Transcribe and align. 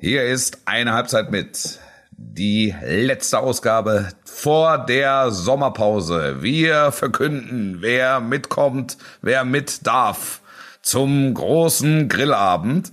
Hier 0.00 0.24
ist 0.24 0.58
eine 0.66 0.92
Halbzeit 0.92 1.30
mit. 1.30 1.80
Die 2.10 2.74
letzte 2.82 3.38
Ausgabe 3.38 4.10
vor 4.24 4.78
der 4.78 5.30
Sommerpause. 5.30 6.42
Wir 6.42 6.92
verkünden, 6.92 7.78
wer 7.80 8.20
mitkommt, 8.20 8.98
wer 9.22 9.44
mit 9.44 9.86
darf 9.86 10.40
zum 10.82 11.32
großen 11.32 12.08
Grillabend. 12.08 12.92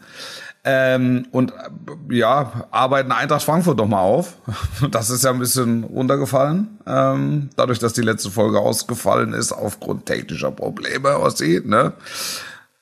Ähm, 0.65 1.27
und 1.31 1.51
äh, 1.51 2.15
ja, 2.15 2.67
arbeiten 2.71 3.11
Eintracht 3.11 3.43
Frankfurt 3.43 3.79
doch 3.79 3.87
mal 3.87 3.99
auf. 3.99 4.35
Das 4.91 5.09
ist 5.09 5.25
ja 5.25 5.31
ein 5.31 5.39
bisschen 5.39 5.83
runtergefallen. 5.83 6.79
Ähm, 6.87 7.49
dadurch, 7.57 7.79
dass 7.79 7.91
die 7.93 8.01
letzte 8.01 8.31
Folge 8.31 8.59
ausgefallen 8.59 9.33
ist 9.33 9.51
aufgrund 9.51 10.05
technischer 10.05 10.51
Probleme, 10.51 11.19
Ossi, 11.19 11.61
ne? 11.65 11.93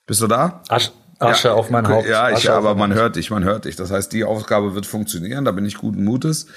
Bist 0.06 0.22
du 0.22 0.28
da? 0.28 0.62
Asch, 0.68 0.92
Asche 1.22 1.50
ja, 1.50 1.54
auf 1.54 1.70
mein 1.70 1.88
Haupt. 1.88 2.08
Ja, 2.08 2.32
ich, 2.32 2.50
aber 2.50 2.76
man 2.76 2.94
hört 2.94 3.16
dich, 3.16 3.30
man 3.30 3.44
hört 3.44 3.66
dich. 3.66 3.76
Das 3.76 3.92
heißt, 3.92 4.12
die 4.12 4.24
Aufgabe 4.24 4.74
wird 4.76 4.86
funktionieren, 4.86 5.46
da 5.46 5.52
bin 5.52 5.66
ich 5.66 5.76
guten 5.76 6.04
Mutes. 6.04 6.48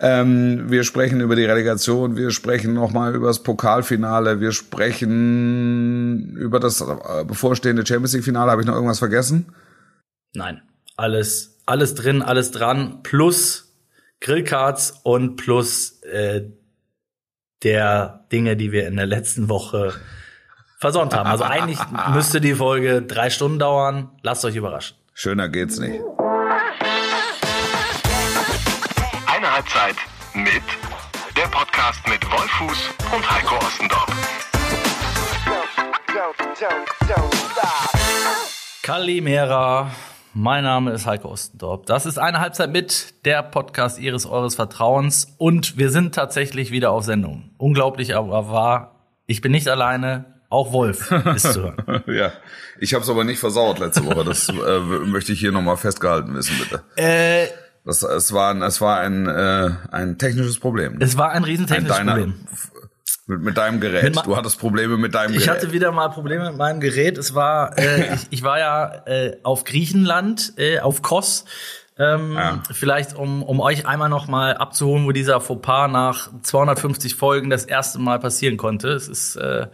Ähm, 0.00 0.70
wir 0.70 0.84
sprechen 0.84 1.20
über 1.20 1.36
die 1.36 1.44
Relegation, 1.44 2.16
wir 2.16 2.30
sprechen 2.30 2.74
nochmal 2.74 3.14
über 3.14 3.26
das 3.26 3.42
Pokalfinale, 3.42 4.40
wir 4.40 4.52
sprechen 4.52 6.36
über 6.36 6.60
das 6.60 6.80
äh, 6.80 7.24
bevorstehende 7.24 7.84
Champions 7.86 8.14
League-Finale. 8.14 8.50
Habe 8.50 8.62
ich 8.62 8.68
noch 8.68 8.74
irgendwas 8.74 9.00
vergessen? 9.00 9.54
Nein, 10.34 10.62
alles, 10.96 11.60
alles 11.66 11.94
drin, 11.94 12.22
alles 12.22 12.50
dran, 12.52 13.02
plus 13.02 13.74
Grillcards 14.20 15.00
und 15.02 15.36
plus 15.36 16.00
äh, 16.02 16.42
der 17.62 18.26
Dinge, 18.32 18.56
die 18.56 18.72
wir 18.72 18.86
in 18.86 18.96
der 18.96 19.06
letzten 19.06 19.48
Woche 19.48 19.94
versäumt 20.82 21.14
haben. 21.16 21.28
Also 21.30 21.44
eigentlich 21.44 21.78
müsste 22.12 22.40
die 22.42 22.54
Folge 22.54 23.00
drei 23.00 23.30
Stunden 23.30 23.58
dauern. 23.58 24.10
Lasst 24.22 24.44
euch 24.44 24.56
überraschen. 24.56 24.96
Schöner 25.14 25.48
geht's 25.48 25.78
nicht. 25.78 26.00
Eine 29.26 29.54
Halbzeit 29.54 29.96
mit 30.34 30.62
der 31.36 31.48
Podcast 31.50 32.06
mit 32.08 32.24
Wolfuß 32.30 32.90
und 33.14 33.30
Heiko 33.30 33.54
Ostendorf. 33.56 34.06
Kalimera. 38.82 39.90
Mein 40.34 40.64
Name 40.64 40.92
ist 40.92 41.06
Heiko 41.06 41.28
Ostendorf. 41.28 41.82
Das 41.84 42.06
ist 42.06 42.18
eine 42.18 42.40
Halbzeit 42.40 42.70
mit 42.70 43.24
der 43.24 43.42
Podcast 43.42 44.00
Ihres 44.00 44.26
Eures 44.26 44.54
Vertrauens 44.54 45.34
und 45.38 45.76
wir 45.76 45.90
sind 45.90 46.14
tatsächlich 46.14 46.70
wieder 46.70 46.90
auf 46.90 47.04
Sendung. 47.04 47.50
Unglaublich 47.58 48.16
aber 48.16 48.50
wahr. 48.50 48.96
Ich 49.26 49.40
bin 49.42 49.52
nicht 49.52 49.68
alleine. 49.68 50.31
Auch 50.52 50.70
Wolf 50.70 51.10
ist 51.34 51.54
zu 51.54 51.62
hören. 51.62 52.04
ja, 52.08 52.30
ich 52.78 52.92
habe 52.92 53.02
es 53.02 53.08
aber 53.08 53.24
nicht 53.24 53.38
versaut 53.38 53.78
letzte 53.78 54.04
Woche. 54.04 54.22
Das 54.22 54.50
äh, 54.50 54.80
möchte 55.06 55.32
ich 55.32 55.40
hier 55.40 55.50
nochmal 55.50 55.78
festgehalten 55.78 56.34
wissen, 56.34 56.54
bitte. 56.58 56.82
Äh, 56.96 57.46
das, 57.86 58.02
es 58.02 58.34
war, 58.34 58.54
es 58.60 58.82
war 58.82 59.00
ein, 59.00 59.26
äh, 59.26 59.70
ein 59.90 60.18
technisches 60.18 60.58
Problem. 60.60 60.98
Es 61.00 61.16
war 61.16 61.30
ein 61.30 61.44
riesentechnisches 61.44 61.96
ein 61.96 62.06
Problem. 62.06 62.34
Mit, 63.26 63.40
mit 63.40 63.56
deinem 63.56 63.80
Gerät. 63.80 64.14
Mit 64.14 64.26
du 64.26 64.36
hattest 64.36 64.58
Probleme 64.58 64.98
mit 64.98 65.14
deinem 65.14 65.32
ich 65.32 65.38
Gerät. 65.38 65.56
Ich 65.56 65.62
hatte 65.62 65.72
wieder 65.72 65.90
mal 65.90 66.08
Probleme 66.08 66.50
mit 66.50 66.58
meinem 66.58 66.80
Gerät. 66.80 67.16
Es 67.16 67.34
war, 67.34 67.78
äh, 67.78 68.12
ich, 68.14 68.26
ich 68.28 68.42
war 68.42 68.58
ja 68.58 69.06
äh, 69.06 69.38
auf 69.44 69.64
Griechenland, 69.64 70.52
äh, 70.58 70.80
auf 70.80 71.00
Kos. 71.00 71.46
Ähm, 71.98 72.34
ja. 72.34 72.62
Vielleicht, 72.70 73.16
um, 73.16 73.42
um 73.42 73.58
euch 73.60 73.86
einmal 73.86 74.10
noch 74.10 74.28
mal 74.28 74.54
abzuholen, 74.54 75.06
wo 75.06 75.12
dieser 75.12 75.40
Fauxpas 75.40 75.88
nach 75.88 76.28
250 76.42 77.14
Folgen 77.14 77.48
das 77.48 77.64
erste 77.64 77.98
Mal 77.98 78.18
passieren 78.18 78.58
konnte. 78.58 78.88
Es 78.88 79.08
ist 79.08 79.36
äh, 79.36 79.68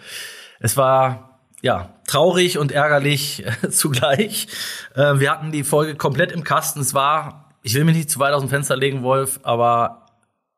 es 0.60 0.76
war 0.76 1.40
ja 1.62 1.94
traurig 2.06 2.58
und 2.58 2.72
ärgerlich 2.72 3.44
zugleich. 3.70 4.48
Äh, 4.94 5.20
wir 5.20 5.30
hatten 5.30 5.52
die 5.52 5.64
Folge 5.64 5.94
komplett 5.94 6.32
im 6.32 6.44
Kasten. 6.44 6.80
Es 6.80 6.94
war, 6.94 7.54
ich 7.62 7.74
will 7.74 7.84
mich 7.84 7.96
nicht 7.96 8.10
zu 8.10 8.18
weit 8.18 8.32
aus 8.32 8.42
dem 8.42 8.50
Fenster 8.50 8.76
legen, 8.76 9.02
Wolf, 9.02 9.40
aber 9.42 10.06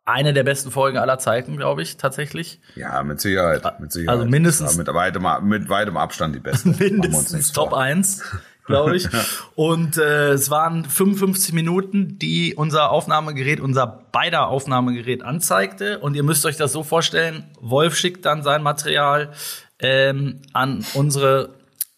eine 0.04 0.32
der 0.32 0.42
besten 0.42 0.70
Folgen 0.70 0.98
aller 0.98 1.18
Zeiten, 1.18 1.56
glaube 1.56 1.82
ich, 1.82 1.96
tatsächlich. 1.96 2.60
Ja, 2.74 3.02
mit 3.02 3.20
Sicherheit. 3.20 3.80
Mit 3.80 3.92
Sicherheit. 3.92 4.18
Also 4.18 4.28
mindestens. 4.28 4.72
Ja, 4.72 4.78
mit, 4.78 4.88
weitem, 4.88 5.26
mit 5.42 5.69
weitem 5.69 5.97
Abstand 5.97 6.34
die 6.34 6.41
beste. 6.41 6.69
mindestens 6.78 7.52
Top 7.52 7.72
1, 7.72 8.22
glaube 8.66 8.96
ich. 8.96 9.08
Und 9.54 9.98
äh, 9.98 10.32
es 10.32 10.50
waren 10.50 10.84
55 10.84 11.52
Minuten, 11.52 12.19
die 12.19 12.54
unser 12.54 12.91
Aufnahmegerät, 12.91 13.60
unser 13.60 13.86
beider 13.86 14.48
Aufnahmegerät 14.48 15.22
anzeigte. 15.22 16.00
Und 16.00 16.16
ihr 16.16 16.22
müsst 16.22 16.44
euch 16.44 16.56
das 16.56 16.72
so 16.72 16.82
vorstellen, 16.82 17.44
Wolf 17.60 17.96
schickt 17.96 18.25
dann 18.25 18.42
sein 18.42 18.62
Material 18.62 19.30
ähm, 19.80 20.41
an 20.52 20.84
unsere 20.94 21.50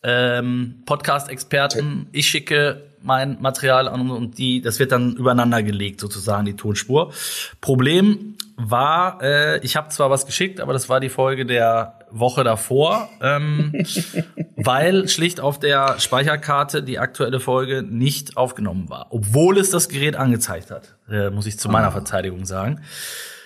ähm, 0.02 0.82
Podcast-Experten. 0.86 2.08
Ich 2.12 2.28
schicke 2.28 2.82
mein 3.02 3.40
Material 3.40 3.88
an 3.88 4.10
und 4.10 4.38
die, 4.38 4.60
das 4.60 4.78
wird 4.78 4.92
dann 4.92 5.16
übereinander 5.16 5.62
gelegt, 5.62 6.00
sozusagen, 6.00 6.44
die 6.44 6.54
Tonspur. 6.54 7.12
Problem 7.60 8.36
war, 8.56 9.20
äh, 9.22 9.58
ich 9.64 9.76
habe 9.76 9.88
zwar 9.88 10.10
was 10.10 10.26
geschickt, 10.26 10.60
aber 10.60 10.72
das 10.72 10.88
war 10.88 11.00
die 11.00 11.08
Folge 11.08 11.46
der 11.46 11.98
Woche 12.10 12.44
davor, 12.44 13.08
ähm, 13.20 13.72
weil 14.56 15.08
schlicht 15.08 15.40
auf 15.40 15.58
der 15.58 15.98
Speicherkarte 15.98 16.82
die 16.82 16.98
aktuelle 16.98 17.40
Folge 17.40 17.82
nicht 17.82 18.36
aufgenommen 18.36 18.88
war, 18.88 19.06
obwohl 19.10 19.58
es 19.58 19.70
das 19.70 19.88
Gerät 19.88 20.16
angezeigt 20.16 20.70
hat, 20.70 20.94
äh, 21.10 21.30
muss 21.30 21.46
ich 21.46 21.58
zu 21.58 21.68
meiner 21.68 21.88
ah. 21.88 21.92
Verteidigung 21.92 22.44
sagen. 22.44 22.82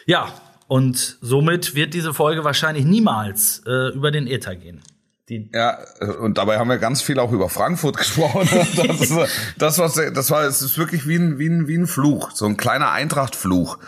Ja, 0.07 0.29
und 0.69 1.19
somit 1.21 1.75
wird 1.75 1.95
diese 1.95 2.13
Folge 2.13 2.45
wahrscheinlich 2.45 2.85
niemals 2.85 3.63
äh, 3.67 3.95
über 3.95 4.11
den 4.11 4.27
Äther 4.27 4.57
gehen. 4.57 4.83
Die 5.29 5.51
ja, 5.53 5.79
und 6.21 6.39
dabei 6.39 6.59
haben 6.59 6.69
wir 6.69 6.79
ganz 6.79 7.03
viel 7.03 7.19
auch 7.19 7.33
über 7.33 7.49
Frankfurt 7.49 7.97
gesprochen. 7.99 8.49
Das, 8.77 9.01
ist, 9.01 9.15
das, 9.59 9.79
was, 9.79 9.95
das 9.95 10.31
war, 10.31 10.45
es 10.45 10.63
ist 10.63 10.79
wirklich 10.79 11.07
wie 11.09 11.17
ein, 11.17 11.39
wie 11.39 11.49
ein, 11.49 11.67
wie 11.67 11.77
ein 11.77 11.87
Fluch, 11.87 12.31
so 12.33 12.47
ein 12.47 12.57
kleiner 12.57 12.93
Eintracht-Fluch. 12.93 13.79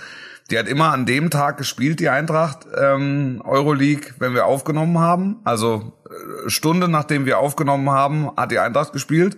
Die 0.51 0.59
hat 0.59 0.67
immer 0.67 0.93
an 0.93 1.05
dem 1.05 1.31
Tag 1.31 1.59
gespielt, 1.59 2.01
die 2.01 2.09
Eintracht 2.09 2.67
ähm, 2.77 3.43
Euroleague, 3.45 4.15
wenn 4.19 4.35
wir 4.35 4.47
aufgenommen 4.47 4.99
haben. 4.99 5.37
Also 5.45 5.93
äh, 6.07 6.49
Stunde 6.49 6.89
nachdem 6.89 7.27
wir 7.27 7.39
aufgenommen 7.39 7.91
haben, 7.91 8.31
hat 8.35 8.51
die 8.51 8.59
Eintracht 8.59 8.93
gespielt. 8.93 9.37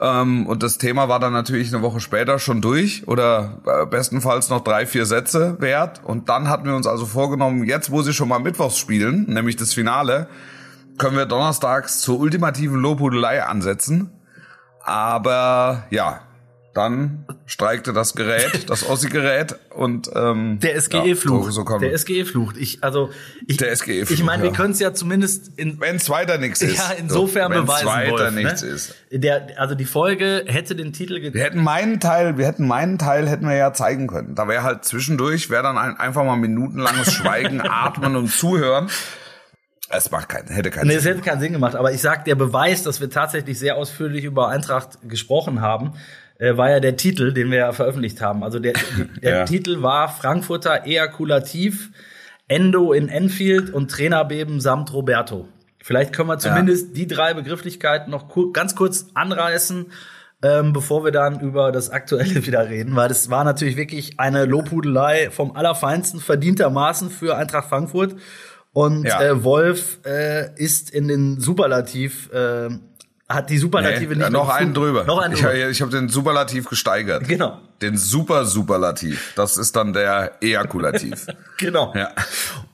Ähm, 0.00 0.46
und 0.46 0.62
das 0.62 0.78
Thema 0.78 1.08
war 1.08 1.18
dann 1.18 1.32
natürlich 1.32 1.72
eine 1.74 1.82
Woche 1.82 2.00
später 2.00 2.38
schon 2.38 2.60
durch 2.60 3.08
oder 3.08 3.60
äh, 3.66 3.86
bestenfalls 3.86 4.48
noch 4.48 4.62
drei, 4.62 4.86
vier 4.86 5.06
Sätze 5.06 5.56
wert. 5.60 6.02
Und 6.04 6.28
dann 6.28 6.48
hatten 6.48 6.66
wir 6.66 6.76
uns 6.76 6.86
also 6.86 7.04
vorgenommen, 7.04 7.64
jetzt 7.64 7.90
wo 7.90 8.02
sie 8.02 8.12
schon 8.12 8.28
mal 8.28 8.38
Mittwochs 8.38 8.78
spielen, 8.78 9.26
nämlich 9.28 9.56
das 9.56 9.74
Finale, 9.74 10.28
können 10.98 11.16
wir 11.16 11.26
donnerstags 11.26 12.00
zur 12.00 12.18
ultimativen 12.20 12.80
Lobhudelei 12.80 13.42
ansetzen. 13.42 14.10
Aber 14.82 15.84
ja, 15.90 16.20
dann 16.78 17.24
streikte 17.46 17.92
das 17.92 18.14
Gerät, 18.14 18.64
das 18.70 18.88
Ossi-Gerät 18.88 19.56
und 19.70 20.08
ähm, 20.14 20.60
der 20.60 20.80
SGE 20.80 21.16
flucht. 21.16 21.46
Ja, 21.46 21.52
so, 21.52 21.64
so 21.66 21.78
der 21.78 21.98
SGE 21.98 22.24
flucht. 22.24 22.56
Ich 22.56 22.84
also 22.84 23.10
ich, 23.48 23.56
der 23.56 23.74
SGE 23.74 24.06
flucht. 24.06 24.12
Ich 24.12 24.22
meine, 24.22 24.44
wir 24.44 24.52
können 24.52 24.72
es 24.72 24.78
ja 24.78 24.94
zumindest 24.94 25.58
in 25.58 25.80
wenn 25.80 25.96
es 25.96 26.08
weiter 26.08 26.38
nichts 26.38 26.62
ist. 26.62 26.76
Ja, 26.76 26.92
insofern 26.96 27.52
so, 27.52 27.62
beweisen 27.62 27.86
weiter 27.86 28.12
Wolf, 28.12 28.34
ne? 28.34 28.44
nichts 28.44 28.62
ne? 28.62 28.68
ist. 28.68 28.94
Der 29.10 29.48
also 29.56 29.74
die 29.74 29.86
Folge 29.86 30.44
hätte 30.46 30.76
den 30.76 30.92
Titel 30.92 31.20
Wir 31.34 31.42
hätten 31.42 31.62
meinen 31.62 31.98
Teil, 31.98 32.38
wir 32.38 32.46
hätten 32.46 32.66
meinen 32.66 32.96
Teil 32.98 33.28
hätten 33.28 33.48
wir 33.48 33.56
ja 33.56 33.72
zeigen 33.72 34.06
können. 34.06 34.36
Da 34.36 34.46
wäre 34.46 34.62
halt 34.62 34.84
zwischendurch 34.84 35.50
wäre 35.50 35.64
dann 35.64 35.78
ein, 35.78 35.96
einfach 35.96 36.24
mal 36.24 36.36
minutenlanges 36.36 37.12
Schweigen, 37.12 37.60
atmen 37.68 38.14
und 38.14 38.30
zuhören. 38.30 38.88
Es 39.90 40.10
macht 40.10 40.28
keinen, 40.28 40.48
hätte 40.48 40.70
keinen 40.70 40.86
nee, 40.86 40.98
Sinn. 40.98 40.98
Es 40.98 41.06
hätte 41.06 41.20
keinen 41.22 41.40
Sinn 41.40 41.52
gemacht, 41.52 41.74
aber 41.74 41.92
ich 41.92 42.02
sag, 42.02 42.26
der 42.26 42.34
Beweis, 42.34 42.82
dass 42.82 43.00
wir 43.00 43.08
tatsächlich 43.08 43.58
sehr 43.58 43.76
ausführlich 43.76 44.24
über 44.24 44.48
Eintracht 44.48 44.98
gesprochen 45.08 45.62
haben, 45.62 45.94
äh, 46.38 46.56
war 46.56 46.70
ja 46.70 46.80
der 46.80 46.96
Titel, 46.96 47.32
den 47.32 47.50
wir 47.50 47.58
ja 47.58 47.72
veröffentlicht 47.72 48.20
haben. 48.20 48.42
Also 48.42 48.58
der, 48.58 48.74
der 49.22 49.38
ja. 49.38 49.44
Titel 49.44 49.82
war 49.82 50.08
Frankfurter 50.08 50.86
Ejakulativ, 50.86 51.90
Endo 52.46 52.92
in 52.92 53.08
Enfield 53.08 53.70
und 53.70 53.90
Trainerbeben 53.90 54.60
samt 54.60 54.92
Roberto. 54.92 55.48
Vielleicht 55.82 56.12
können 56.12 56.28
wir 56.28 56.38
zumindest 56.38 56.88
ja. 56.88 56.94
die 56.94 57.06
drei 57.06 57.34
Begrifflichkeiten 57.34 58.10
noch 58.10 58.28
kur 58.28 58.52
ganz 58.52 58.74
kurz 58.74 59.08
anreißen, 59.14 59.86
ähm, 60.42 60.72
bevor 60.72 61.04
wir 61.04 61.12
dann 61.12 61.40
über 61.40 61.72
das 61.72 61.90
Aktuelle 61.90 62.46
wieder 62.46 62.68
reden, 62.68 62.94
weil 62.96 63.08
das 63.08 63.30
war 63.30 63.44
natürlich 63.44 63.76
wirklich 63.76 64.18
eine 64.18 64.44
Lobhudelei 64.44 65.30
vom 65.30 65.56
Allerfeinsten, 65.56 66.20
verdientermaßen 66.20 67.10
für 67.10 67.36
Eintracht 67.36 67.68
Frankfurt. 67.68 68.16
Und 68.72 69.04
ja. 69.04 69.20
äh, 69.22 69.44
Wolf 69.44 69.98
äh, 70.04 70.54
ist 70.56 70.90
in 70.90 71.08
den 71.08 71.40
Superlativ 71.40 72.30
äh, 72.32 72.68
hat 73.28 73.50
die 73.50 73.58
Superlative 73.58 74.14
nee, 74.14 74.22
nicht 74.22 74.32
noch 74.32 74.48
einen 74.48 74.72
drüber. 74.72 75.04
Noch 75.04 75.18
einen 75.18 75.34
drüber. 75.34 75.54
Ich, 75.54 75.70
ich 75.72 75.82
habe 75.82 75.90
den 75.90 76.08
Superlativ 76.08 76.66
gesteigert. 76.66 77.28
Genau. 77.28 77.58
Den 77.82 77.98
Super 77.98 78.46
Superlativ. 78.46 79.34
Das 79.36 79.58
ist 79.58 79.76
dann 79.76 79.92
der 79.92 80.32
Ejakulativ. 80.40 81.26
genau. 81.58 81.92
Ja. 81.94 82.12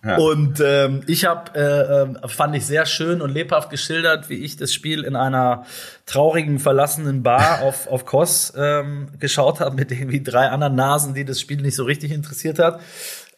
ja. 0.04 0.16
Und 0.16 0.60
ähm, 0.64 1.02
ich 1.08 1.24
habe 1.24 1.58
äh, 1.58 2.24
äh, 2.24 2.28
fand 2.28 2.54
ich 2.54 2.66
sehr 2.66 2.86
schön 2.86 3.20
und 3.20 3.30
lebhaft 3.30 3.68
geschildert, 3.70 4.28
wie 4.28 4.44
ich 4.44 4.56
das 4.56 4.72
Spiel 4.72 5.02
in 5.02 5.16
einer 5.16 5.66
traurigen 6.06 6.60
verlassenen 6.60 7.24
Bar 7.24 7.60
auf 7.62 7.88
auf 7.88 8.06
Kos 8.06 8.52
ähm, 8.56 9.08
geschaut 9.18 9.58
habe 9.58 9.74
mit 9.74 9.90
irgendwie 9.90 10.22
drei 10.22 10.50
anderen 10.50 10.76
Nasen, 10.76 11.14
die 11.14 11.24
das 11.24 11.40
Spiel 11.40 11.60
nicht 11.62 11.74
so 11.74 11.82
richtig 11.82 12.12
interessiert 12.12 12.60
hat. 12.60 12.80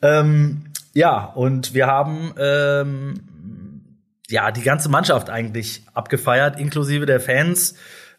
Ähm, 0.03 0.67
ja, 0.93 1.25
und 1.25 1.73
wir 1.73 1.87
haben 1.87 2.35
ähm, 2.39 3.21
ja, 4.29 4.51
die 4.51 4.63
ganze 4.63 4.89
Mannschaft 4.89 5.31
eigentlich 5.31 5.83
abgefeiert, 5.95 6.59
inklusive 6.59 7.07
der 7.07 7.21
Fans. 7.21 7.75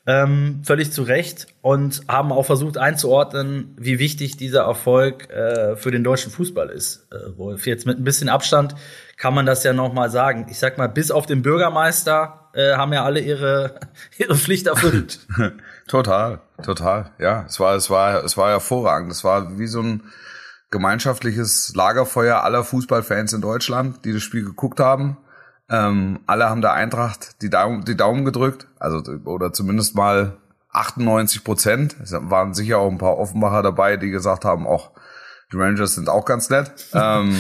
ähm, 0.08 0.62
völlig 0.64 0.94
zu 0.94 1.04
Recht 1.04 1.48
und 1.62 2.02
haben 2.08 2.32
auch 2.32 2.46
versucht 2.46 2.78
einzuordnen, 2.78 3.76
wie 3.78 4.00
wichtig 4.00 4.38
dieser 4.38 4.62
Erfolg 4.62 5.30
äh, 5.30 5.76
für 5.76 5.92
den 5.92 6.06
deutschen 6.06 6.32
Fußball 6.32 6.70
ist. 6.70 7.08
Äh, 7.12 7.38
Wolf, 7.38 7.68
jetzt 7.68 7.86
mit 7.86 8.00
ein 8.00 8.06
bisschen 8.06 8.30
Abstand 8.30 8.76
kann 9.18 9.34
man 9.34 9.46
das 9.46 9.66
ja 9.66 9.74
noch 9.74 9.92
mal 9.92 10.10
sagen. 10.10 10.48
Ich 10.50 10.60
sag 10.60 10.78
mal, 10.78 10.88
bis 10.88 11.12
auf 11.12 11.26
den 11.26 11.42
Bürgermeister 11.42 12.50
äh, 12.54 12.76
haben 12.76 12.94
ja 12.94 13.04
alle 13.04 13.20
ihre 13.20 13.82
ihre 14.18 14.38
Pflicht 14.38 14.68
erfüllt. 14.68 15.20
total, 15.90 16.40
total. 16.64 17.12
Ja, 17.20 17.44
es 17.46 17.60
war 17.60 17.76
es 17.76 17.90
war 17.90 18.24
es 18.24 18.38
war 18.38 18.50
hervorragend. 18.52 19.12
Es 19.12 19.26
war 19.26 19.60
wie 19.60 19.68
so 19.68 19.82
ein 19.82 20.04
gemeinschaftliches 20.72 21.74
Lagerfeuer 21.76 22.44
aller 22.44 22.64
Fußballfans 22.64 23.34
in 23.34 23.42
Deutschland, 23.42 24.06
die 24.06 24.14
das 24.14 24.24
Spiel 24.24 24.46
geguckt 24.46 24.80
haben 24.80 25.18
ähm, 25.70 26.20
alle 26.28 26.50
haben 26.50 26.62
der 26.62 26.74
Eintracht 26.74 27.42
die 27.42 27.50
Daumen, 27.50 27.84
die 27.84 27.98
Daumen 27.98 28.24
gedrückt, 28.26 28.68
also 28.80 29.02
oder 29.26 29.52
zumindest 29.52 29.96
mal 29.96 30.38
98 30.72 31.44
Prozent. 31.44 31.96
Es 32.02 32.14
waren 32.14 32.54
sicher 32.54 32.80
auch 32.80 32.90
ein 32.90 32.98
paar 32.98 33.18
Offenbacher 33.18 33.64
dabei, 33.64 33.98
die 33.98 34.10
gesagt 34.10 34.46
haben, 34.46 34.66
auch 34.66 34.92
die 35.52 35.58
Rangers 35.58 35.96
sind 35.96 36.10
auch 36.10 36.26
ganz 36.26 36.50
nett. 36.50 36.72
ähm, 36.94 37.36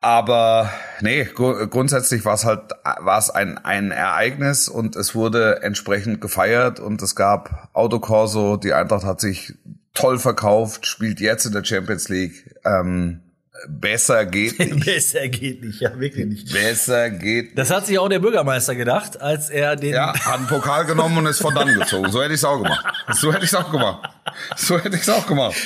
aber 0.00 0.70
nee, 1.00 1.24
gr 1.24 1.68
grundsätzlich 1.68 2.24
war 2.24 2.34
es 2.34 2.44
halt 2.44 2.72
war 3.00 3.18
es 3.18 3.30
ein 3.30 3.58
ein 3.58 3.92
Ereignis 3.92 4.68
und 4.68 4.96
es 4.96 5.14
wurde 5.14 5.62
entsprechend 5.62 6.20
gefeiert 6.20 6.80
und 6.80 7.00
es 7.02 7.14
gab 7.14 7.70
Autokorso. 7.72 8.56
Die 8.56 8.72
Eintracht 8.72 9.04
hat 9.04 9.20
sich 9.20 9.54
toll 9.94 10.18
verkauft, 10.18 10.86
spielt 10.86 11.20
jetzt 11.20 11.46
in 11.46 11.52
der 11.52 11.62
Champions 11.62 12.08
League. 12.08 12.56
Ähm, 12.64 13.21
Besser 13.68 14.26
geht 14.26 14.58
nicht. 14.74 14.84
Besser 14.84 15.28
geht 15.28 15.62
nicht, 15.62 15.80
ja, 15.80 15.98
wirklich 15.98 16.26
nicht. 16.26 16.52
Besser 16.52 17.10
geht 17.10 17.56
Das 17.56 17.70
hat 17.70 17.86
sich 17.86 17.98
auch 17.98 18.08
der 18.08 18.18
Bürgermeister 18.18 18.74
gedacht, 18.74 19.20
als 19.20 19.50
er 19.50 19.76
den. 19.76 19.94
Ja, 19.94 20.12
hat 20.14 20.38
einen 20.38 20.46
Pokal 20.46 20.84
genommen 20.84 21.18
und 21.18 21.26
ist 21.26 21.40
von 21.40 21.54
dann 21.54 21.72
gezogen. 21.78 22.10
So 22.10 22.20
hätte 22.22 22.34
ich 22.34 22.40
es 22.40 22.44
auch 22.44 22.62
gemacht. 22.62 22.84
So 23.12 23.32
hätte 23.32 23.44
ich 23.44 23.50
es 23.52 23.54
auch 23.54 23.70
gemacht. 23.70 24.10
So 24.56 24.78
hätte 24.78 24.96
ich 24.96 25.02
es 25.02 25.08
auch 25.08 25.26
gemacht. 25.26 25.56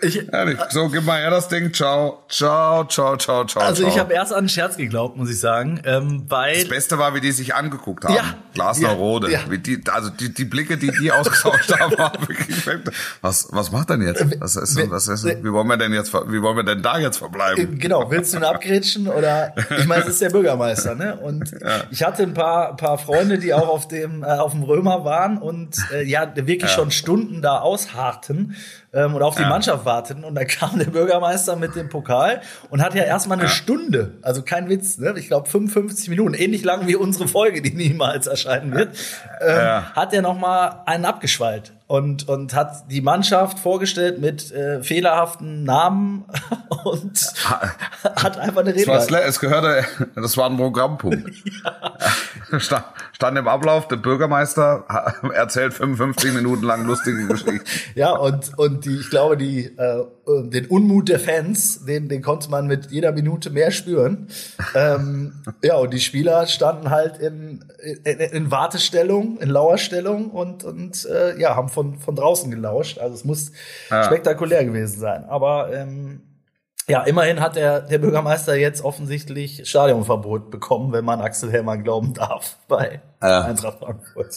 Ich, 0.00 0.32
Ehrlich. 0.32 0.58
So, 0.70 0.88
gib 0.88 1.04
mal 1.04 1.20
her 1.20 1.30
das 1.30 1.48
Ding. 1.48 1.72
Ciao, 1.72 2.24
ciao, 2.28 2.84
ciao, 2.84 3.16
ciao, 3.16 3.44
ciao. 3.44 3.62
Also 3.62 3.82
ciao. 3.82 3.92
ich 3.92 3.98
habe 3.98 4.14
erst 4.14 4.32
an 4.32 4.38
einen 4.38 4.48
Scherz 4.48 4.76
geglaubt, 4.76 5.16
muss 5.16 5.30
ich 5.30 5.38
sagen. 5.38 5.80
Ähm, 5.84 6.24
weil 6.28 6.54
das 6.54 6.68
Beste 6.68 6.98
war, 6.98 7.14
wie 7.14 7.20
die 7.20 7.32
sich 7.32 7.54
angeguckt 7.54 8.04
haben. 8.04 8.14
Ja, 8.14 8.34
Glasner 8.54 8.96
ja. 9.28 9.50
Wie 9.50 9.58
die, 9.58 9.82
also 9.90 10.10
die, 10.10 10.32
die 10.32 10.44
Blicke, 10.44 10.78
die 10.78 10.90
die 10.90 11.12
ausgetauscht 11.12 11.72
haben, 11.78 11.98
waren 11.98 12.28
wirklich. 12.28 12.56
Was, 13.20 13.48
was 13.50 13.70
macht 13.70 13.90
denn 13.90 14.02
jetzt? 14.02 14.24
Was 14.40 14.56
ist, 14.56 14.90
was 14.90 15.08
ist, 15.08 15.24
wie 15.24 15.52
wollen 15.52 15.66
wir 15.66 15.76
denn 15.76 15.92
jetzt, 15.92 16.12
wie 16.14 16.40
wollen 16.40 16.56
wir 16.56 16.64
denn 16.64 16.82
da 16.82 16.98
jetzt 16.98 17.18
verbleiben? 17.18 17.78
Genau, 17.78 18.10
willst 18.10 18.32
du 18.32 18.38
ihn 18.38 18.44
abgrätschen 18.44 19.08
oder 19.08 19.54
ich 19.78 19.86
meine, 19.86 20.02
es 20.02 20.08
ist 20.08 20.22
der 20.22 20.30
Bürgermeister, 20.30 20.94
ne? 20.94 21.16
Und 21.16 21.52
Ja. 21.66 21.84
ich 21.90 22.02
hatte 22.02 22.22
ein 22.22 22.34
paar 22.34 22.76
paar 22.76 22.98
Freunde, 22.98 23.38
die 23.38 23.52
auch 23.52 23.68
auf 23.68 23.88
dem 23.88 24.22
äh, 24.22 24.26
auf 24.26 24.52
dem 24.52 24.62
Römer 24.62 25.04
waren 25.04 25.38
und 25.38 25.76
äh, 25.92 26.04
ja 26.04 26.30
wirklich 26.34 26.70
schon 26.70 26.90
Stunden 26.90 27.42
da 27.42 27.58
ausharrten 28.06 28.56
ähm, 28.92 29.14
und 29.14 29.22
auf 29.22 29.34
die 29.36 29.42
Ja. 29.42 29.48
Mannschaft 29.48 29.84
warteten 29.84 30.24
und 30.24 30.34
dann 30.34 30.46
kam 30.48 30.78
der 30.78 30.86
Bürgermeister 30.86 31.56
mit 31.56 31.74
dem 31.74 31.88
Pokal 31.88 32.40
und 32.70 32.82
hat 32.82 32.94
ja 32.94 33.04
erstmal 33.04 33.38
eine 33.38 33.48
Ja. 33.48 33.52
Stunde, 33.54 34.12
also 34.22 34.42
kein 34.42 34.68
Witz, 34.68 34.98
ne? 34.98 35.14
Ich 35.16 35.28
glaube 35.28 35.48
55 35.48 36.08
Minuten, 36.08 36.34
ähnlich 36.34 36.64
lang 36.64 36.86
wie 36.86 36.96
unsere 36.96 37.28
Folge, 37.28 37.62
die 37.62 37.74
niemals 37.74 38.26
erscheinen 38.26 38.74
wird, 38.74 38.96
ähm, 39.40 39.56
Ja. 39.56 39.92
hat 39.94 40.12
er 40.12 40.22
noch 40.22 40.38
mal 40.38 40.82
einen 40.86 41.04
abgeschwallt 41.04 41.72
und 41.88 42.28
und 42.28 42.54
hat 42.54 42.90
die 42.90 43.00
Mannschaft 43.00 43.58
vorgestellt 43.58 44.20
mit 44.20 44.50
äh, 44.52 44.82
fehlerhaften 44.82 45.64
Namen 45.64 46.24
und 46.84 47.32
hat 48.16 48.38
einfach 48.38 48.62
eine 48.62 48.72
Das, 48.72 48.80
Rede. 48.82 48.86
war 48.88 49.06
gehalten. 49.06 49.14
Sla- 49.14 49.28
es 49.28 49.40
gehörte, 49.40 49.84
das 50.16 50.36
war 50.36 50.48
ein 50.50 50.56
Programmpunkt. 50.56 51.32
Stand, 51.54 51.76
stand 53.12 53.38
im 53.38 53.48
Ablauf, 53.48 53.88
der 53.88 53.96
Bürgermeister 53.96 54.84
erzählt 55.34 55.74
55 55.74 56.34
Minuten 56.34 56.62
lang 56.64 56.84
lustige 56.86 57.26
Geschichten. 57.26 57.60
Ja, 57.94 58.12
und, 58.12 58.56
und 58.58 58.84
die, 58.84 58.96
ich 58.98 59.08
glaube, 59.10 59.36
die, 59.36 59.64
äh, 59.64 60.04
den 60.26 60.66
Unmut 60.66 61.08
der 61.08 61.18
Fans, 61.18 61.84
den, 61.86 62.08
den 62.08 62.20
konnte 62.22 62.50
man 62.50 62.66
mit 62.66 62.90
jeder 62.90 63.12
Minute 63.12 63.48
mehr 63.50 63.70
spüren. 63.70 64.28
Ähm, 64.74 65.42
ja, 65.62 65.76
und 65.76 65.94
die 65.94 66.00
Spieler 66.00 66.46
standen 66.46 66.90
halt 66.90 67.18
in, 67.18 67.64
in, 68.04 68.18
in 68.18 68.50
Wartestellung, 68.50 69.38
in 69.38 69.48
Lauerstellung 69.48 70.30
und, 70.30 70.64
und 70.64 71.06
äh, 71.06 71.38
ja, 71.40 71.56
haben 71.56 71.68
von, 71.68 71.98
von 71.98 72.16
draußen 72.16 72.50
gelauscht. 72.50 72.98
Also 72.98 73.14
es 73.14 73.24
muss 73.24 73.52
Ja. 73.90 74.02
spektakulär 74.04 74.64
gewesen 74.64 75.00
sein. 75.00 75.24
Aber 75.24 75.72
ähm, 75.72 76.20
ja, 76.88 77.02
immerhin 77.02 77.40
hat 77.40 77.56
der, 77.56 77.80
der 77.80 77.98
Bürgermeister 77.98 78.54
jetzt 78.54 78.84
offensichtlich 78.84 79.68
Stadionverbot 79.68 80.50
bekommen, 80.50 80.92
wenn 80.92 81.04
man 81.04 81.20
Axel 81.20 81.50
Hellmann 81.50 81.82
glauben 81.82 82.14
darf, 82.14 82.56
bei 82.68 83.00
Ja. 83.22 83.42
Eintracht 83.42 83.78
Frankfurt. 83.80 84.36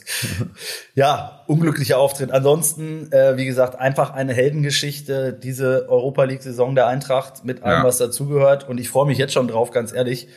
ja, 0.95 1.43
unglücklicher 1.47 1.97
Auftritt. 1.99 2.31
Ansonsten, 2.31 3.11
äh, 3.11 3.37
wie 3.37 3.45
gesagt, 3.45 3.75
einfach 3.79 4.11
eine 4.13 4.33
Heldengeschichte, 4.33 5.33
diese 5.33 5.87
Europa 5.89 6.23
League-Saison 6.23 6.75
der 6.75 6.87
Eintracht 6.87 7.45
mit 7.45 7.63
allem, 7.63 7.79
Ja. 7.81 7.83
was 7.83 7.97
dazugehört. 7.97 8.67
Und 8.67 8.79
ich 8.79 8.89
freue 8.89 9.05
mich 9.05 9.17
jetzt 9.17 9.33
schon 9.33 9.47
drauf, 9.47 9.71
ganz 9.71 9.93
ehrlich, 9.93 10.27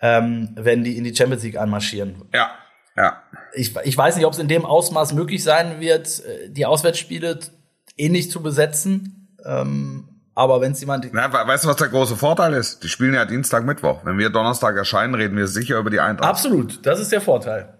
ähm, 0.00 0.50
wenn 0.56 0.84
die 0.84 0.96
in 0.98 1.04
die 1.04 1.14
Champions 1.14 1.42
League 1.42 1.56
einmarschieren. 1.58 2.22
Ja, 2.34 2.50
ja. 2.96 3.22
Ich, 3.54 3.74
ich 3.84 3.96
weiß 3.96 4.16
nicht, 4.16 4.26
ob 4.26 4.32
es 4.32 4.38
in 4.38 4.48
dem 4.48 4.64
Ausmaß 4.66 5.12
möglich 5.14 5.42
sein 5.42 5.80
wird, 5.80 6.22
äh, 6.24 6.50
die 6.50 6.66
Auswärtsspiele 6.66 7.38
ähnlich 7.96 8.30
zu 8.30 8.42
besetzen. 8.42 9.36
Ähm, 9.46 10.08
aber 10.34 10.60
wenn 10.60 10.72
es 10.72 10.80
jemand 10.80 11.08
Na, 11.12 11.32
we- 11.32 11.46
weißt 11.48 11.64
du, 11.64 11.68
was 11.68 11.76
der 11.76 11.88
große 11.88 12.16
Vorteil 12.16 12.54
ist? 12.54 12.82
Die 12.82 12.88
spielen 12.88 13.14
ja 13.14 13.24
Dienstag, 13.24 13.64
Mittwoch. 13.64 14.00
Wenn 14.04 14.18
wir 14.18 14.30
Donnerstag 14.30 14.76
erscheinen, 14.76 15.14
reden 15.14 15.36
wir 15.36 15.46
sicher 15.48 15.78
über 15.78 15.90
die 15.90 16.00
Eintracht. 16.00 16.28
Absolut, 16.28 16.84
das 16.86 17.00
ist 17.00 17.12
der 17.12 17.20
Vorteil. 17.20 17.78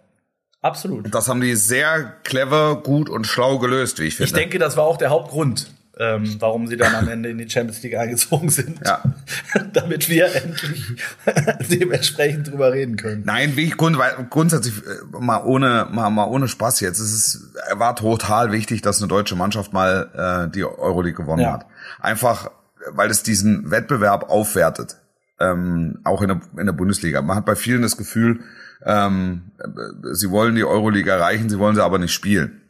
Absolut. 0.61 1.13
Das 1.13 1.29
haben 1.29 1.41
die 1.41 1.57
sehr 1.57 2.15
clever, 2.23 2.77
gut 2.83 3.09
und 3.09 3.27
schlau 3.27 3.59
gelöst, 3.59 3.99
wie 3.99 4.05
ich 4.05 4.17
finde. 4.17 4.27
Ich 4.29 4.33
denke, 4.33 4.59
das 4.59 4.77
war 4.77 4.85
auch 4.85 4.97
der 4.97 5.11
Hauptgrund, 5.11 5.71
ähm, 5.99 6.37
warum 6.39 6.67
sie 6.67 6.77
dann 6.77 6.95
am 6.95 7.09
Ende 7.09 7.29
in 7.29 7.39
die 7.39 7.49
Champions 7.49 7.83
League 7.83 7.97
eingezogen 7.97 8.49
sind. 8.49 8.81
Ja. 8.85 9.03
Damit 9.73 10.09
wir 10.09 10.35
endlich 10.35 10.85
dementsprechend 11.71 12.51
drüber 12.51 12.73
reden 12.73 12.97
können. 12.97 13.23
Nein, 13.27 13.57
wie 13.57 13.65
ich 13.65 13.77
grund, 13.77 13.99
weil 13.99 14.13
grundsätzlich 14.31 14.75
äh, 14.79 15.19
mal 15.21 15.43
ohne 15.45 15.87
mal, 15.91 16.09
mal 16.11 16.25
ohne 16.25 16.49
Spaß 16.49 16.81
jetzt. 16.81 16.99
Es 16.99 17.13
ist 17.13 17.53
war 17.75 17.95
total 17.95 18.53
wichtig, 18.53 18.81
dass 18.83 19.01
eine 19.01 19.09
deutsche 19.09 19.37
Mannschaft 19.37 19.73
mal 19.73 20.47
äh, 20.49 20.51
die 20.55 20.65
Euroleague 20.65 21.23
gewonnen 21.23 21.43
Ja. 21.43 21.53
hat. 21.53 21.67
Einfach, 22.01 22.51
weil 22.91 23.11
es 23.11 23.23
diesen 23.23 23.71
Wettbewerb 23.71 24.31
aufwertet, 24.31 24.97
ähm, 25.41 25.99
auch 26.05 26.23
in 26.23 26.29
der, 26.29 26.41
in 26.57 26.67
der 26.67 26.73
Bundesliga. 26.73 27.21
Man 27.21 27.37
hat 27.37 27.45
bei 27.45 27.55
vielen 27.55 27.83
das 27.83 27.97
Gefühl, 27.99 28.41
ähm, 28.85 29.53
äh, 29.59 30.15
sie 30.15 30.31
wollen 30.31 30.55
die 30.55 30.65
Euroleague 30.65 31.11
erreichen, 31.13 31.51
sie 31.51 31.59
wollen 31.59 31.75
sie 31.75 31.85
aber 31.85 31.99
nicht 31.99 32.13
spielen. 32.13 32.63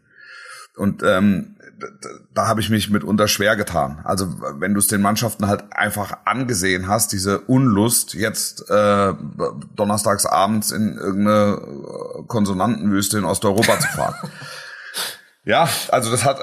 Und 0.76 1.02
ähm, 1.04 1.56
da 2.34 2.46
habe 2.46 2.60
ich 2.60 2.70
mich 2.70 2.90
mitunter 2.90 3.28
schwer 3.28 3.56
getan. 3.56 4.00
Also 4.04 4.26
wenn 4.58 4.74
du 4.74 4.80
es 4.80 4.88
den 4.88 5.02
Mannschaften 5.02 5.46
halt 5.46 5.64
einfach 5.72 6.18
angesehen 6.24 6.88
hast, 6.88 7.12
diese 7.12 7.40
Unlust, 7.40 8.14
jetzt 8.14 8.68
äh, 8.70 9.14
donnerstags 9.74 10.26
abends 10.26 10.70
in 10.70 10.96
irgendeine 10.96 11.60
äh, 11.60 12.22
Konsonantenwüste 12.26 13.18
in 13.18 13.24
Osteuropa 13.24 13.78
zu 13.78 13.88
fahren. 13.88 14.14
Ja, 15.44 15.68
also 15.88 16.08
das 16.12 16.24
hat, 16.24 16.38
äh, 16.38 16.42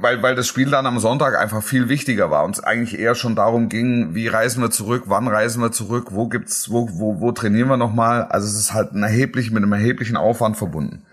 weil, 0.00 0.22
weil 0.22 0.34
das 0.34 0.48
Spiel 0.48 0.70
dann 0.70 0.84
am 0.84 0.98
Sonntag 0.98 1.38
einfach 1.38 1.62
viel 1.62 1.88
wichtiger 1.88 2.32
war 2.32 2.44
und 2.44 2.56
es 2.56 2.64
eigentlich 2.64 2.98
eher 2.98 3.14
schon 3.14 3.36
darum 3.36 3.68
ging, 3.68 4.12
wie 4.14 4.26
reisen 4.26 4.60
wir 4.60 4.72
zurück, 4.72 5.04
wann 5.06 5.28
reisen 5.28 5.62
wir 5.62 5.70
zurück, 5.70 6.08
wo 6.10 6.26
gibt's, 6.26 6.68
wo, 6.68 6.88
wo, 6.92 7.20
wo 7.20 7.30
trainieren 7.30 7.68
wir 7.68 7.76
nochmal. 7.76 8.24
Also 8.24 8.48
es 8.48 8.54
ist 8.54 8.74
halt 8.74 8.92
ein 8.92 9.04
erheblich, 9.04 9.52
mit 9.52 9.62
einem 9.62 9.72
erheblichen 9.72 10.16
Aufwand 10.16 10.56
verbunden. 10.56 11.04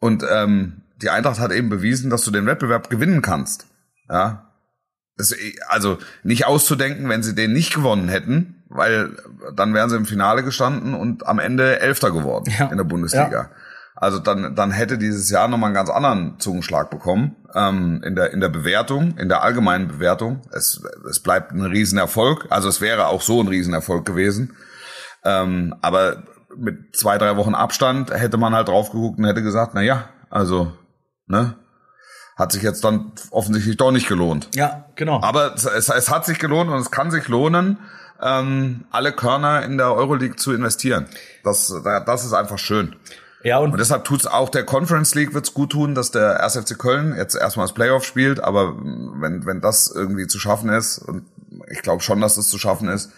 Und 0.00 0.22
ähm, 0.30 0.79
die 1.02 1.10
Eintracht 1.10 1.38
hat 1.40 1.52
eben 1.52 1.68
bewiesen, 1.68 2.10
dass 2.10 2.24
du 2.24 2.30
den 2.30 2.46
Wettbewerb 2.46 2.90
gewinnen 2.90 3.22
kannst. 3.22 3.66
Ja. 4.08 4.46
Das, 5.16 5.34
also 5.68 5.98
nicht 6.22 6.46
auszudenken, 6.46 7.08
wenn 7.08 7.22
sie 7.22 7.34
den 7.34 7.52
nicht 7.52 7.74
gewonnen 7.74 8.08
hätten, 8.08 8.64
weil 8.68 9.16
dann 9.54 9.74
wären 9.74 9.90
sie 9.90 9.96
im 9.96 10.06
Finale 10.06 10.42
gestanden 10.42 10.94
und 10.94 11.26
am 11.26 11.38
Ende 11.38 11.80
Elfter 11.80 12.10
geworden 12.10 12.52
Ja. 12.58 12.66
in 12.66 12.76
der 12.76 12.84
Bundesliga. 12.84 13.30
Ja. 13.30 13.50
Also 13.96 14.18
dann, 14.18 14.54
dann 14.54 14.70
hätte 14.70 14.96
dieses 14.96 15.28
Jahr 15.28 15.46
nochmal 15.48 15.68
einen 15.68 15.74
ganz 15.74 15.90
anderen 15.90 16.38
Zungenschlag 16.38 16.88
bekommen 16.88 17.36
ähm, 17.54 18.00
in, 18.02 18.14
der, 18.14 18.32
in 18.32 18.40
der 18.40 18.48
Bewertung, 18.48 19.18
in 19.18 19.28
der 19.28 19.42
allgemeinen 19.42 19.88
Bewertung. 19.88 20.40
Es, 20.52 20.82
es 21.10 21.20
bleibt 21.20 21.52
ein 21.52 21.60
Riesenerfolg. 21.60 22.46
Also 22.48 22.68
es 22.70 22.80
wäre 22.80 23.08
auch 23.08 23.20
so 23.20 23.42
ein 23.42 23.48
Riesenerfolg 23.48 24.06
gewesen. 24.06 24.56
Ähm, 25.22 25.74
aber 25.82 26.22
mit 26.56 26.96
zwei, 26.96 27.18
drei 27.18 27.36
Wochen 27.36 27.54
Abstand 27.54 28.10
hätte 28.10 28.38
man 28.38 28.54
halt 28.54 28.68
drauf 28.68 28.90
geguckt 28.90 29.18
und 29.18 29.26
hätte 29.26 29.42
gesagt, 29.42 29.72
na 29.74 29.82
ja, 29.82 30.08
also, 30.30 30.72
ne, 31.30 31.54
hat 32.36 32.52
sich 32.52 32.62
jetzt 32.62 32.84
dann 32.84 33.12
offensichtlich 33.30 33.76
doch 33.76 33.92
nicht 33.92 34.08
gelohnt. 34.08 34.48
Ja, 34.54 34.86
genau. 34.96 35.22
Aber 35.22 35.54
es, 35.54 35.64
es, 35.64 35.88
es 35.88 36.10
hat 36.10 36.24
sich 36.24 36.38
gelohnt 36.38 36.70
und 36.70 36.78
es 36.78 36.90
kann 36.90 37.10
sich 37.10 37.28
lohnen, 37.28 37.78
ähm, 38.20 38.84
alle 38.90 39.12
Körner 39.12 39.62
in 39.62 39.78
der 39.78 39.94
Euroleague 39.94 40.36
zu 40.36 40.52
investieren. 40.52 41.06
Das, 41.44 41.72
das 41.84 42.24
ist 42.24 42.32
einfach 42.32 42.58
schön. 42.58 42.96
ja, 43.42 43.58
und, 43.58 43.72
Und 43.72 43.78
deshalb 43.78 44.04
tut's 44.04 44.26
auch 44.26 44.48
der 44.48 44.64
Conference 44.64 45.14
League 45.14 45.34
wird's 45.34 45.54
gut 45.54 45.72
tun, 45.72 45.94
dass 45.94 46.10
der 46.10 46.42
1. 46.42 46.58
FC 46.58 46.78
Köln 46.78 47.14
jetzt 47.16 47.34
erstmal 47.34 47.64
das 47.64 47.74
Playoff 47.74 48.04
spielt, 48.04 48.40
aber 48.40 48.74
wenn, 48.76 49.46
wenn 49.46 49.60
das 49.60 49.90
irgendwie 49.94 50.26
zu 50.26 50.38
schaffen 50.38 50.70
ist, 50.70 50.98
und 50.98 51.26
ich 51.70 51.82
glaube 51.82 52.02
schon, 52.02 52.20
dass 52.20 52.36
das 52.36 52.48
zu 52.48 52.58
schaffen 52.58 52.88
ist, 52.88 53.10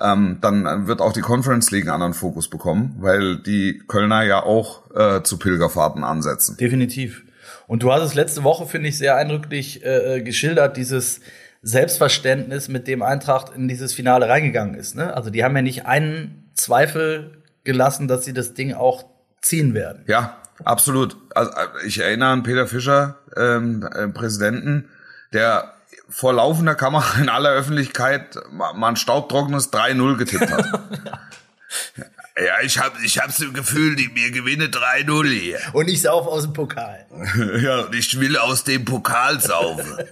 ähm, 0.00 0.38
dann 0.40 0.86
wird 0.86 1.00
auch 1.00 1.12
die 1.12 1.20
Conference 1.20 1.70
League 1.70 1.84
einen 1.84 1.94
anderen 1.94 2.14
Fokus 2.14 2.48
bekommen, 2.48 2.96
weil 2.98 3.38
die 3.38 3.82
Kölner 3.86 4.22
ja 4.22 4.42
auch 4.42 4.90
äh, 4.94 5.22
zu 5.22 5.38
Pilgerfahrten 5.38 6.02
ansetzen. 6.02 6.56
Definitiv. 6.56 7.22
Und 7.66 7.82
du 7.82 7.92
hast 7.92 8.02
es 8.02 8.14
letzte 8.14 8.44
Woche, 8.44 8.66
finde 8.66 8.88
ich, 8.88 8.98
sehr 8.98 9.16
eindrücklich 9.16 9.84
äh, 9.84 10.20
geschildert, 10.22 10.76
dieses 10.76 11.20
Selbstverständnis, 11.62 12.68
mit 12.68 12.86
dem 12.86 13.02
Eintracht 13.02 13.54
in 13.54 13.68
dieses 13.68 13.94
Finale 13.94 14.28
reingegangen 14.28 14.74
ist. 14.74 14.96
Ne? 14.96 15.14
Also 15.14 15.30
die 15.30 15.44
haben 15.44 15.56
ja 15.56 15.62
nicht 15.62 15.86
einen 15.86 16.50
Zweifel 16.54 17.42
gelassen, 17.64 18.06
dass 18.06 18.24
sie 18.24 18.34
das 18.34 18.54
Ding 18.54 18.74
auch 18.74 19.04
ziehen 19.40 19.74
werden. 19.74 20.04
Ja, 20.06 20.36
absolut. 20.64 21.16
Also 21.34 21.52
ich 21.86 22.00
erinnere 22.00 22.30
an 22.30 22.42
Peter 22.42 22.66
Fischer, 22.66 23.16
ähm, 23.36 23.88
äh, 23.94 24.08
Präsidenten, 24.08 24.88
der 25.32 25.72
vor 26.08 26.34
laufender 26.34 26.74
Kamera 26.74 27.20
in 27.20 27.28
aller 27.28 27.50
Öffentlichkeit 27.50 28.38
mal 28.52 28.88
ein 28.88 28.96
staubtrockenes 28.96 29.72
3-0 29.72 30.16
getippt 30.18 30.50
hat. 30.50 30.66
Ja, 32.36 32.60
ich 32.64 32.78
hab, 32.80 33.00
ich 33.00 33.18
hab's 33.20 33.38
im 33.40 33.52
Gefühl, 33.52 33.94
die 33.94 34.08
mir 34.08 34.32
gewinne 34.32 34.66
3-0 34.66 35.28
hier. 35.28 35.58
Und 35.72 35.88
ich 35.88 36.02
sauf 36.02 36.26
aus 36.26 36.42
dem 36.42 36.52
Pokal. 36.52 37.06
ja, 37.62 37.82
und 37.82 37.94
ich 37.94 38.18
will 38.18 38.36
aus 38.36 38.64
dem 38.64 38.84
Pokal 38.84 39.40
saufen. 39.40 39.98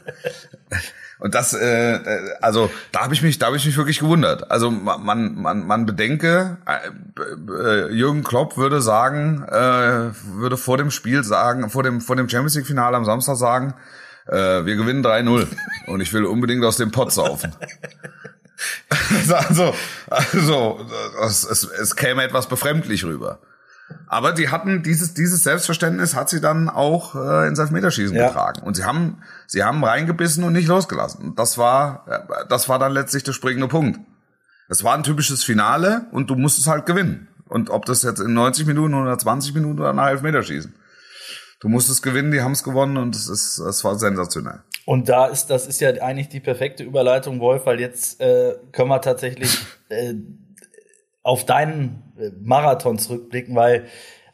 Und 1.18 1.36
das, 1.36 1.52
äh, 1.52 2.00
also 2.40 2.68
da 2.90 3.04
habe 3.04 3.14
ich 3.14 3.22
mich, 3.22 3.38
da 3.38 3.46
habe 3.46 3.56
ich 3.56 3.64
mich 3.64 3.76
wirklich 3.76 4.00
gewundert. 4.00 4.50
Also 4.50 4.72
man, 4.72 5.36
man, 5.36 5.64
man 5.64 5.86
bedenke, 5.86 6.58
äh, 6.66 7.92
Jürgen 7.92 8.24
Klopp 8.24 8.56
würde 8.56 8.82
sagen, 8.82 9.44
äh, 9.44 10.10
würde 10.34 10.56
vor 10.56 10.78
dem 10.78 10.90
Spiel 10.90 11.22
sagen, 11.22 11.70
vor 11.70 11.84
dem, 11.84 12.00
vor 12.00 12.16
dem 12.16 12.28
Champions 12.28 12.56
League 12.56 12.66
Finale 12.66 12.96
am 12.96 13.04
Samstag 13.04 13.36
sagen, 13.36 13.74
äh, 14.26 14.64
wir 14.64 14.74
gewinnen 14.74 15.06
3-0 15.06 15.46
und 15.86 16.00
ich 16.00 16.12
will 16.12 16.24
unbedingt 16.24 16.64
aus 16.64 16.76
dem 16.76 16.90
Pott 16.90 17.12
saufen. 17.12 17.54
also, 19.32 19.74
also 20.10 20.86
es, 21.24 21.44
es, 21.44 21.64
es 21.64 21.96
käme 21.96 22.22
etwas 22.22 22.48
befremdlich 22.48 23.04
rüber. 23.04 23.40
Aber 24.06 24.32
die 24.32 24.48
hatten 24.48 24.82
dieses 24.82 25.14
dieses 25.14 25.42
Selbstverständnis 25.42 26.14
hat 26.14 26.30
sie 26.30 26.40
dann 26.40 26.68
auch 26.68 27.14
äh, 27.14 27.48
ins 27.48 27.58
Elfmeterschießen 27.58 28.16
ja. 28.16 28.28
getragen 28.28 28.62
und 28.62 28.74
sie 28.74 28.84
haben 28.84 29.22
sie 29.46 29.64
haben 29.64 29.84
reingebissen 29.84 30.44
und 30.44 30.52
nicht 30.54 30.68
losgelassen. 30.68 31.34
Das 31.36 31.58
war 31.58 32.06
das 32.48 32.68
war 32.68 32.78
dann 32.78 32.92
letztlich 32.92 33.22
der 33.22 33.32
springende 33.32 33.68
Punkt. 33.68 34.00
Es 34.68 34.82
war 34.84 34.94
ein 34.94 35.02
typisches 35.02 35.44
Finale 35.44 36.06
und 36.12 36.30
du 36.30 36.36
musstest 36.36 36.68
halt 36.68 36.86
gewinnen. 36.86 37.28
Und 37.46 37.68
ob 37.68 37.84
das 37.84 38.02
jetzt 38.02 38.20
in 38.20 38.32
90 38.32 38.66
Minuten 38.66 38.94
oder 38.94 39.18
20 39.18 39.54
Minuten 39.54 39.80
oder 39.80 39.92
nach 39.92 40.08
Elfmeterschießen. 40.08 40.74
Du 41.62 41.68
musstest 41.68 42.02
gewinnen, 42.02 42.32
die 42.32 42.40
haben 42.40 42.52
es 42.52 42.64
gewonnen 42.64 42.96
und 42.96 43.14
es 43.14 43.28
ist 43.28 43.58
es 43.60 43.84
war 43.84 43.96
sensationell. 43.96 44.62
Und 44.84 45.08
da 45.08 45.26
ist, 45.26 45.46
das 45.46 45.68
ist 45.68 45.80
ja 45.80 45.90
eigentlich 45.90 46.28
die 46.28 46.40
perfekte 46.40 46.82
Überleitung, 46.82 47.38
Wolf, 47.38 47.66
weil 47.66 47.78
jetzt 47.78 48.20
äh, 48.20 48.56
können 48.72 48.88
wir 48.88 49.00
tatsächlich 49.00 49.58
äh, 49.88 50.14
auf 51.22 51.46
deinen 51.46 52.02
äh, 52.18 52.30
Marathon 52.40 52.98
zurückblicken, 52.98 53.54
weil 53.54 53.86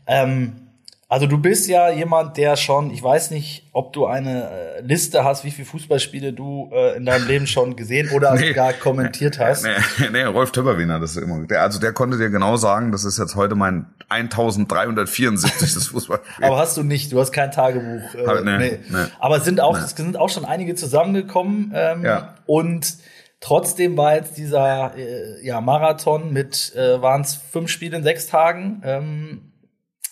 ähm, 0.06 0.67
also 1.10 1.26
du 1.26 1.38
bist 1.38 1.68
ja 1.68 1.88
jemand, 1.88 2.36
der 2.36 2.56
schon, 2.56 2.90
ich 2.90 3.02
weiß 3.02 3.30
nicht, 3.30 3.66
ob 3.72 3.94
du 3.94 4.04
eine 4.04 4.50
äh, 4.50 4.80
Liste 4.82 5.24
hast, 5.24 5.42
wie 5.42 5.50
viele 5.50 5.66
Fußballspiele 5.66 6.34
du 6.34 6.68
äh, 6.70 6.98
in 6.98 7.06
deinem 7.06 7.26
Leben 7.26 7.46
schon 7.46 7.76
gesehen 7.76 8.10
oder 8.10 8.34
nee, 8.34 8.48
sogar 8.48 8.74
kommentiert 8.74 9.38
hast. 9.38 9.64
Nee, 9.64 9.70
nee 10.12 10.24
Rolf 10.24 10.52
Töpperwiener, 10.52 11.00
das 11.00 11.16
ist 11.16 11.22
immer. 11.22 11.46
Der, 11.46 11.62
also 11.62 11.80
der 11.80 11.94
konnte 11.94 12.18
dir 12.18 12.28
genau 12.28 12.56
sagen, 12.56 12.92
das 12.92 13.04
ist 13.04 13.18
jetzt 13.18 13.36
heute 13.36 13.54
mein 13.54 13.86
1374. 14.10 15.88
Fußballspiel. 15.88 16.44
Aber 16.44 16.58
hast 16.58 16.76
du 16.76 16.82
nicht, 16.82 17.10
du 17.10 17.18
hast 17.18 17.32
kein 17.32 17.52
Tagebuch. 17.52 18.14
Äh, 18.14 18.42
nee, 18.42 18.58
nee. 18.58 18.78
nee. 18.90 19.04
Aber 19.18 19.38
es 19.38 19.44
sind 19.44 19.62
auch, 19.62 19.78
es 19.78 19.92
sind 19.92 20.18
auch 20.18 20.28
schon 20.28 20.44
einige 20.44 20.74
zusammengekommen. 20.74 21.72
Ähm, 21.74 22.04
ja. 22.04 22.34
Und 22.44 22.98
Trotzdem 23.40 23.96
war 23.96 24.16
jetzt 24.16 24.36
dieser 24.36 24.96
äh, 24.96 25.46
ja, 25.46 25.60
Marathon 25.60 26.32
mit, 26.32 26.74
äh, 26.74 27.00
waren 27.00 27.20
es 27.20 27.36
fünf 27.36 27.70
Spiele 27.70 27.96
in 27.96 28.02
sechs 28.02 28.26
Tagen, 28.26 28.82
ähm, 28.84 29.47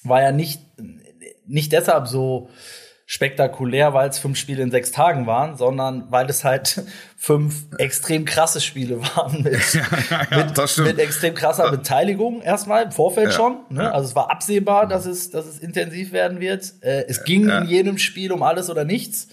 war 0.09 0.23
ja 0.23 0.33
nicht, 0.33 0.61
nicht 1.47 1.73
deshalb 1.73 2.09
so 2.09 2.49
spektakulär, 3.09 3.95
weil 3.95 4.09
es 4.09 4.19
fünf 4.19 4.37
Spiele 4.37 4.65
in 4.65 4.73
sechs 4.73 4.91
Tagen 4.91 5.29
waren, 5.29 5.57
sondern 5.57 6.11
weil 6.11 6.29
es 6.29 6.43
halt 6.43 6.83
fünf 7.17 7.67
extrem 7.79 8.25
krasse 8.25 8.61
Spiele 8.61 9.01
waren 9.17 9.43
mit, 9.43 9.75
ja, 9.75 9.87
ja, 10.11 10.45
mit, 10.45 10.79
mit, 10.79 10.99
extrem 10.99 11.35
krasser 11.35 11.71
Beteiligung 11.71 12.43
erstmal 12.43 12.83
im 12.83 12.93
Vorfeld 12.93 13.33
schon. 13.33 13.59
Ne? 13.71 13.93
Also 13.93 14.09
es 14.09 14.17
war 14.17 14.31
absehbar, 14.31 14.89
dass 14.89 15.07
es, 15.07 15.31
dass 15.31 15.47
es 15.47 15.61
intensiv 15.61 16.13
werden 16.13 16.41
wird. 16.41 16.75
Äh, 16.81 17.05
es 17.07 17.23
ging 17.23 17.49
in 17.49 17.67
jedem 17.67 17.99
Spiel 17.99 18.33
um 18.33 18.43
alles 18.43 18.71
oder 18.71 18.85
nichts. 18.85 19.29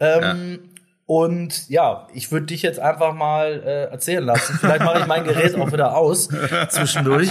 Ähm, 0.00 0.60
und 1.08 1.70
ja, 1.70 2.06
ich 2.12 2.30
würde 2.32 2.44
dich 2.44 2.60
jetzt 2.60 2.78
einfach 2.78 3.14
mal 3.14 3.62
äh, 3.64 3.84
erzählen 3.84 4.22
lassen. 4.22 4.58
Vielleicht 4.60 4.84
mache 4.84 4.98
ich 5.00 5.06
mein 5.06 5.24
Gerät 5.24 5.54
auch 5.54 5.72
wieder 5.72 5.96
aus 5.96 6.28
zwischendurch. 6.68 7.30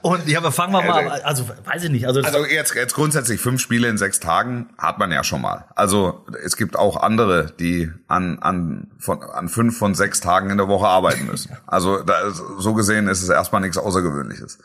Und 0.00 0.26
ja, 0.26 0.38
aber 0.38 0.50
fangen 0.50 0.72
wir 0.72 0.80
mal 0.80 1.10
an. 1.10 1.20
Also 1.22 1.44
weiß 1.46 1.84
ich 1.84 1.90
nicht. 1.90 2.06
Also, 2.06 2.22
also 2.22 2.46
jetzt, 2.46 2.74
jetzt 2.74 2.94
grundsätzlich 2.94 3.38
fünf 3.38 3.60
Spiele 3.60 3.86
in 3.88 3.98
sechs 3.98 4.18
Tagen 4.18 4.70
hat 4.78 4.98
man 4.98 5.12
ja 5.12 5.24
schon 5.24 5.42
mal. 5.42 5.66
Also 5.74 6.24
es 6.42 6.56
gibt 6.56 6.74
auch 6.74 6.96
andere, 6.96 7.52
die 7.60 7.90
an, 8.08 8.38
an, 8.38 8.90
von, 8.98 9.22
an 9.22 9.50
fünf 9.50 9.76
von 9.76 9.94
sechs 9.94 10.22
Tagen 10.22 10.48
in 10.48 10.56
der 10.56 10.68
Woche 10.68 10.86
arbeiten 10.86 11.26
müssen. 11.26 11.54
Also 11.66 12.02
da, 12.02 12.30
so 12.30 12.72
gesehen 12.72 13.08
ist 13.08 13.22
es 13.22 13.28
erstmal 13.28 13.60
nichts 13.60 13.76
Außergewöhnliches. 13.76 14.58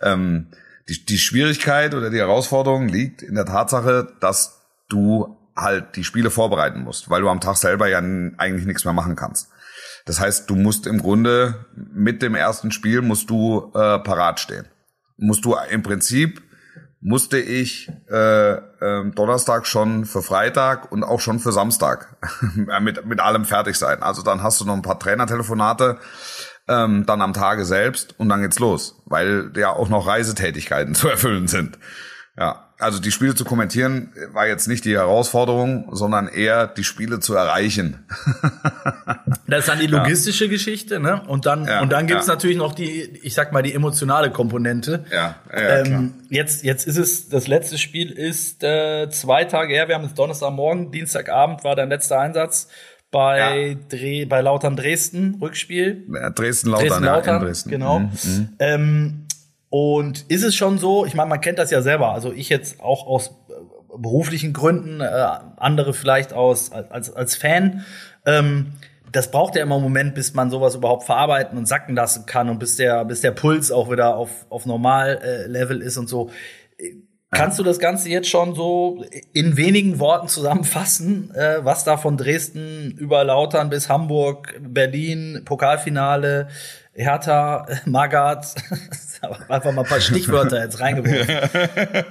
Ähm, 0.00 0.46
die, 0.88 1.04
die 1.04 1.18
Schwierigkeit 1.18 1.96
oder 1.96 2.10
die 2.10 2.18
Herausforderung 2.18 2.86
liegt 2.86 3.20
in 3.20 3.34
der 3.34 3.46
Tatsache, 3.46 4.12
dass 4.20 4.60
du 4.88 5.39
halt 5.60 5.96
die 5.96 6.04
Spiele 6.04 6.30
vorbereiten 6.30 6.82
musst, 6.82 7.10
weil 7.10 7.22
du 7.22 7.28
am 7.28 7.40
Tag 7.40 7.56
selber 7.56 7.88
ja 7.88 7.98
eigentlich 7.98 8.66
nichts 8.66 8.84
mehr 8.84 8.94
machen 8.94 9.16
kannst. 9.16 9.48
Das 10.06 10.20
heißt, 10.20 10.48
du 10.48 10.56
musst 10.56 10.86
im 10.86 10.98
Grunde 10.98 11.66
mit 11.74 12.22
dem 12.22 12.34
ersten 12.34 12.72
Spiel 12.72 13.02
musst 13.02 13.30
du 13.30 13.70
äh, 13.74 13.98
parat 13.98 14.40
stehen. 14.40 14.66
Musst 15.16 15.44
du 15.44 15.56
im 15.70 15.82
Prinzip 15.82 16.42
musste 17.02 17.38
ich 17.38 17.90
äh, 18.10 18.52
äh, 18.52 19.10
Donnerstag 19.14 19.66
schon 19.66 20.04
für 20.04 20.22
Freitag 20.22 20.92
und 20.92 21.02
auch 21.02 21.20
schon 21.20 21.38
für 21.38 21.52
Samstag 21.52 22.16
mit 22.80 23.06
mit 23.06 23.20
allem 23.20 23.44
fertig 23.44 23.76
sein. 23.76 24.02
Also 24.02 24.22
dann 24.22 24.42
hast 24.42 24.60
du 24.60 24.66
noch 24.66 24.74
ein 24.74 24.82
paar 24.82 24.98
Trainertelefonate 24.98 25.98
ähm, 26.68 27.06
dann 27.06 27.22
am 27.22 27.32
Tage 27.32 27.64
selbst 27.64 28.18
und 28.18 28.28
dann 28.28 28.42
geht's 28.42 28.58
los, 28.58 29.02
weil 29.06 29.50
ja 29.56 29.70
auch 29.70 29.88
noch 29.88 30.06
Reisetätigkeiten 30.06 30.94
zu 30.94 31.08
erfüllen 31.08 31.48
sind. 31.48 31.78
Ja, 32.36 32.69
also 32.80 32.98
die 32.98 33.10
Spiele 33.10 33.34
zu 33.34 33.44
kommentieren 33.44 34.12
war 34.32 34.46
jetzt 34.46 34.66
nicht 34.66 34.84
die 34.84 34.94
Herausforderung, 34.94 35.88
sondern 35.92 36.28
eher 36.28 36.66
die 36.66 36.84
Spiele 36.84 37.20
zu 37.20 37.34
erreichen. 37.34 38.04
das 39.46 39.60
ist 39.60 39.68
dann 39.68 39.78
die 39.78 39.86
logistische 39.86 40.46
ja. 40.46 40.50
Geschichte, 40.50 40.98
ne? 40.98 41.22
Und 41.26 41.46
dann 41.46 41.66
ja, 41.66 41.80
und 41.80 41.92
dann 41.92 42.06
gibt's 42.06 42.26
ja. 42.26 42.34
natürlich 42.34 42.56
noch 42.56 42.74
die, 42.74 43.02
ich 43.22 43.34
sag 43.34 43.52
mal, 43.52 43.62
die 43.62 43.74
emotionale 43.74 44.30
Komponente. 44.30 45.04
Ja, 45.12 45.36
ja 45.52 45.78
ähm, 45.80 46.14
Jetzt 46.30 46.64
jetzt 46.64 46.86
ist 46.86 46.96
es 46.96 47.28
das 47.28 47.46
letzte 47.48 47.76
Spiel 47.78 48.10
ist 48.10 48.62
äh, 48.62 49.08
zwei 49.10 49.44
Tage 49.44 49.74
her. 49.74 49.88
Wir 49.88 49.96
haben 49.96 50.04
jetzt 50.04 50.18
Donnerstagmorgen, 50.18 50.92
Dienstagabend 50.92 51.64
war 51.64 51.76
dein 51.76 51.88
letzter 51.88 52.18
Einsatz 52.20 52.68
bei 53.10 53.76
Dreh, 53.88 54.24
bei 54.24 54.40
Lautern 54.40 54.76
Dresden 54.76 55.38
Rückspiel. 55.40 56.06
Dresden 56.34 56.70
Lautern, 56.70 56.88
Dresden, 56.88 57.04
Lautern 57.04 57.34
ja, 57.34 57.38
Dresden. 57.40 57.70
genau. 57.70 57.98
Mhm, 57.98 58.10
mhm. 58.24 58.48
Ähm, 58.58 59.26
und 59.70 60.24
ist 60.28 60.42
es 60.42 60.54
schon 60.54 60.78
so, 60.78 61.06
ich 61.06 61.14
meine, 61.14 61.28
man 61.28 61.40
kennt 61.40 61.58
das 61.58 61.70
ja 61.70 61.80
selber, 61.80 62.12
also 62.12 62.32
ich 62.32 62.48
jetzt 62.48 62.80
auch 62.80 63.06
aus 63.06 63.28
äh, 63.48 63.52
beruflichen 63.96 64.52
Gründen, 64.52 65.00
äh, 65.00 65.26
andere 65.56 65.94
vielleicht 65.94 66.32
aus 66.32 66.72
als, 66.72 67.10
als 67.14 67.36
Fan, 67.36 67.84
ähm, 68.26 68.72
das 69.12 69.30
braucht 69.30 69.56
ja 69.56 69.62
immer 69.62 69.76
einen 69.76 69.84
Moment, 69.84 70.14
bis 70.14 70.34
man 70.34 70.50
sowas 70.50 70.74
überhaupt 70.74 71.04
verarbeiten 71.04 71.58
und 71.58 71.66
sacken 71.66 71.94
lassen 71.96 72.26
kann 72.26 72.48
und 72.48 72.58
bis 72.58 72.76
der, 72.76 73.04
bis 73.04 73.20
der 73.20 73.32
Puls 73.32 73.72
auch 73.72 73.90
wieder 73.90 74.16
auf, 74.16 74.46
auf 74.50 74.66
Normal-Level 74.66 75.82
äh, 75.82 75.84
ist 75.84 75.96
und 75.96 76.08
so. 76.08 76.30
Kannst 77.32 77.60
du 77.60 77.62
das 77.62 77.78
Ganze 77.78 78.08
jetzt 78.08 78.28
schon 78.28 78.56
so 78.56 79.04
in 79.32 79.56
wenigen 79.56 80.00
Worten 80.00 80.26
zusammenfassen, 80.26 81.32
äh, 81.34 81.64
was 81.64 81.84
da 81.84 81.96
von 81.96 82.16
Dresden 82.16 82.90
über 82.98 83.22
Lautern 83.22 83.70
bis 83.70 83.88
Hamburg, 83.88 84.60
Berlin, 84.60 85.42
Pokalfinale, 85.44 86.48
Hertha, 86.92 87.66
Magath, 87.84 88.56
einfach 89.22 89.72
mal 89.72 89.82
ein 89.82 89.88
paar 89.88 90.00
Stichwörter 90.00 90.62
jetzt 90.62 90.80
reingeworfen. 90.80 91.50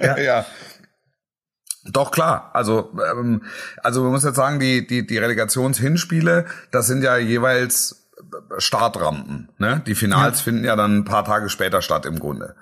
Ja. 0.00 0.18
ja. 0.18 0.46
Doch 1.84 2.10
klar, 2.10 2.50
also 2.52 2.92
ähm, 3.10 3.42
also 3.82 4.02
man 4.02 4.12
muss 4.12 4.24
jetzt 4.24 4.36
sagen, 4.36 4.60
die 4.60 4.86
die 4.86 5.06
die 5.06 5.18
Relegationshinspiele, 5.18 6.44
das 6.70 6.86
sind 6.86 7.02
ja 7.02 7.16
jeweils 7.16 8.00
Startrampen. 8.58 9.48
Ne? 9.58 9.82
Die 9.86 9.94
Finals 9.94 10.38
ja. 10.38 10.44
finden 10.44 10.64
ja 10.64 10.76
dann 10.76 10.98
ein 10.98 11.04
paar 11.04 11.24
Tage 11.24 11.48
später 11.48 11.82
statt 11.82 12.06
im 12.06 12.18
Grunde. 12.18 12.54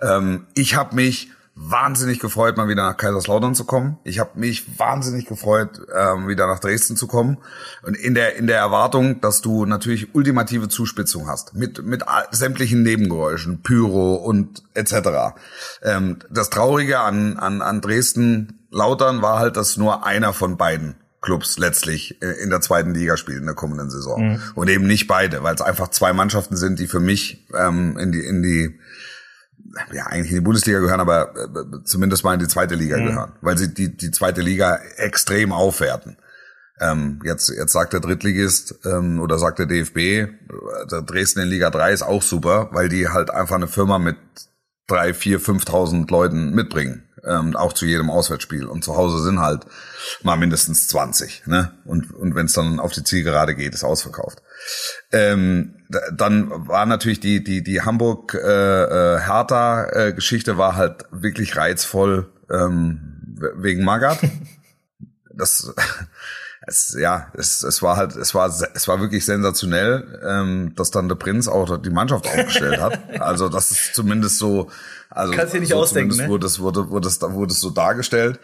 Ähm, 0.00 0.46
ich 0.54 0.74
habe 0.74 0.94
mich 0.94 1.30
wahnsinnig 1.54 2.18
gefreut, 2.18 2.56
mal 2.56 2.68
wieder 2.68 2.82
nach 2.82 2.96
Kaiserslautern 2.96 3.54
zu 3.54 3.64
kommen. 3.64 3.98
Ich 4.04 4.18
habe 4.18 4.38
mich 4.38 4.78
wahnsinnig 4.78 5.26
gefreut, 5.26 5.80
ähm, 5.94 6.26
wieder 6.26 6.46
nach 6.46 6.60
Dresden 6.60 6.96
zu 6.96 7.06
kommen. 7.06 7.38
Und 7.82 7.96
in 7.96 8.14
der 8.14 8.36
in 8.36 8.46
der 8.46 8.56
Erwartung, 8.56 9.20
dass 9.20 9.42
du 9.42 9.66
natürlich 9.66 10.14
ultimative 10.14 10.68
Zuspitzung 10.68 11.28
hast 11.28 11.54
mit 11.54 11.84
mit 11.84 12.04
sämtlichen 12.30 12.82
Nebengeräuschen, 12.82 13.62
Pyro 13.62 14.14
und 14.14 14.62
etc. 14.74 15.34
Ähm, 15.82 16.18
das 16.30 16.48
Traurige 16.48 17.00
an 17.00 17.36
an 17.36 17.60
an 17.60 17.80
Dresden 17.80 18.66
Lautern 18.70 19.20
war 19.20 19.38
halt, 19.38 19.56
dass 19.58 19.76
nur 19.76 20.06
einer 20.06 20.32
von 20.32 20.56
beiden 20.56 20.96
Clubs 21.20 21.58
letztlich 21.58 22.20
äh, 22.22 22.42
in 22.42 22.50
der 22.50 22.62
zweiten 22.62 22.94
Liga 22.94 23.16
spielen 23.16 23.40
in 23.40 23.46
der 23.46 23.54
kommenden 23.54 23.90
Saison. 23.90 24.32
Mhm. 24.32 24.42
Und 24.54 24.68
eben 24.68 24.86
nicht 24.86 25.06
beide, 25.06 25.42
weil 25.42 25.54
es 25.54 25.60
einfach 25.60 25.88
zwei 25.88 26.12
Mannschaften 26.12 26.56
sind, 26.56 26.78
die 26.78 26.86
für 26.86 27.00
mich 27.00 27.46
ähm, 27.54 27.96
in 27.98 28.10
die, 28.10 28.20
in 28.20 28.42
die 28.42 28.78
ja, 29.92 30.06
eigentlich 30.06 30.30
in 30.30 30.38
die 30.38 30.44
Bundesliga 30.44 30.80
gehören, 30.80 31.00
aber 31.00 31.34
äh, 31.34 31.84
zumindest 31.84 32.24
mal 32.24 32.34
in 32.34 32.40
die 32.40 32.48
zweite 32.48 32.74
Liga 32.74 32.98
mhm. 32.98 33.06
gehören, 33.06 33.32
weil 33.40 33.58
sie 33.58 33.72
die, 33.72 33.96
die 33.96 34.10
zweite 34.10 34.40
Liga 34.40 34.78
extrem 34.96 35.52
aufwerten. 35.52 36.16
Ähm, 36.80 37.20
jetzt, 37.24 37.48
jetzt 37.48 37.72
sagt 37.72 37.92
der 37.92 38.00
Drittligist 38.00 38.80
ähm, 38.84 39.20
oder 39.20 39.38
sagt 39.38 39.58
der 39.58 39.66
DFB, 39.66 39.96
äh, 39.98 40.26
der 40.90 41.02
Dresden 41.02 41.40
in 41.40 41.48
Liga 41.48 41.70
3 41.70 41.92
ist 41.92 42.02
auch 42.02 42.22
super, 42.22 42.68
weil 42.72 42.88
die 42.88 43.08
halt 43.08 43.30
einfach 43.30 43.56
eine 43.56 43.68
Firma 43.68 43.98
mit 43.98 44.16
drei, 44.86 45.14
vier, 45.14 45.38
fünftausend 45.38 46.10
Leuten 46.10 46.54
mitbringen, 46.54 47.04
ähm, 47.24 47.56
auch 47.56 47.72
zu 47.72 47.86
jedem 47.86 48.10
Auswärtsspiel. 48.10 48.66
Und 48.66 48.84
zu 48.84 48.96
Hause 48.96 49.22
sind 49.22 49.40
halt 49.40 49.64
mal 50.22 50.36
mindestens 50.36 50.88
20. 50.88 51.46
Ne? 51.46 51.72
Und, 51.84 52.12
und 52.12 52.34
wenn 52.34 52.46
es 52.46 52.52
dann 52.52 52.80
auf 52.80 52.92
die 52.92 53.04
Zielgerade 53.04 53.54
geht, 53.54 53.74
ist 53.74 53.84
ausverkauft. 53.84 54.42
Ähm, 55.10 55.76
dann 56.12 56.68
war 56.68 56.86
natürlich 56.86 57.20
die 57.20 57.44
die 57.44 57.62
die 57.62 57.82
Hamburg 57.82 58.34
äh, 58.34 59.16
äh, 59.16 59.18
äh, 59.18 60.12
Geschichte 60.12 60.56
war 60.56 60.76
halt 60.76 61.04
wirklich 61.10 61.56
reizvoll 61.56 62.30
ähm, 62.50 63.36
wegen 63.56 63.84
Magath. 63.84 64.20
Das 65.34 65.72
es, 66.66 66.96
ja, 66.98 67.32
es, 67.34 67.62
es 67.62 67.82
war 67.82 67.96
halt, 67.96 68.14
es 68.14 68.34
war, 68.34 68.48
es 68.48 68.88
war 68.88 69.00
wirklich 69.00 69.24
sensationell, 69.24 70.20
ähm, 70.24 70.74
dass 70.76 70.90
dann 70.90 71.08
der 71.08 71.16
Prinz 71.16 71.48
auch 71.48 71.78
die 71.78 71.90
Mannschaft 71.90 72.26
aufgestellt 72.26 72.80
hat. 72.80 73.20
Also 73.20 73.48
das 73.48 73.72
ist 73.72 73.94
zumindest 73.94 74.38
so, 74.38 74.70
also 75.14 75.32
Kannst 75.32 75.54
du 75.54 75.60
nicht 75.60 75.70
so 75.70 75.76
ausdenken, 75.76 76.16
ne? 76.16 76.28
wurde 76.28 76.46
wurde, 76.58 76.90
wurde 76.90 77.08
wurde 77.08 77.52
es 77.52 77.60
so 77.60 77.70
dargestellt. 77.70 78.40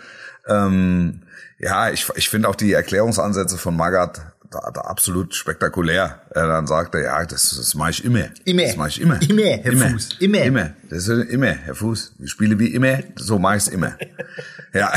Ähm, 0.46 1.22
ja, 1.58 1.90
ich, 1.90 2.08
ich 2.14 2.28
finde 2.28 2.48
auch 2.48 2.54
die 2.54 2.72
Erklärungsansätze 2.72 3.58
von 3.58 3.76
Magath 3.76 4.20
da, 4.50 4.70
da 4.72 4.80
absolut 4.82 5.34
spektakulär. 5.34 6.20
Er 6.30 6.46
dann 6.46 6.66
sagt 6.66 6.94
er, 6.94 7.02
ja, 7.02 7.24
das, 7.24 7.56
das 7.56 7.74
mache 7.74 7.90
ich 7.90 8.04
immer. 8.04 8.28
Immer. 8.44 8.62
Das 8.62 8.76
mache 8.76 8.88
ich 8.88 9.00
immer. 9.00 9.20
Immer, 9.20 9.42
Herr 9.42 9.72
immer. 9.72 9.90
Fuß. 9.90 10.08
Immer. 10.20 10.42
Immer. 10.42 10.70
Das 10.88 11.06
ist 11.06 11.30
immer, 11.30 11.52
Herr 11.52 11.74
Fuß. 11.74 12.14
Ich 12.20 12.30
spiele 12.30 12.58
wie 12.58 12.68
immer, 12.68 12.98
so 13.16 13.38
mache 13.38 13.56
ich 13.56 13.64
es 13.64 13.68
immer. 13.68 13.92
ja, 14.72 14.92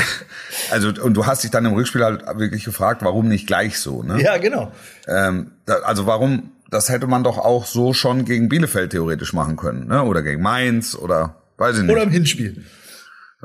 also 0.72 0.90
und 0.90 1.16
du 1.16 1.26
hast 1.26 1.44
dich 1.44 1.52
dann 1.52 1.66
im 1.66 1.74
Rückspiel 1.74 2.04
halt 2.04 2.24
wirklich 2.38 2.64
gefragt, 2.64 3.02
warum 3.04 3.28
nicht 3.28 3.48
gleich 3.48 3.80
so, 3.80 4.04
ne? 4.04 4.22
Ja, 4.22 4.38
genau. 4.38 4.72
Ähm, 5.08 5.52
da, 5.66 5.76
also 5.80 6.06
warum, 6.06 6.52
das 6.70 6.90
hätte 6.90 7.08
man 7.08 7.24
doch 7.24 7.38
auch 7.38 7.66
so 7.66 7.94
schon 7.94 8.24
gegen 8.26 8.48
Bielefeld 8.48 8.92
theoretisch 8.92 9.34
machen 9.34 9.58
können, 9.58 9.88
ne? 9.88 10.04
Oder 10.04 10.22
gegen 10.22 10.42
Mainz 10.42 10.96
oder 10.96 11.41
weiß 11.62 11.78
ich 11.78 11.84
nicht. 11.84 11.92
Oder 11.92 12.04
im 12.04 12.12
Hinspiel. 12.12 12.66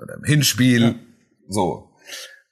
Oder 0.03 0.15
im 0.15 0.25
Hinspiel. 0.25 0.83
Ja. 0.83 0.95
So. 1.49 1.91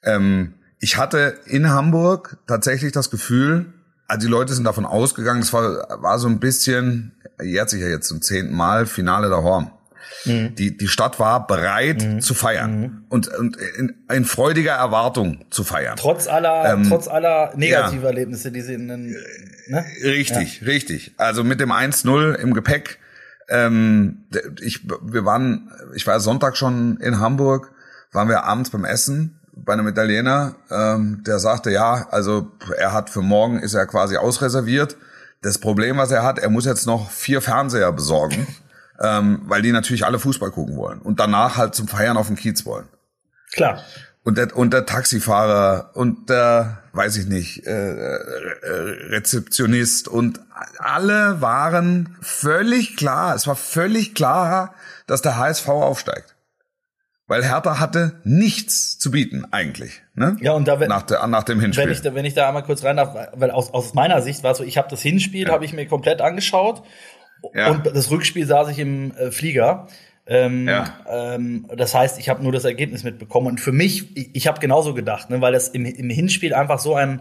Ähm, 0.02 0.54
ich 0.78 0.97
hatte 0.97 1.38
in 1.47 1.71
Hamburg 1.71 2.37
tatsächlich 2.47 2.92
das 2.92 3.11
Gefühl, 3.11 3.73
also 4.06 4.26
die 4.26 4.30
Leute 4.30 4.52
sind 4.52 4.64
davon 4.64 4.85
ausgegangen, 4.85 5.40
das 5.40 5.52
war, 5.52 6.02
war 6.02 6.18
so 6.18 6.28
ein 6.28 6.38
bisschen, 6.38 7.12
jährt 7.42 7.71
sich 7.71 7.80
ja 7.80 7.88
jetzt 7.88 8.06
zum 8.06 8.21
zehnten 8.21 8.54
Mal, 8.54 8.87
Finale 8.87 9.28
der 9.30 9.42
Horn. 9.42 9.71
Mhm. 10.26 10.54
Die, 10.54 10.76
die 10.76 10.88
Stadt 10.88 11.18
war 11.18 11.47
bereit 11.47 12.02
mhm. 12.02 12.21
zu 12.21 12.35
feiern 12.35 12.80
mhm. 12.80 13.04
und, 13.09 13.28
und 13.28 13.56
in, 13.78 13.94
in 14.12 14.25
freudiger 14.26 14.73
Erwartung 14.73 15.47
zu 15.50 15.64
feiern. 15.64 15.97
Trotz 15.97 16.28
aller, 16.28 16.75
ähm, 16.75 16.87
trotz 16.88 17.09
aller 17.09 17.54
negativer 17.56 18.02
ja. 18.02 18.09
Erlebnisse, 18.09 18.52
die 18.52 18.61
sie 18.61 18.75
in 18.75 18.88
den, 18.88 19.16
ne? 19.68 19.85
Richtig, 20.02 20.61
ja. 20.61 20.66
richtig. 20.66 21.14
Also 21.16 21.42
mit 21.44 21.61
dem 21.61 21.73
1-0 21.73 22.35
im 22.35 22.52
Gepäck. 22.52 22.99
Ähm, 23.48 24.24
ich, 24.60 24.86
wir 25.02 25.24
waren, 25.24 25.70
ich 25.94 26.06
war 26.06 26.18
Sonntag 26.20 26.56
schon 26.56 26.96
in 26.98 27.20
Hamburg, 27.20 27.72
waren 28.12 28.28
wir 28.28 28.44
abends 28.44 28.70
beim 28.70 28.84
Essen 28.84 29.40
bei 29.56 29.72
einem 29.72 29.88
Italiener, 29.88 30.56
ähm, 30.70 31.22
der 31.26 31.38
sagte, 31.38 31.70
ja, 31.70 32.08
also 32.10 32.50
er 32.76 32.92
hat 32.92 33.10
für 33.10 33.22
morgen 33.22 33.58
ist 33.60 33.74
er 33.74 33.86
quasi 33.86 34.16
ausreserviert. 34.16 34.96
Das 35.42 35.58
Problem, 35.58 35.98
was 35.98 36.10
er 36.10 36.22
hat, 36.22 36.38
er 36.38 36.50
muss 36.50 36.64
jetzt 36.64 36.86
noch 36.86 37.10
vier 37.10 37.40
Fernseher 37.40 37.92
besorgen, 37.92 38.46
ähm, 39.00 39.42
weil 39.44 39.62
die 39.62 39.72
natürlich 39.72 40.04
alle 40.04 40.18
Fußball 40.18 40.50
gucken 40.50 40.76
wollen 40.76 41.00
und 41.00 41.20
danach 41.20 41.56
halt 41.56 41.74
zum 41.74 41.88
Feiern 41.88 42.16
auf 42.16 42.26
den 42.26 42.36
Kiez 42.36 42.64
wollen. 42.66 42.88
Klar. 43.52 43.82
Und 44.25 44.38
der, 44.38 44.57
und 44.57 44.73
der 44.73 44.87
Taxifahrer 44.87 45.90
und 45.95 46.31
der, 46.31 46.83
weiß 46.95 47.19
ich 47.19 47.26
nicht, 47.26 47.66
äh, 47.66 47.71
äh, 47.71 48.16
Rezeptionist 49.11 50.09
und 50.09 50.40
alle 50.78 51.43
waren 51.43 52.16
völlig 52.22 52.96
klar, 52.96 53.35
es 53.35 53.46
war 53.46 53.55
völlig 53.55 54.14
klar, 54.14 54.75
dass 55.07 55.20
der 55.20 55.37
HSV 55.37 55.68
aufsteigt. 55.68 56.35
Weil 57.27 57.44
Hertha 57.44 57.79
hatte 57.79 58.20
nichts 58.25 58.98
zu 58.98 59.11
bieten, 59.11 59.46
eigentlich. 59.51 60.03
Ne? 60.14 60.37
Ja, 60.40 60.53
und 60.53 60.68
da 60.68 60.81
wenn, 60.81 60.88
nach, 60.88 61.03
der, 61.03 61.27
nach 61.27 61.44
dem 61.44 61.61
Hinspiel. 61.61 61.85
Wenn 61.85 61.92
ich, 61.92 62.03
da, 62.03 62.14
wenn 62.14 62.25
ich 62.25 62.35
da 62.35 62.48
einmal 62.48 62.64
kurz 62.64 62.83
rein 62.83 62.96
darf, 62.96 63.14
weil 63.35 63.51
aus, 63.51 63.72
aus 63.72 63.94
meiner 63.94 64.22
Sicht 64.22 64.42
war 64.42 64.53
es 64.53 64.59
so, 64.59 64.64
ich 64.64 64.79
habe 64.79 64.88
das 64.88 65.03
Hinspiel, 65.03 65.48
ja. 65.48 65.53
habe 65.53 65.64
ich 65.64 65.72
mir 65.72 65.87
komplett 65.87 66.20
angeschaut. 66.20 66.83
Ja. 67.55 67.70
Und 67.70 67.87
das 67.87 68.11
Rückspiel 68.11 68.46
saß 68.46 68.68
ich 68.70 68.79
im 68.79 69.12
äh, 69.12 69.31
Flieger. 69.31 69.88
Ähm, 70.26 70.66
ja. 70.66 70.87
ähm, 71.06 71.66
das 71.76 71.94
heißt, 71.94 72.18
ich 72.18 72.28
habe 72.28 72.42
nur 72.42 72.52
das 72.52 72.64
Ergebnis 72.64 73.04
mitbekommen. 73.04 73.48
Und 73.48 73.60
für 73.60 73.72
mich, 73.72 74.16
ich, 74.16 74.30
ich 74.34 74.46
habe 74.46 74.58
genauso 74.58 74.94
gedacht, 74.94 75.28
ne, 75.28 75.40
weil 75.40 75.52
das 75.52 75.68
im, 75.68 75.84
im 75.84 76.08
Hinspiel 76.08 76.54
einfach 76.54 76.78
so 76.78 76.94
ein 76.94 77.20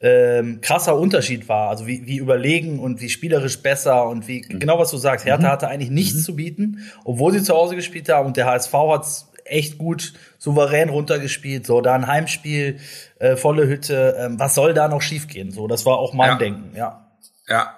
ähm, 0.00 0.60
krasser 0.60 0.96
Unterschied 0.96 1.48
war. 1.48 1.70
Also 1.70 1.86
wie, 1.86 2.06
wie 2.06 2.18
überlegen 2.18 2.78
und 2.78 3.00
wie 3.00 3.08
spielerisch 3.08 3.62
besser 3.62 4.06
und 4.06 4.28
wie, 4.28 4.44
mhm. 4.46 4.58
genau 4.58 4.78
was 4.78 4.90
du 4.90 4.98
sagst. 4.98 5.24
Hertha 5.24 5.48
mhm. 5.48 5.52
hatte 5.52 5.68
eigentlich 5.68 5.90
nichts 5.90 6.16
mhm. 6.16 6.22
zu 6.24 6.36
bieten, 6.36 6.78
obwohl 7.04 7.32
sie 7.32 7.42
zu 7.42 7.54
Hause 7.54 7.74
gespielt 7.76 8.08
haben 8.10 8.26
und 8.26 8.36
der 8.36 8.46
HSV 8.46 8.72
hat's 8.72 9.32
echt 9.44 9.78
gut 9.78 10.12
souverän 10.38 10.88
runtergespielt. 10.88 11.66
So, 11.66 11.80
da 11.80 11.94
ein 11.94 12.06
Heimspiel, 12.06 12.78
äh, 13.18 13.36
volle 13.36 13.66
Hütte. 13.66 14.16
Ähm, 14.18 14.38
was 14.38 14.54
soll 14.54 14.74
da 14.74 14.88
noch 14.88 15.02
schiefgehen? 15.02 15.52
So, 15.52 15.68
das 15.68 15.86
war 15.86 15.98
auch 15.98 16.12
mein 16.12 16.30
ja. 16.30 16.36
Denken, 16.36 16.76
ja. 16.76 17.08
Ja. 17.48 17.74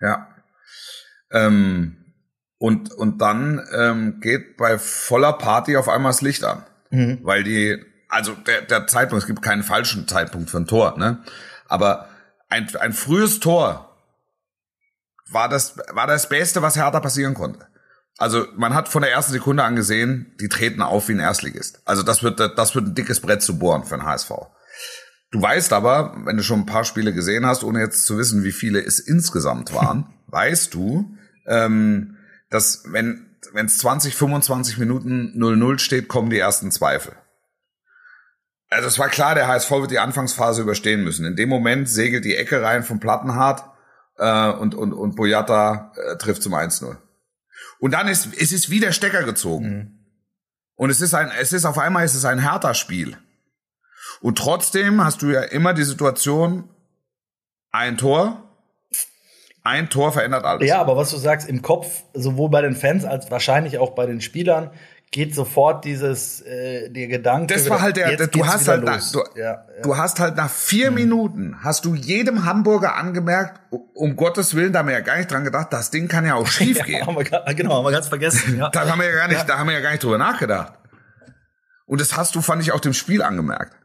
Ja. 0.00 0.28
Ähm, 1.32 2.05
und, 2.58 2.92
und 2.92 3.20
dann 3.20 3.66
ähm, 3.72 4.20
geht 4.20 4.56
bei 4.56 4.78
voller 4.78 5.34
Party 5.34 5.76
auf 5.76 5.88
einmal 5.88 6.10
das 6.10 6.22
Licht 6.22 6.44
an. 6.44 6.64
Mhm. 6.90 7.20
Weil 7.22 7.44
die, 7.44 7.82
also 8.08 8.32
der, 8.34 8.62
der 8.62 8.86
Zeitpunkt, 8.86 9.22
es 9.22 9.26
gibt 9.26 9.42
keinen 9.42 9.62
falschen 9.62 10.08
Zeitpunkt 10.08 10.50
für 10.50 10.58
ein 10.58 10.66
Tor, 10.66 10.96
ne? 10.98 11.22
Aber 11.68 12.08
ein, 12.48 12.68
ein 12.76 12.92
frühes 12.92 13.40
Tor 13.40 13.96
war 15.30 15.48
das, 15.48 15.76
war 15.92 16.06
das 16.06 16.28
Beste, 16.28 16.62
was 16.62 16.76
Hertha 16.76 17.00
passieren 17.00 17.34
konnte. 17.34 17.66
Also 18.18 18.46
man 18.56 18.72
hat 18.72 18.88
von 18.88 19.02
der 19.02 19.12
ersten 19.12 19.32
Sekunde 19.32 19.64
an 19.64 19.76
gesehen, 19.76 20.34
die 20.40 20.48
treten 20.48 20.80
auf 20.80 21.08
wie 21.08 21.12
ein 21.12 21.20
Erstligist. 21.20 21.82
Also 21.84 22.02
das 22.02 22.22
wird, 22.22 22.40
das 22.40 22.74
wird 22.74 22.86
ein 22.86 22.94
dickes 22.94 23.20
Brett 23.20 23.42
zu 23.42 23.58
bohren 23.58 23.84
für 23.84 23.96
den 23.96 24.06
HSV. 24.06 24.30
Du 25.30 25.42
weißt 25.42 25.72
aber, 25.72 26.16
wenn 26.24 26.36
du 26.36 26.42
schon 26.42 26.60
ein 26.60 26.66
paar 26.66 26.84
Spiele 26.84 27.12
gesehen 27.12 27.44
hast, 27.44 27.64
ohne 27.64 27.80
jetzt 27.80 28.06
zu 28.06 28.16
wissen, 28.16 28.44
wie 28.44 28.52
viele 28.52 28.80
es 28.80 29.00
insgesamt 29.00 29.74
waren, 29.74 30.06
weißt 30.28 30.72
du, 30.72 31.16
ähm, 31.46 32.15
dass 32.50 32.84
wenn 32.86 33.36
wenn 33.52 33.66
es 33.66 33.78
20, 33.78 34.14
25 34.14 34.78
Minuten 34.78 35.32
0-0 35.36 35.78
steht, 35.78 36.08
kommen 36.08 36.30
die 36.30 36.38
ersten 36.38 36.70
Zweifel. 36.70 37.14
Also 38.68 38.88
es 38.88 38.98
war 38.98 39.08
klar, 39.08 39.34
der 39.34 39.46
HSV 39.46 39.70
wird 39.70 39.90
die 39.92 39.98
Anfangsphase 39.98 40.62
überstehen 40.62 41.04
müssen. 41.04 41.24
In 41.24 41.36
dem 41.36 41.48
Moment 41.48 41.88
segelt 41.88 42.24
die 42.24 42.36
Ecke 42.36 42.62
rein 42.62 42.82
von 42.82 42.98
Plattenhardt 42.98 43.64
äh, 44.18 44.50
und, 44.50 44.74
und, 44.74 44.92
und 44.92 45.16
Boyata 45.16 45.92
äh, 45.96 46.16
trifft 46.16 46.42
zum 46.42 46.54
1-0. 46.54 46.96
Und 47.78 47.90
dann 47.92 48.08
ist, 48.08 48.28
es 48.36 48.52
ist 48.52 48.70
wieder 48.70 48.92
Stecker 48.92 49.22
gezogen. 49.22 49.68
Mhm. 49.68 49.92
Und 50.74 50.90
es 50.90 51.00
ist 51.00 51.14
ein, 51.14 51.30
es 51.40 51.52
ist 51.52 51.64
auf 51.64 51.78
einmal, 51.78 52.04
es 52.04 52.14
ist 52.14 52.24
ein 52.24 52.38
härter 52.38 52.74
Spiel. 52.74 53.16
Und 54.20 54.38
trotzdem 54.38 55.02
hast 55.04 55.22
du 55.22 55.30
ja 55.30 55.42
immer 55.42 55.74
die 55.74 55.84
Situation, 55.84 56.68
ein 57.70 57.96
Tor, 57.96 58.45
ein 59.66 59.90
Tor 59.90 60.12
verändert 60.12 60.44
alles. 60.44 60.68
Ja, 60.68 60.80
aber 60.80 60.96
was 60.96 61.10
du 61.10 61.16
sagst, 61.16 61.48
im 61.48 61.62
Kopf, 61.62 62.04
sowohl 62.14 62.50
bei 62.50 62.62
den 62.62 62.74
Fans 62.74 63.04
als 63.04 63.30
wahrscheinlich 63.30 63.78
auch 63.78 63.90
bei 63.90 64.06
den 64.06 64.20
Spielern, 64.20 64.70
geht 65.10 65.34
sofort 65.34 65.84
dieses 65.84 66.40
äh, 66.42 66.90
der 66.90 67.06
Gedanke. 67.06 67.54
Das 67.54 67.70
war 67.70 67.80
halt 67.80 67.96
der, 67.96 68.16
du 68.26 68.46
hast 68.46 68.68
halt 68.68 68.84
nach, 68.84 69.00
du, 69.12 69.20
ja, 69.36 69.44
ja. 69.44 69.64
du, 69.82 69.96
hast 69.96 70.20
halt 70.20 70.36
nach 70.36 70.50
vier 70.50 70.90
mhm. 70.90 70.96
Minuten 70.96 71.56
hast 71.62 71.84
du 71.84 71.94
jedem 71.94 72.44
Hamburger 72.44 72.96
angemerkt, 72.96 73.60
um 73.94 74.16
Gottes 74.16 74.54
Willen, 74.54 74.72
da 74.72 74.80
haben 74.80 74.88
wir 74.88 74.94
ja 74.94 75.00
gar 75.00 75.16
nicht 75.16 75.30
dran 75.30 75.44
gedacht, 75.44 75.72
das 75.72 75.90
Ding 75.90 76.08
kann 76.08 76.26
ja 76.26 76.34
auch 76.34 76.46
schief 76.46 76.82
gehen. 76.82 77.00
ja, 77.00 77.06
haben 77.06 77.16
wir, 77.16 77.54
genau, 77.54 77.76
haben 77.76 77.84
wir 77.84 77.92
ganz 77.92 78.08
vergessen. 78.08 78.58
Ja. 78.58 78.68
da 78.72 78.88
haben 78.88 79.00
wir 79.00 79.06
ja 79.06 79.14
gar 79.14 79.28
nicht, 79.28 79.48
da 79.48 79.58
haben 79.58 79.68
wir 79.68 79.74
ja 79.74 79.80
gar 79.80 79.92
nicht 79.92 80.02
drüber 80.02 80.18
nachgedacht. 80.18 80.74
Und 81.86 82.00
das 82.00 82.16
hast 82.16 82.34
du, 82.34 82.42
fand 82.42 82.62
ich, 82.62 82.72
auch 82.72 82.80
dem 82.80 82.92
Spiel 82.92 83.22
angemerkt. 83.22 83.76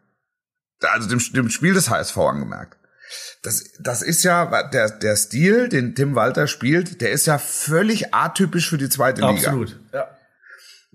Also 0.82 1.08
dem, 1.08 1.20
dem 1.34 1.50
Spiel 1.50 1.76
des 1.76 1.90
HSV 1.90 2.18
angemerkt. 2.18 2.81
Das, 3.44 3.64
das 3.80 4.02
ist 4.02 4.24
ja 4.24 4.70
der, 4.70 4.90
der 4.90 5.16
Stil, 5.16 5.70
den 5.70 5.96
Tim 5.96 6.16
Walter 6.16 6.48
spielt, 6.48 7.02
der 7.02 7.12
ist 7.12 7.28
ja 7.28 7.38
völlig 7.38 8.14
atypisch 8.14 8.70
für 8.70 8.78
die 8.78 8.90
zweite 8.90 9.24
Absolut. 9.24 9.70
Liga. 9.70 9.80
Absolut, 9.80 9.94
ja 9.94 10.18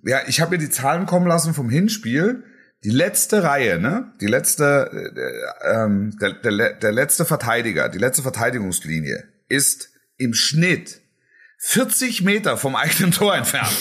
ja, 0.07 0.20
ich 0.26 0.40
habe 0.40 0.52
mir 0.52 0.59
die 0.59 0.70
Zahlen 0.70 1.07
kommen 1.07 1.26
lassen 1.26 1.52
vom 1.52 1.68
Hinspiel. 1.68 2.44
Die 2.85 2.90
letzte 2.90 3.42
Reihe, 3.42 3.81
ne? 3.81 4.12
Die 4.20 4.26
letzte, 4.26 4.90
äh, 4.92 5.74
ähm, 5.74 6.16
der, 6.20 6.35
der, 6.35 6.74
der 6.74 6.92
letzte 6.92 7.24
Verteidiger, 7.24 7.88
die 7.88 7.98
letzte 7.98 8.22
Verteidigungslinie 8.22 9.24
ist 9.48 9.90
im 10.16 10.35
Schnitt 10.35 11.00
40 11.59 12.22
Meter 12.22 12.57
vom 12.57 12.76
eigenen 12.76 13.11
Tor 13.11 13.35
entfernt. 13.35 13.74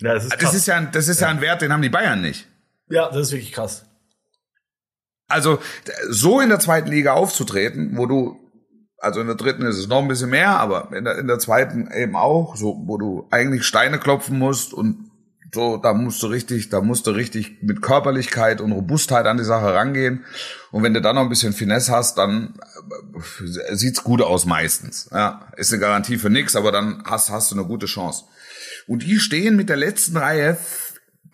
Ja, 0.00 0.12
das 0.14 0.24
ist, 0.24 0.30
krass. 0.32 0.40
das 0.42 0.54
ist 0.54 0.66
ja, 0.66 0.80
das 0.82 1.08
ist 1.08 1.20
ja. 1.20 1.28
ja 1.28 1.34
ein 1.34 1.40
Wert, 1.40 1.62
den 1.62 1.72
haben 1.72 1.80
die 1.80 1.88
Bayern 1.88 2.20
nicht. 2.20 2.46
Ja, 2.90 3.08
das 3.08 3.28
ist 3.28 3.32
wirklich 3.32 3.52
krass. 3.52 3.86
Also 5.28 5.58
so 6.08 6.40
in 6.40 6.48
der 6.48 6.60
zweiten 6.60 6.90
Liga 6.90 7.14
aufzutreten, 7.14 7.96
wo 7.96 8.06
du, 8.06 8.36
also 8.98 9.20
in 9.20 9.26
der 9.26 9.36
dritten 9.36 9.62
ist 9.66 9.78
es 9.78 9.88
noch 9.88 10.02
ein 10.02 10.08
bisschen 10.08 10.30
mehr, 10.30 10.58
aber 10.60 10.90
in 10.94 11.04
der, 11.04 11.18
in 11.18 11.26
der 11.26 11.38
zweiten 11.38 11.90
eben 11.92 12.16
auch, 12.16 12.56
so 12.56 12.82
wo 12.86 12.98
du 12.98 13.26
eigentlich 13.30 13.64
Steine 13.64 13.98
klopfen 13.98 14.38
musst 14.38 14.74
und 14.74 15.10
so, 15.54 15.76
da 15.76 15.94
musst 15.94 16.22
du 16.22 16.26
richtig, 16.26 16.68
da 16.68 16.80
musst 16.80 17.06
du 17.06 17.12
richtig 17.12 17.62
mit 17.62 17.80
Körperlichkeit 17.80 18.60
und 18.60 18.72
Robustheit 18.72 19.26
an 19.26 19.38
die 19.38 19.44
Sache 19.44 19.72
rangehen. 19.72 20.24
Und 20.72 20.82
wenn 20.82 20.94
du 20.94 21.00
dann 21.00 21.14
noch 21.14 21.22
ein 21.22 21.28
bisschen 21.28 21.52
Finesse 21.52 21.92
hast, 21.92 22.18
dann 22.18 22.54
äh, 23.68 23.76
sieht's 23.76 24.02
gut 24.02 24.20
aus 24.20 24.46
meistens. 24.46 25.08
Ja, 25.12 25.46
ist 25.56 25.72
eine 25.72 25.80
Garantie 25.80 26.18
für 26.18 26.28
nix, 26.28 26.56
aber 26.56 26.72
dann 26.72 27.04
hast, 27.06 27.30
hast 27.30 27.52
du 27.52 27.54
eine 27.54 27.66
gute 27.66 27.86
Chance. 27.86 28.24
Und 28.88 29.04
die 29.04 29.20
stehen 29.20 29.56
mit 29.56 29.68
der 29.68 29.76
letzten 29.76 30.16
Reihe 30.16 30.58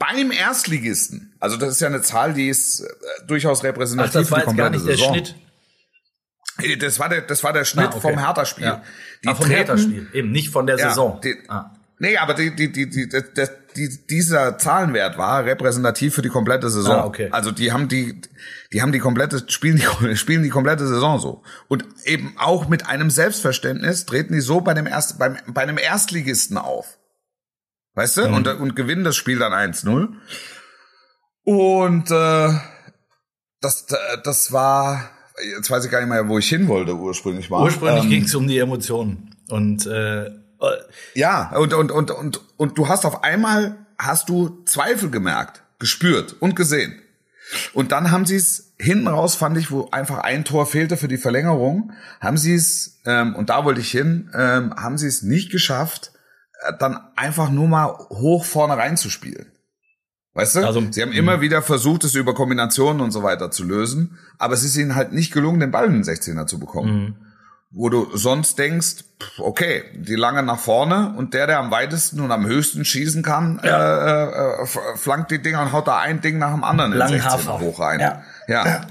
beim 0.00 0.32
Erstligisten. 0.32 1.32
Also 1.38 1.56
das 1.56 1.70
ist 1.74 1.80
ja 1.80 1.86
eine 1.86 2.02
Zahl, 2.02 2.34
die 2.34 2.48
ist 2.48 2.80
äh, 2.80 2.86
durchaus 3.28 3.62
repräsentativ 3.62 4.10
Ach, 4.16 4.20
das 4.22 4.30
war 4.32 4.40
für 4.40 4.44
die 4.46 4.50
jetzt 4.50 4.56
gar 4.58 4.70
komplette 4.70 4.84
nicht 4.84 4.88
der 4.88 4.96
Saison. 4.96 5.14
Schnitt. 5.14 5.34
Äh, 6.72 6.76
Das 6.76 6.98
war 6.98 7.08
der, 7.08 7.20
das 7.22 7.44
war 7.44 7.52
der 7.52 7.64
Schnitt 7.64 7.86
Ah, 7.86 7.90
okay. 7.90 8.00
vom 8.00 8.18
Hertha-Spiel. 8.18 8.64
Ja. 8.64 8.82
Die 9.22 9.28
Ah, 9.28 9.34
vom 9.36 9.46
Hertha-Spiel. 9.46 10.08
Eben, 10.12 10.32
nicht 10.32 10.48
von 10.50 10.66
der 10.66 10.76
Ja, 10.78 10.88
Saison. 10.88 11.20
die- 11.22 11.36
ah. 11.48 11.76
Nee, 12.02 12.16
aber 12.16 12.32
die, 12.32 12.56
die, 12.56 12.72
die, 12.72 12.88
die, 12.88 13.08
die, 13.10 13.20
die, 13.76 14.06
dieser 14.08 14.56
Zahlenwert 14.56 15.18
war 15.18 15.44
repräsentativ 15.44 16.14
für 16.14 16.22
die 16.22 16.30
komplette 16.30 16.70
Saison. 16.70 16.94
Ah, 16.96 17.04
okay. 17.04 17.28
Also 17.30 17.50
die 17.50 17.72
haben 17.72 17.88
die, 17.88 18.18
die 18.72 18.80
haben 18.80 18.90
die 18.92 19.00
komplette, 19.00 19.44
spielen 19.48 19.76
die, 19.76 20.16
spielen 20.16 20.42
die 20.42 20.48
komplette 20.48 20.88
Saison 20.88 21.18
so. 21.20 21.42
Und 21.68 21.84
eben 22.06 22.34
auch 22.38 22.68
mit 22.68 22.86
einem 22.86 23.10
Selbstverständnis 23.10 24.06
treten 24.06 24.32
die 24.32 24.40
so 24.40 24.62
bei 24.62 24.72
dem 24.72 24.86
Erst, 24.86 25.18
beim, 25.18 25.36
bei 25.48 25.60
einem 25.60 25.76
Erstligisten 25.76 26.56
auf. 26.56 26.96
Weißt 27.94 28.18
du? 28.18 28.28
Mhm. 28.28 28.34
Und, 28.34 28.48
und 28.48 28.76
gewinnen 28.76 29.04
das 29.04 29.16
Spiel 29.16 29.38
dann 29.38 29.52
1-0. 29.52 30.08
Und 31.44 32.10
äh, 32.10 32.54
das, 33.60 33.86
das 34.24 34.52
war, 34.52 35.10
jetzt 35.56 35.70
weiß 35.70 35.84
ich 35.84 35.90
gar 35.90 36.00
nicht 36.00 36.08
mehr, 36.08 36.28
wo 36.28 36.38
ich 36.38 36.48
hin 36.48 36.68
wollte 36.68 36.94
ursprünglich 36.94 37.50
mal. 37.50 37.62
Ursprünglich 37.62 38.04
Ähm, 38.04 38.10
ging 38.10 38.24
es 38.24 38.34
um 38.34 38.46
die 38.46 38.58
Emotionen. 38.58 39.34
Und 39.48 39.86
äh, 39.86 40.26
äh, 40.26 40.30
Ja, 41.14 41.50
und, 41.56 41.74
und, 41.74 41.90
und, 41.90 42.10
und, 42.10 42.40
und 42.56 42.78
du 42.78 42.88
hast 42.88 43.04
auf 43.04 43.24
einmal, 43.24 43.86
hast 43.98 44.28
du 44.28 44.62
Zweifel 44.64 45.10
gemerkt, 45.10 45.62
gespürt 45.78 46.36
und 46.40 46.56
gesehen. 46.56 47.00
Und 47.72 47.90
dann 47.90 48.12
haben 48.12 48.26
sie 48.26 48.36
es 48.36 48.74
hinten 48.78 49.08
raus, 49.08 49.34
fand 49.34 49.58
ich, 49.58 49.70
wo 49.70 49.88
einfach 49.90 50.18
ein 50.18 50.44
Tor 50.44 50.66
fehlte 50.66 50.96
für 50.96 51.08
die 51.08 51.18
Verlängerung, 51.18 51.92
haben 52.20 52.36
sie 52.36 52.54
es, 52.54 53.00
ähm, 53.06 53.34
und 53.34 53.50
da 53.50 53.64
wollte 53.64 53.80
ich 53.80 53.90
hin, 53.90 54.30
ähm, 54.34 54.72
haben 54.76 54.98
sie 54.98 55.08
es 55.08 55.22
nicht 55.22 55.50
geschafft, 55.50 56.12
dann 56.78 57.00
einfach 57.16 57.50
nur 57.50 57.68
mal 57.68 57.86
hoch 58.10 58.44
vorne 58.44 58.76
reinzuspielen. 58.76 59.52
Weißt 60.34 60.56
du? 60.56 60.66
Also, 60.66 60.82
sie 60.90 61.02
haben 61.02 61.12
immer 61.12 61.40
wieder 61.40 61.60
versucht, 61.60 62.04
es 62.04 62.14
über 62.14 62.34
Kombinationen 62.34 63.00
und 63.00 63.10
so 63.10 63.22
weiter 63.22 63.50
zu 63.50 63.64
lösen, 63.64 64.18
aber 64.38 64.54
es 64.54 64.62
ist 64.62 64.76
ihnen 64.76 64.94
halt 64.94 65.12
nicht 65.12 65.32
gelungen, 65.32 65.58
den 65.60 65.70
Ball 65.72 65.86
in 65.86 65.92
den 65.94 66.04
16er 66.04 66.46
zu 66.46 66.58
bekommen 66.60 67.26
wo 67.72 67.88
du 67.88 68.16
sonst 68.16 68.58
denkst, 68.58 69.04
okay, 69.38 69.84
die 69.94 70.16
lange 70.16 70.42
nach 70.42 70.58
vorne 70.58 71.14
und 71.16 71.34
der, 71.34 71.46
der 71.46 71.60
am 71.60 71.70
weitesten 71.70 72.18
und 72.20 72.32
am 72.32 72.44
höchsten 72.44 72.84
schießen 72.84 73.22
kann, 73.22 73.60
Ja. 73.62 74.56
äh, 74.58 74.62
äh, 74.62 74.66
flankt 74.96 75.30
die 75.30 75.40
Dinger 75.40 75.62
und 75.62 75.72
haut 75.72 75.86
da 75.86 75.98
ein 76.00 76.20
Ding 76.20 76.38
nach 76.38 76.50
dem 76.52 76.64
anderen 76.64 76.92
in 76.92 76.98
den 76.98 77.06
Langen 77.06 77.20
16er 77.20 77.24
Hafer. 77.30 77.60
hoch 77.60 77.78
rein. 77.78 78.00
Ja. 78.00 78.22
ja, 78.48 78.86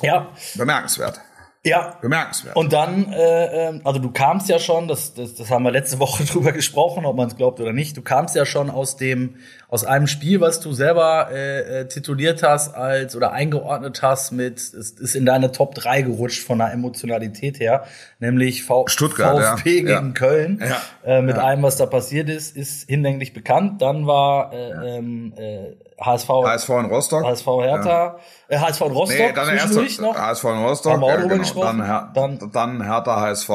ja, 0.00 0.28
bemerkenswert. 0.56 1.20
Ja. 1.64 1.96
Bemerkenswert. 2.00 2.56
Und 2.56 2.72
dann, 2.72 3.12
äh, 3.12 3.68
ähm, 3.68 3.80
also 3.84 3.98
du 3.98 4.10
kamst 4.10 4.48
ja 4.48 4.58
schon, 4.58 4.88
das, 4.88 5.14
das, 5.14 5.34
das 5.34 5.50
haben 5.50 5.64
wir 5.64 5.70
letzte 5.70 5.98
Woche 5.98 6.24
drüber 6.32 6.52
gesprochen, 6.52 7.04
ob 7.04 7.16
man 7.16 7.28
es 7.28 7.36
glaubt 7.36 7.60
oder 7.60 7.72
nicht. 7.72 7.96
Du 7.96 8.02
kamst 8.02 8.34
ja 8.36 8.46
schon 8.46 8.70
aus 8.70 8.96
dem, 8.96 9.36
aus 9.68 9.84
einem 9.84 10.06
Spiel, 10.06 10.40
was 10.40 10.60
du 10.60 10.72
selber 10.72 11.30
äh, 11.32 11.80
äh, 11.80 11.88
tituliert 11.88 12.42
hast 12.42 12.74
als 12.74 13.16
oder 13.16 13.32
eingeordnet 13.32 14.02
hast 14.02 14.32
mit, 14.32 14.58
es 14.58 14.72
ist 14.72 15.14
in 15.14 15.26
deine 15.26 15.52
Top 15.52 15.74
3 15.74 16.02
gerutscht 16.02 16.46
von 16.46 16.58
der 16.58 16.72
Emotionalität 16.72 17.60
her, 17.60 17.84
nämlich 18.18 18.62
v 18.62 18.86
Stuttgart, 18.86 19.58
VfB 19.58 19.70
ja. 19.70 19.80
gegen 19.80 20.08
Ja. 20.08 20.12
Köln. 20.14 20.62
Ja. 21.04 21.18
Äh, 21.18 21.22
mit 21.22 21.36
allem, 21.36 21.62
was 21.62 21.76
da 21.76 21.86
passiert 21.86 22.28
ist, 22.28 22.56
ist 22.56 22.88
hinlänglich 22.88 23.32
bekannt. 23.32 23.82
Dann 23.82 24.06
war 24.06 24.52
äh, 24.52 24.98
ähm, 24.98 25.34
äh, 25.36 25.74
HSV, 26.00 26.28
HSV 26.28 26.68
in 26.70 26.84
Rostock. 26.86 27.24
HSV 27.24 27.46
Hertha, 27.62 28.18
äh, 28.48 28.58
HSV 28.58 28.80
in 28.82 28.92
Rostock 28.92 29.18
Nee, 29.18 29.32
dann 29.34 29.48
erst 29.48 29.74
zwischendurch 29.74 30.00
noch. 30.00 30.16
HSV 30.16 30.44
in 30.44 30.50
Rostock. 30.64 30.92
Haben 30.92 31.00
wir 31.00 31.06
auch 31.06 31.10
ja, 31.10 31.16
genau. 31.22 31.36
gesprochen. 31.38 31.78
Dann, 31.78 31.86
Her 31.86 32.10
Dann- 32.14 32.50
dann, 32.52 32.82
Hertha 32.84 33.20
HSV, 33.20 33.50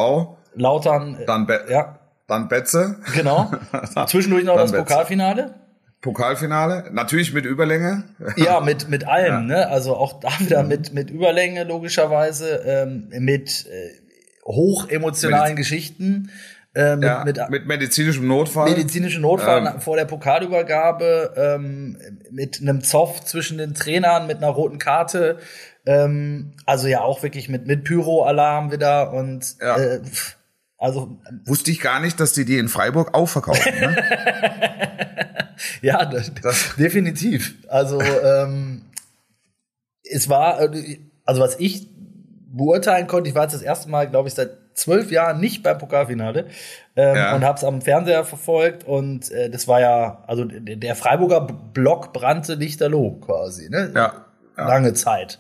Lautern, 0.56 1.18
dann, 1.26 1.46
Be 1.46 1.66
ja, 1.70 2.00
dann 2.28 2.48
Betze, 2.48 2.98
Genau. 3.16 3.52
Zwischendurch 4.08 4.44
noch 4.44 4.56
das 4.58 4.72
wird's. 4.72 4.90
Pokalfinale. 4.90 5.56
Pokalfinale, 6.02 6.90
natürlich 6.92 7.34
mit 7.34 7.46
Überlänge. 7.46 8.04
Ja, 8.36 8.60
mit, 8.60 8.90
mit 8.90 9.08
allem, 9.08 9.46
ne? 9.48 9.70
Also 9.70 9.96
auch 9.96 10.20
da 10.20 10.28
wieder 10.40 10.62
mit, 10.64 10.94
mit 10.94 11.10
Überlänge, 11.10 11.64
logischerweise, 11.64 12.58
ähm, 12.66 13.08
mit 13.20 13.66
äh, 13.68 13.90
hochemotionalen 14.46 15.56
Geschichten, 15.56 16.30
äh, 16.76 16.96
mit, 16.96 17.04
Ja, 17.06 17.24
mit, 17.24 17.50
mit, 17.50 17.66
medizinischem 17.68 18.28
Notfall. 18.28 18.70
medizinischen 18.70 19.22
Notfall 19.22 19.66
Ähm. 19.76 19.80
vor 19.82 19.96
der 19.96 20.06
Pokalübergabe, 20.06 21.34
ähm, 21.36 21.98
mit 22.32 22.62
einem 22.62 22.82
Zoff 22.82 23.24
zwischen 23.26 23.58
den 23.58 23.74
Trainern, 23.76 24.28
mit 24.28 24.38
einer 24.38 24.48
roten 24.50 24.80
Karte. 24.80 25.38
Ähm, 25.86 26.54
also 26.66 26.88
ja 26.88 27.02
auch 27.02 27.24
wirklich 27.24 27.50
mit, 27.50 27.68
mit 27.68 27.84
Pyro-Alarm 27.84 28.72
wieder 28.72 29.14
und 29.14 29.56
Ja. 29.62 29.78
äh, 29.78 30.02
also 30.78 31.18
Wusste 31.46 31.72
ich 31.72 31.80
gar 31.80 32.00
nicht, 32.00 32.20
dass 32.20 32.34
die 32.34 32.44
die 32.46 32.58
in 32.58 32.68
Freiburg 32.70 33.14
auch 33.14 33.28
verkaufen. 33.30 33.72
Ne? 33.80 33.96
Ja, 35.82 36.04
d- 36.06 36.22
definitiv. 36.78 37.56
Also 37.70 38.02
ähm, 38.02 38.82
es 40.04 40.28
war, 40.30 40.60
äh, 40.62 40.98
also 41.26 41.42
was 41.42 41.58
ich 41.60 41.88
beurteilen 42.54 43.08
konnte, 43.08 43.30
ich 43.30 43.36
war 43.36 43.44
jetzt 43.44 43.54
das 43.54 43.62
erste 43.62 43.90
Mal, 43.90 44.08
glaube 44.10 44.28
ich, 44.30 44.34
seit 44.34 44.52
zwölf 44.74 45.12
Jahren 45.12 45.40
nicht 45.40 45.62
beim 45.64 45.78
Pokalfinale 45.78 46.46
ähm, 46.96 47.16
Ja. 47.16 47.36
und 47.36 47.44
habe 47.44 47.58
es 47.58 47.64
am 47.64 47.82
Fernseher 47.82 48.24
verfolgt 48.24 48.86
und 48.86 49.30
äh, 49.32 49.50
das 49.50 49.68
war 49.68 49.82
ja, 49.82 50.24
also 50.28 50.46
der 50.46 50.96
Freiburger 50.96 51.42
Block 51.42 52.14
brannte 52.14 52.56
lichterloh 52.56 53.20
quasi, 53.20 53.70
ne? 53.70 53.92
ja. 53.94 54.14
ja. 54.58 54.68
Lange 54.68 54.94
Zeit. 54.94 55.40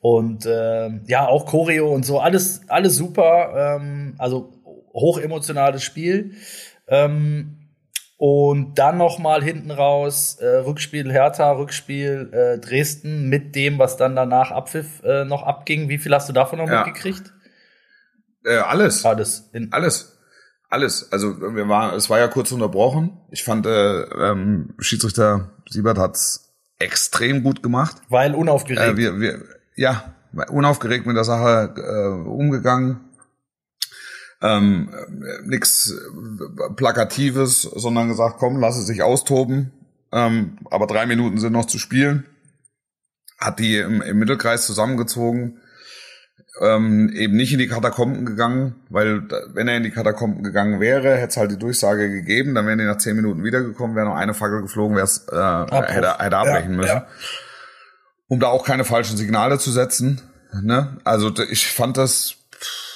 Und 0.00 0.46
ähm, 0.48 1.02
ja, 1.06 1.26
auch 1.26 1.46
Choreo 1.46 1.92
und 1.92 2.06
so, 2.06 2.20
alles, 2.20 2.62
alles 2.68 2.96
super. 2.96 3.76
Ähm, 3.80 4.14
also 4.18 4.52
hochemotionales 4.94 5.82
Spiel. 5.82 6.32
Ähm, 6.88 7.59
und 8.22 8.74
dann 8.78 8.98
noch 8.98 9.18
mal 9.18 9.42
hinten 9.42 9.70
raus 9.70 10.36
äh, 10.42 10.46
Rückspiel 10.46 11.10
Hertha, 11.10 11.52
Rückspiel 11.52 12.28
äh, 12.34 12.58
Dresden 12.58 13.30
mit 13.30 13.54
dem, 13.56 13.78
was 13.78 13.96
dann 13.96 14.14
danach 14.14 14.50
Abpfiff 14.50 15.02
äh, 15.04 15.24
noch 15.24 15.42
abging. 15.42 15.88
Wie 15.88 15.96
viel 15.96 16.14
hast 16.14 16.28
du 16.28 16.34
davon 16.34 16.58
noch 16.58 16.68
Ja. 16.68 16.84
mitgekriegt? 16.84 17.32
Äh, 18.44 18.56
alles. 18.58 19.06
Alles. 19.06 19.48
In, 19.54 19.72
Alles. 19.72 20.18
Alles. 20.68 21.10
Also 21.10 21.40
wir 21.40 21.66
waren, 21.70 21.94
es 21.96 22.10
war 22.10 22.18
ja 22.18 22.28
kurz 22.28 22.52
unterbrochen. 22.52 23.18
Ich 23.30 23.42
fand, 23.42 23.64
äh, 23.64 24.02
ähm, 24.02 24.74
Schiedsrichter 24.78 25.52
Siebert 25.70 25.96
hat's 25.96 26.52
extrem 26.78 27.42
gut 27.42 27.62
gemacht. 27.62 27.96
weil 28.10 28.34
unaufgeregt. 28.34 28.82
Äh, 28.82 28.96
wir, 28.98 29.18
wir, 29.18 29.38
ja, 29.76 30.14
unaufgeregt 30.50 31.06
mit 31.06 31.16
der 31.16 31.24
Sache 31.24 31.74
äh, 31.74 32.28
umgegangen. 32.28 33.00
Ähm, 34.42 34.88
äh, 34.92 35.46
nix 35.46 35.92
äh, 35.92 36.74
Plakatives, 36.74 37.62
sondern 37.62 38.08
gesagt, 38.08 38.36
komm, 38.38 38.58
lass 38.58 38.78
es 38.78 38.86
sich 38.86 39.02
austoben. 39.02 39.72
Ähm, 40.12 40.58
aber 40.70 40.86
drei 40.86 41.06
Minuten 41.06 41.38
sind 41.38 41.52
noch 41.52 41.66
zu 41.66 41.78
spielen. 41.78 42.24
Hat 43.38 43.58
die 43.58 43.76
im, 43.76 44.00
im 44.02 44.18
Mittelkreis 44.18 44.66
zusammengezogen. 44.66 45.60
Ähm, 46.60 47.10
eben 47.14 47.36
nicht 47.36 47.52
in 47.52 47.58
die 47.58 47.68
Katakomben 47.68 48.26
gegangen, 48.26 48.74
weil 48.90 49.22
wenn 49.54 49.68
er 49.68 49.76
in 49.76 49.82
die 49.82 49.90
Katakomben 49.90 50.42
gegangen 50.42 50.80
wäre, 50.80 51.16
hätte 51.16 51.28
es 51.28 51.36
halt 51.36 51.52
die 51.52 51.58
Durchsage 51.58 52.10
gegeben, 52.10 52.54
dann 52.54 52.66
wären 52.66 52.78
die 52.78 52.84
nach 52.84 52.98
zehn 52.98 53.16
Minuten 53.16 53.44
wiedergekommen, 53.44 53.96
wäre 53.96 54.06
noch 54.06 54.16
eine 54.16 54.34
Fackel 54.34 54.60
geflogen, 54.60 54.96
wäre 54.96 55.06
es 55.06 55.26
äh, 55.28 55.36
hätte, 55.36 56.18
hätte 56.18 56.36
abbrechen 56.36 56.72
Ja, 56.72 56.76
müssen 56.76 56.88
ja. 56.88 57.06
um 58.28 58.40
da 58.40 58.48
auch 58.48 58.64
keine 58.64 58.84
falschen 58.84 59.16
Signale 59.16 59.58
zu 59.58 59.70
setzen. 59.70 60.20
Ne? 60.60 60.98
Also 61.04 61.32
ich 61.50 61.72
fand 61.72 61.96
das, 61.96 62.34
pff, 62.52 62.89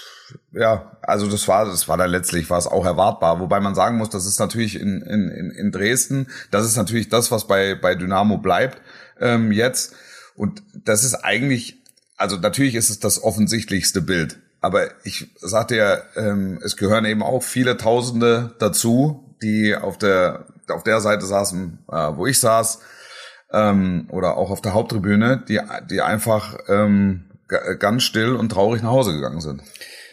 ja, 0.54 0.96
also 1.02 1.28
das 1.28 1.46
war, 1.48 1.64
das 1.66 1.88
war 1.88 1.96
dann 1.96 2.10
letztlich, 2.10 2.48
war 2.50 2.58
es 2.58 2.66
auch 2.66 2.84
erwartbar. 2.84 3.40
Wobei 3.40 3.60
man 3.60 3.74
sagen 3.74 3.98
muss, 3.98 4.10
das 4.10 4.26
ist 4.26 4.38
natürlich 4.38 4.80
in, 4.80 5.02
in, 5.02 5.28
in- 5.28 5.50
in 5.50 5.72
Dresden, 5.72 6.28
das 6.50 6.64
ist 6.66 6.76
natürlich 6.76 7.08
das, 7.08 7.30
was 7.30 7.46
bei, 7.46 7.74
bei 7.74 7.94
Dynamo 7.94 8.38
bleibt 8.38 8.80
ähm, 9.20 9.52
jetzt. 9.52 9.94
Und 10.36 10.62
das 10.84 11.04
ist 11.04 11.14
eigentlich, 11.14 11.82
also 12.16 12.36
natürlich 12.36 12.74
ist 12.74 12.90
es 12.90 13.00
das 13.00 13.22
offensichtlichste 13.22 14.00
Bild. 14.00 14.38
Aber 14.60 14.88
ich 15.04 15.30
sagte 15.40 15.76
ja, 15.76 15.98
ähm, 16.16 16.58
es 16.64 16.76
gehören 16.76 17.04
eben 17.04 17.22
auch 17.22 17.42
viele 17.42 17.76
Tausende 17.76 18.54
dazu, 18.58 19.36
die 19.42 19.76
auf 19.76 19.98
der, 19.98 20.46
auf 20.68 20.82
der 20.84 21.00
Seite 21.00 21.26
saßen, 21.26 21.78
äh, 21.90 21.94
wo 22.16 22.26
ich 22.26 22.40
saß, 22.40 22.78
ähm, 23.52 24.06
oder 24.10 24.36
auch 24.36 24.50
auf 24.50 24.62
der 24.62 24.72
Haupttribüne, 24.74 25.44
die, 25.48 25.60
die 25.90 26.00
einfach 26.00 26.56
ähm, 26.68 27.24
ganz 27.78 28.02
still 28.04 28.34
und 28.34 28.48
traurig 28.50 28.82
nach 28.82 28.90
Hause 28.90 29.12
gegangen 29.12 29.40
sind. 29.40 29.62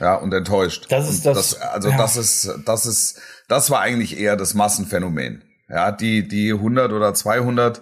Ja, 0.02 0.16
und 0.16 0.34
enttäuscht. 0.34 0.88
Das 0.90 1.10
ist 1.10 1.26
und 1.26 1.36
das- 1.36 1.62
also 1.62 1.90
ja. 1.90 1.98
das 1.98 2.18
ist, 2.18 2.52
das 2.66 2.86
ist, 2.86 3.20
das 3.48 3.70
war 3.70 3.80
eigentlich 3.82 4.20
eher 4.20 4.36
das 4.36 4.54
Massenphänomen. 4.56 5.44
Ja, 5.70 5.92
die, 5.92 6.28
die 6.28 6.52
100 6.52 6.92
oder 6.92 7.14
200 7.14 7.82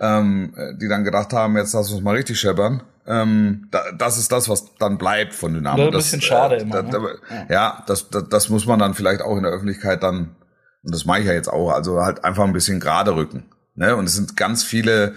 ähm, 0.00 0.54
die 0.80 0.88
dann 0.88 1.04
gedacht 1.04 1.32
haben, 1.32 1.56
jetzt 1.56 1.74
lass 1.74 1.92
uns 1.92 2.02
mal 2.02 2.16
richtig 2.16 2.40
scheppern. 2.40 2.82
Ähm, 3.06 3.68
da, 3.70 3.82
das 3.96 4.18
ist 4.18 4.32
das, 4.32 4.48
was 4.48 4.74
dann 4.78 4.96
bleibt 4.98 5.34
von 5.34 5.54
Dynamo. 5.54 5.76
Das 5.76 5.84
ist 5.86 5.88
ein 5.88 5.92
Das, 5.92 6.04
bisschen 6.04 6.20
schade 6.22 6.56
immer, 6.56 6.82
Da, 6.82 6.98
ne? 6.98 7.18
da, 7.48 7.52
ja, 7.52 7.84
das, 7.86 8.08
das, 8.10 8.28
das 8.28 8.48
muss 8.48 8.66
man 8.66 8.78
dann 8.78 8.94
vielleicht 8.94 9.20
auch 9.22 9.36
in 9.36 9.42
der 9.42 9.52
Öffentlichkeit 9.52 10.02
dann, 10.02 10.34
und 10.82 10.94
das 10.94 11.04
mache 11.04 11.20
ich 11.20 11.26
ja 11.26 11.32
jetzt 11.34 11.48
auch, 11.52 11.70
also 11.70 12.00
halt 12.00 12.24
einfach 12.24 12.44
ein 12.44 12.52
bisschen 12.52 12.80
gerade 12.80 13.14
rücken. 13.14 13.44
Ne? 13.74 13.94
Und 13.94 14.06
es 14.06 14.14
sind 14.14 14.36
ganz 14.36 14.64
viele 14.64 15.14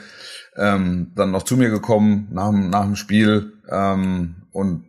ähm, 0.57 1.11
dann 1.15 1.31
noch 1.31 1.43
zu 1.43 1.57
mir 1.57 1.69
gekommen 1.69 2.27
nach, 2.31 2.49
dem- 2.49 2.69
nach 2.69 2.83
dem 2.83 2.95
Spiel 2.95 3.53
ähm, 3.69 4.35
und 4.51 4.85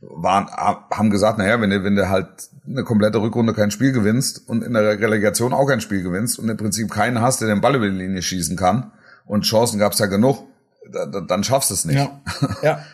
waren, 0.00 0.48
haben 0.48 1.10
gesagt, 1.10 1.38
naja, 1.38 1.60
wenn 1.60 1.70
du, 1.70 1.84
wenn 1.84 1.96
du 1.96 2.08
halt 2.08 2.28
eine 2.66 2.84
komplette 2.84 3.20
Rückrunde 3.20 3.52
kein 3.54 3.70
Spiel 3.70 3.92
gewinnst 3.92 4.48
und 4.48 4.62
in 4.64 4.72
der 4.72 4.98
Relegation 5.00 5.52
auch 5.52 5.66
kein 5.66 5.80
Spiel 5.80 6.02
gewinnst 6.02 6.38
und 6.38 6.48
im 6.48 6.56
Prinzip 6.56 6.90
keinen 6.90 7.20
hast, 7.20 7.40
der 7.40 7.48
den 7.48 7.60
Ball 7.60 7.74
über 7.76 7.88
die 7.88 7.96
Linie 7.96 8.22
schießen 8.22 8.56
kann 8.56 8.92
und 9.26 9.42
Chancen 9.44 9.78
gab's 9.78 9.98
ja 9.98 10.06
genug, 10.06 10.46
da, 10.90 11.06
da, 11.06 11.20
dann 11.20 11.44
schaffst 11.44 11.70
du 11.70 11.74
es 11.74 11.84
nicht. 11.84 11.96
Ja. 11.96 12.20
Ja. 12.62 12.84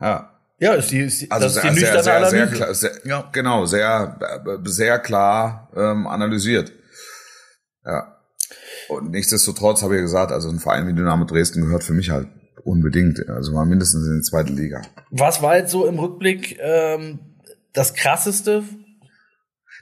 Ja. 0.00 0.30
Ja, 0.58 0.74
ist 0.74 0.90
die, 0.90 1.00
ist 1.00 1.20
die, 1.20 1.30
Also 1.30 1.46
das 1.46 1.56
ist 1.56 1.62
sehr, 1.62 1.72
die 1.72 1.78
sehr, 1.80 2.02
sehr, 2.02 2.26
sehr, 2.30 2.46
klar, 2.46 2.74
sehr 2.74 2.92
Ja. 3.04 3.28
genau, 3.32 3.66
sehr, 3.66 4.18
sehr 4.64 4.98
klar 5.00 5.68
ähm, 5.76 6.06
analysiert. 6.06 6.72
Ja. 7.84 8.16
Und 8.88 9.10
nichtsdestotrotz 9.10 9.82
habe 9.82 9.96
ich 9.96 10.02
gesagt, 10.02 10.30
also 10.32 10.48
ein 10.48 10.60
Verein 10.60 10.86
wie 10.86 10.92
Dynamo 10.94 11.24
Dresden 11.24 11.62
gehört 11.62 11.84
für 11.84 11.92
mich 11.92 12.10
halt 12.10 12.28
unbedingt, 12.64 13.28
also 13.28 13.52
mal 13.52 13.66
mindestens 13.66 14.06
in 14.06 14.16
die 14.16 14.22
zweite 14.22 14.52
Liga. 14.52 14.82
Was 15.10 15.42
war 15.42 15.56
jetzt 15.56 15.70
so 15.70 15.86
im 15.86 15.98
Rückblick 15.98 16.58
ähm, 16.60 17.18
das 17.72 17.94
krasseste? 17.94 18.64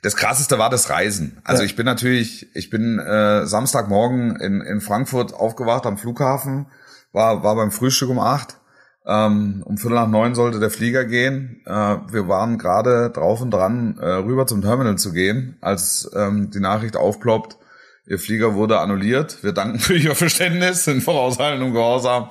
Das 0.02 0.16
krasseste 0.16 0.58
war 0.58 0.68
das 0.70 0.90
Reisen. 0.90 1.40
Also 1.44 1.62
Ja. 1.62 1.66
ich 1.66 1.76
bin 1.76 1.86
natürlich, 1.86 2.48
ich 2.54 2.70
bin 2.70 2.98
äh, 2.98 3.46
Samstagmorgen 3.46 4.36
in, 4.36 4.60
in 4.60 4.80
Frankfurt 4.80 5.32
aufgewacht 5.32 5.86
am 5.86 5.96
Flughafen, 5.96 6.66
war, 7.12 7.42
war 7.44 7.54
beim 7.54 7.70
Frühstück 7.70 8.08
um 8.10 8.18
acht. 8.18 8.56
Ähm, 9.04 9.62
um 9.64 9.78
Viertel 9.78 9.96
nach 9.96 10.06
neun 10.08 10.36
sollte 10.36 10.60
der 10.60 10.70
Flieger 10.70 11.04
gehen. 11.04 11.60
Äh, 11.66 11.70
wir 11.72 12.28
waren 12.28 12.56
gerade 12.56 13.10
drauf 13.10 13.40
und 13.40 13.50
dran, 13.50 13.98
äh, 14.00 14.06
rüber 14.06 14.46
zum 14.46 14.62
Terminal 14.62 14.96
zu 14.96 15.12
gehen, 15.12 15.56
als 15.60 16.08
ähm, 16.14 16.50
die 16.52 16.60
Nachricht 16.60 16.96
aufploppt, 16.96 17.58
ihr 18.06 18.20
Flieger 18.20 18.54
wurde 18.54 18.78
annulliert. 18.78 19.42
Wir 19.42 19.52
danken 19.52 19.80
für 19.80 19.96
Ihr 19.96 20.14
Verständnis, 20.14 20.84
sind 20.84 21.02
vorauseilendem 21.02 21.72
Gehorsam. 21.72 22.28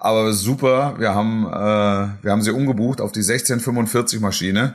Aber 0.00 0.32
super, 0.32 0.94
wir 0.98 1.14
haben, 1.14 1.46
äh, 1.46 2.24
wir 2.24 2.32
haben 2.32 2.40
sie 2.40 2.52
umgebucht 2.52 3.02
auf 3.02 3.12
die 3.12 3.20
1645 3.20 4.20
Maschine. 4.20 4.74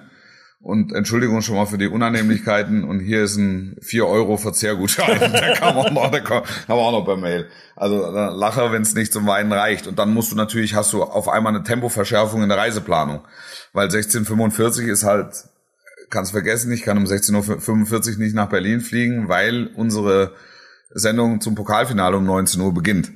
Und 0.61 0.93
Entschuldigung 0.93 1.41
schon 1.41 1.55
mal 1.55 1.65
für 1.65 1.79
die 1.79 1.87
Unannehmlichkeiten. 1.87 2.83
Und 2.83 2.99
hier 2.99 3.23
ist 3.23 3.35
ein 3.35 3.75
4 3.81 4.07
Euro 4.07 4.37
Verzehrgutschein. 4.37 5.19
Der 5.31 5.53
kam 5.55 5.77
auch 5.77 5.91
noch, 5.91 6.09
der 6.11 6.21
kam, 6.21 6.43
auch 6.67 6.91
noch 6.91 7.05
per 7.05 7.17
Mail. 7.17 7.47
Also 7.75 8.09
lache, 8.09 8.71
wenn 8.71 8.83
es 8.83 8.95
nicht 8.95 9.11
zum 9.11 9.27
Weinen 9.27 9.51
reicht. 9.51 9.87
Und 9.87 9.99
dann 9.99 10.13
musst 10.13 10.31
du 10.31 10.35
natürlich, 10.35 10.75
hast 10.75 10.93
du 10.93 11.03
auf 11.03 11.27
einmal 11.27 11.55
eine 11.55 11.63
Tempoverschärfung 11.63 12.41
in 12.41 12.49
der 12.49 12.57
Reiseplanung. 12.57 13.21
Weil 13.73 13.85
1645 13.85 14.87
ist 14.87 15.03
halt, 15.03 15.35
kannst 16.09 16.31
vergessen, 16.31 16.71
ich 16.71 16.83
kann 16.83 16.97
um 16.97 17.05
16.45 17.05 18.13
Uhr 18.13 18.19
nicht 18.19 18.35
nach 18.35 18.49
Berlin 18.49 18.81
fliegen, 18.81 19.27
weil 19.27 19.67
unsere 19.75 20.33
Sendung 20.91 21.41
zum 21.41 21.55
Pokalfinale 21.55 22.17
um 22.17 22.25
19 22.25 22.61
Uhr 22.61 22.73
beginnt. 22.73 23.11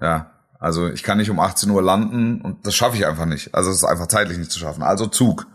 Ja, 0.00 0.35
also 0.58 0.88
ich 0.88 1.02
kann 1.02 1.18
nicht 1.18 1.30
um 1.30 1.40
18 1.40 1.70
Uhr 1.70 1.82
landen 1.82 2.40
und 2.40 2.66
das 2.66 2.74
schaffe 2.74 2.96
ich 2.96 3.06
einfach 3.06 3.26
nicht. 3.26 3.54
Also 3.54 3.70
es 3.70 3.76
ist 3.76 3.84
einfach 3.84 4.06
zeitlich 4.06 4.38
nicht 4.38 4.50
zu 4.50 4.58
schaffen. 4.58 4.82
Also 4.82 5.06
Zug. 5.06 5.46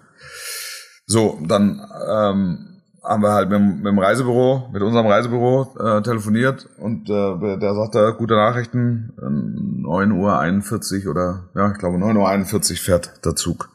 So, 1.06 1.40
dann 1.46 1.82
ähm, 2.10 2.72
haben 3.04 3.24
wir 3.24 3.32
halt 3.32 3.50
mit, 3.50 3.60
mit 3.62 3.86
dem 3.86 4.00
Reisebüro, 4.00 4.70
mit 4.72 4.82
unserem 4.82 5.08
Reisebüro 5.08 5.76
äh, 5.80 6.02
telefoniert 6.04 6.70
und 6.78 7.10
äh, 7.10 7.58
der 7.58 7.74
sagte, 7.74 8.16
gute 8.18 8.36
Nachrichten, 8.36 9.14
äh, 9.18 9.88
9.41 9.88 11.06
Uhr 11.06 11.12
oder 11.12 11.50
ja, 11.56 11.72
ich 11.72 11.80
glaube 11.80 11.98
9.41 11.98 12.72
Uhr 12.72 12.78
fährt 12.78 13.26
der 13.26 13.36
Zug. 13.36 13.70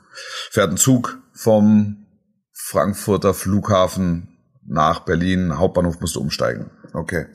Fährt 0.51 0.71
ein 0.71 0.77
Zug 0.77 1.19
vom 1.33 2.07
Frankfurter 2.53 3.35
Flughafen 3.35 4.29
nach 4.65 5.01
Berlin, 5.01 5.59
Hauptbahnhof 5.59 6.01
musste 6.01 6.21
umsteigen. 6.21 6.71
Okay. 6.93 7.27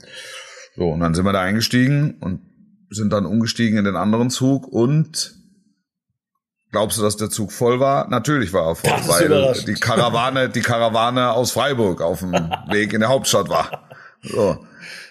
So, 0.76 0.90
und 0.90 1.02
dann 1.02 1.14
sind 1.14 1.26
wir 1.26 1.34
da 1.34 1.42
eingestiegen 1.42 2.18
und 2.22 2.42
sind 2.92 3.12
dann 3.12 3.26
umgestiegen 3.26 3.78
in 3.80 3.86
den 3.86 3.96
anderen 3.96 4.30
Zug 4.30 4.68
und 4.68 5.34
glaubst 6.72 6.98
du, 6.98 7.02
dass 7.02 7.18
der 7.18 7.30
Zug 7.30 7.52
voll 7.52 7.80
war? 7.80 8.08
Natürlich 8.10 8.54
war 8.54 8.68
er 8.68 8.76
voll, 8.76 8.92
weil 9.08 9.54
die 9.66 9.74
Karawane, 9.74 10.50
die 10.50 10.62
Karawane 10.62 11.32
aus 11.32 11.52
Freiburg 11.52 12.02
auf 12.02 12.20
dem 12.20 12.32
Weg 12.70 12.94
in 12.94 13.00
der 13.00 13.10
Hauptstadt 13.10 13.50
war. 13.50 13.90
So. 14.22 14.66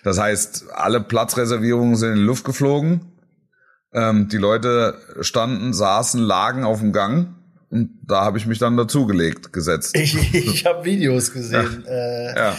Das 0.05 0.19
heißt, 0.19 0.67
alle 0.73 1.01
Platzreservierungen 1.01 1.97
sind 1.97 2.11
in 2.11 2.17
die 2.17 2.23
Luft 2.23 2.45
geflogen. 2.45 3.13
Ähm, 3.93 4.29
die 4.29 4.37
Leute 4.37 4.97
standen, 5.21 5.73
saßen, 5.75 6.21
lagen 6.21 6.65
auf 6.65 6.79
dem 6.81 6.93
Gang. 6.93 7.35
Und 7.71 7.91
da 8.07 8.25
habe 8.25 8.39
ich 8.39 8.47
mich 8.47 8.59
dann 8.59 8.77
dazugelegt, 8.77 9.53
gesetzt. 9.53 9.97
Ich, 9.97 10.35
ich 10.35 10.65
habe 10.67 10.85
Videos 10.85 11.33
gesehen. 11.33 11.85
Äh, 11.87 12.37
Ja. 12.37 12.59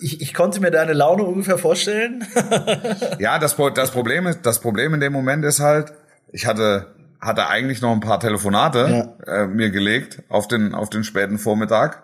Ich, 0.00 0.20
ich 0.20 0.34
konnte 0.34 0.60
mir 0.60 0.70
deine 0.70 0.92
Laune 0.92 1.24
ungefähr 1.24 1.58
vorstellen. 1.58 2.26
Ja, 3.18 3.38
das, 3.38 3.56
das 3.74 3.90
Problem 3.90 4.26
ist, 4.26 4.40
das 4.42 4.60
Problem 4.60 4.94
in 4.94 5.00
dem 5.00 5.12
Moment 5.12 5.44
ist 5.44 5.60
halt, 5.60 5.92
ich 6.32 6.46
hatte, 6.46 6.94
hatte 7.20 7.48
eigentlich 7.48 7.82
noch 7.82 7.92
ein 7.92 8.00
paar 8.00 8.18
Telefonate 8.18 9.14
äh, 9.26 9.46
mir 9.46 9.70
gelegt 9.70 10.22
auf 10.28 10.48
den, 10.48 10.74
auf 10.74 10.90
den 10.90 11.04
späten 11.04 11.38
Vormittag. 11.38 12.02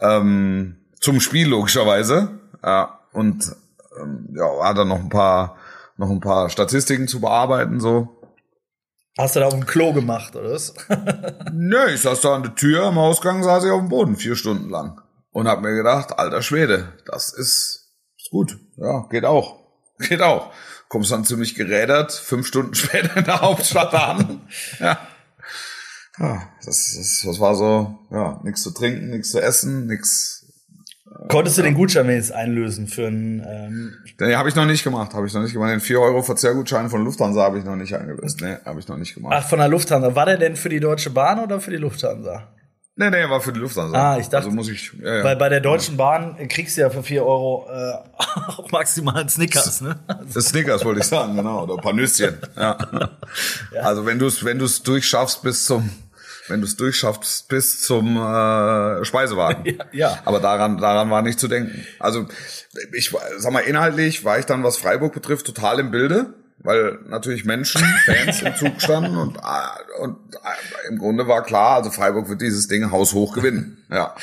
Ähm, 0.00 0.76
zum 1.00 1.20
Spiel 1.20 1.48
logischerweise. 1.48 2.40
Ja, 2.64 3.00
und 3.12 3.44
ähm, 4.00 4.34
ja, 4.34 4.64
hatte 4.64 4.84
noch 4.84 5.00
ein 5.00 5.08
paar, 5.08 5.56
noch 5.96 6.10
ein 6.10 6.20
paar 6.20 6.48
Statistiken 6.48 7.08
zu 7.08 7.20
bearbeiten, 7.20 7.80
so. 7.80 8.08
Hast 9.18 9.36
du 9.36 9.40
da 9.40 9.46
auf 9.46 9.54
dem 9.54 9.66
Klo 9.66 9.92
gemacht, 9.92 10.36
oder 10.36 10.52
was? 10.52 10.74
Nö, 11.52 11.88
ich 11.92 12.00
saß 12.00 12.20
da 12.20 12.34
an 12.34 12.42
der 12.42 12.54
Tür, 12.54 12.84
am 12.84 12.98
Ausgang 12.98 13.42
saß 13.42 13.64
ich 13.64 13.70
auf 13.70 13.80
dem 13.80 13.88
Boden, 13.88 14.16
vier 14.16 14.36
Stunden 14.36 14.70
lang. 14.70 15.00
Und 15.32 15.48
hab 15.48 15.62
mir 15.62 15.74
gedacht, 15.74 16.18
alter 16.18 16.42
Schwede, 16.42 16.92
das 17.06 17.32
ist, 17.32 17.92
ist 18.16 18.30
gut. 18.30 18.58
Ja, 18.76 19.06
geht 19.10 19.24
auch. 19.24 19.60
Geht 20.00 20.22
auch. 20.22 20.50
Kommst 20.88 21.12
dann 21.12 21.24
ziemlich 21.24 21.54
gerädert, 21.54 22.12
fünf 22.12 22.46
Stunden 22.46 22.74
später 22.76 23.18
in 23.18 23.24
der 23.24 23.40
Hauptstadt 23.40 23.94
an. 23.94 24.42
Ja. 24.80 24.98
Ja, 26.18 26.42
das, 26.64 26.96
das, 26.96 27.22
das 27.24 27.40
war 27.40 27.54
so, 27.54 27.98
ja, 28.10 28.40
nichts 28.44 28.62
zu 28.62 28.72
trinken, 28.72 29.08
nichts 29.08 29.30
zu 29.30 29.40
essen, 29.40 29.86
nichts. 29.86 30.46
Konntest 31.28 31.56
du 31.56 31.62
den 31.62 31.74
Gutschein 31.74 32.10
jetzt 32.10 32.32
einlösen 32.32 32.88
für 32.88 33.06
ein 33.06 33.42
ähm, 33.46 33.94
Nee, 34.20 34.34
habe 34.34 34.50
ich 34.50 34.54
noch 34.54 34.66
nicht 34.66 34.84
gemacht, 34.84 35.14
habe 35.14 35.26
ich 35.26 35.32
noch 35.32 35.40
nicht 35.40 35.54
gemacht. 35.54 35.70
Den 35.70 35.80
4 35.80 35.98
Euro 35.98 36.22
Verzehrgutschein 36.22 36.90
von 36.90 37.02
Lufthansa 37.04 37.42
habe 37.42 37.58
ich 37.58 37.64
noch 37.64 37.76
nicht 37.76 37.94
eingelöst. 37.94 38.42
Nee, 38.42 38.56
habe 38.66 38.80
ich 38.80 38.86
noch 38.86 38.98
nicht 38.98 39.14
gemacht. 39.14 39.34
Ach, 39.34 39.48
von 39.48 39.58
der 39.58 39.68
Lufthansa. 39.68 40.14
War 40.14 40.26
der 40.26 40.36
denn 40.36 40.56
für 40.56 40.68
die 40.68 40.80
Deutsche 40.80 41.08
Bahn 41.08 41.40
oder 41.40 41.58
für 41.58 41.70
die 41.70 41.78
Lufthansa? 41.78 42.52
Nee, 42.96 43.08
nee, 43.10 43.28
war 43.30 43.40
für 43.40 43.52
die 43.52 43.60
Lufthansa. 43.60 43.96
Ah, 44.14 44.18
ich 44.18 44.24
dachte- 44.26 44.36
Also 44.46 44.50
muss 44.50 44.68
ich, 44.68 44.92
ja, 45.02 45.18
ja. 45.18 45.24
Weil 45.24 45.36
bei 45.36 45.48
der 45.48 45.60
Deutschen 45.60 45.96
Bahn 45.96 46.36
kriegst 46.48 46.76
du 46.76 46.82
ja 46.82 46.90
für 46.90 47.02
4 47.02 47.24
Euro 47.24 47.66
äh, 47.70 47.92
auch 48.48 48.70
maximal 48.72 49.26
Snickers, 49.28 49.80
ne? 49.80 49.98
Das 50.34 50.46
Snickers 50.48 50.84
wollte 50.84 51.00
ich 51.00 51.06
sagen, 51.06 51.34
genau, 51.36 51.62
oder 51.62 51.74
ein 51.76 51.80
paar 51.80 51.92
Nüsschen. 51.94 52.36
Ja. 52.56 52.76
Also 53.82 54.04
wenn 54.06 54.18
du 54.18 54.26
es 54.26 54.44
wenn 54.44 54.58
du 54.58 54.64
es 54.66 54.82
durchschaffst 54.82 55.42
bis 55.42 55.64
zum 55.64 55.88
wenn 56.48 56.60
du 56.60 56.66
es 56.66 56.76
durchschaffst 56.76 57.48
bis 57.48 57.80
zum 57.82 58.16
äh, 58.16 59.04
Speisewagen. 59.04 59.64
Ja, 59.78 59.84
ja. 59.92 60.18
Aber 60.24 60.40
daran 60.40 60.78
daran 60.78 61.08
war 61.10 61.22
nicht 61.22 61.38
zu 61.40 61.48
denken. 61.48 61.84
Also 62.00 62.26
ich 62.92 63.14
sag 63.38 63.52
mal 63.52 63.60
inhaltlich 63.60 64.24
war 64.24 64.38
ich 64.38 64.46
dann 64.46 64.62
was 64.64 64.76
Freiburg 64.76 65.14
betrifft 65.14 65.46
total 65.46 65.78
im 65.78 65.90
Bilde, 65.92 66.34
weil 66.62 66.98
natürlich 67.06 67.44
Menschen, 67.44 67.82
Fans 68.04 68.42
im 68.42 68.54
Zug 68.56 68.80
standen 68.80 69.16
und 69.16 69.36
äh, 69.36 70.02
und 70.02 70.16
äh, 70.34 70.88
im 70.88 70.98
Grunde 70.98 71.26
war 71.26 71.42
klar, 71.42 71.76
also 71.76 71.90
Freiburg 71.90 72.28
wird 72.28 72.40
dieses 72.40 72.68
Ding 72.68 72.90
haushoch 72.90 73.34
gewinnen. 73.34 73.78
Ja. 73.90 74.14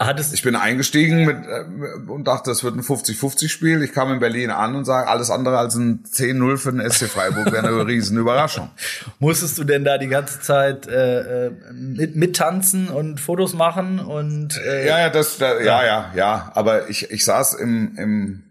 Hattest 0.00 0.32
Ich 0.32 0.42
bin 0.42 0.54
eingestiegen 0.54 1.24
mit, 1.24 1.38
äh, 1.44 2.08
und 2.08 2.24
dachte, 2.28 2.52
es 2.52 2.62
wird 2.62 2.76
ein 2.76 2.82
50-50-Spiel. 2.82 3.82
Ich 3.82 3.92
kam 3.92 4.12
in 4.12 4.20
Berlin 4.20 4.50
an 4.50 4.76
und 4.76 4.84
sage, 4.84 5.08
alles 5.08 5.28
andere 5.28 5.58
als 5.58 5.74
ein 5.74 6.04
10-0 6.04 6.56
für 6.56 6.72
den 6.72 6.88
SC 6.88 7.08
Freiburg 7.08 7.50
wäre 7.50 7.66
eine 7.66 7.84
riesen 7.86 8.16
Überraschung. 8.16 8.70
musstest 9.18 9.58
du 9.58 9.64
denn 9.64 9.84
da 9.84 9.98
die 9.98 10.06
ganze 10.06 10.40
Zeit 10.40 10.86
äh, 10.86 11.46
äh, 11.46 11.50
mit, 11.72 12.14
mittanzen 12.14 12.90
und 12.90 13.18
Fotos 13.18 13.54
machen 13.54 13.98
und 13.98 14.56
äh, 14.58 14.86
Ja, 14.86 15.00
ja, 15.00 15.10
das, 15.10 15.38
da, 15.38 15.60
ja, 15.60 15.84
ja, 15.84 16.12
ja. 16.14 16.52
Aber 16.54 16.88
ich, 16.88 17.10
ich 17.10 17.24
saß 17.24 17.54
im, 17.54 17.96
im, 17.96 18.44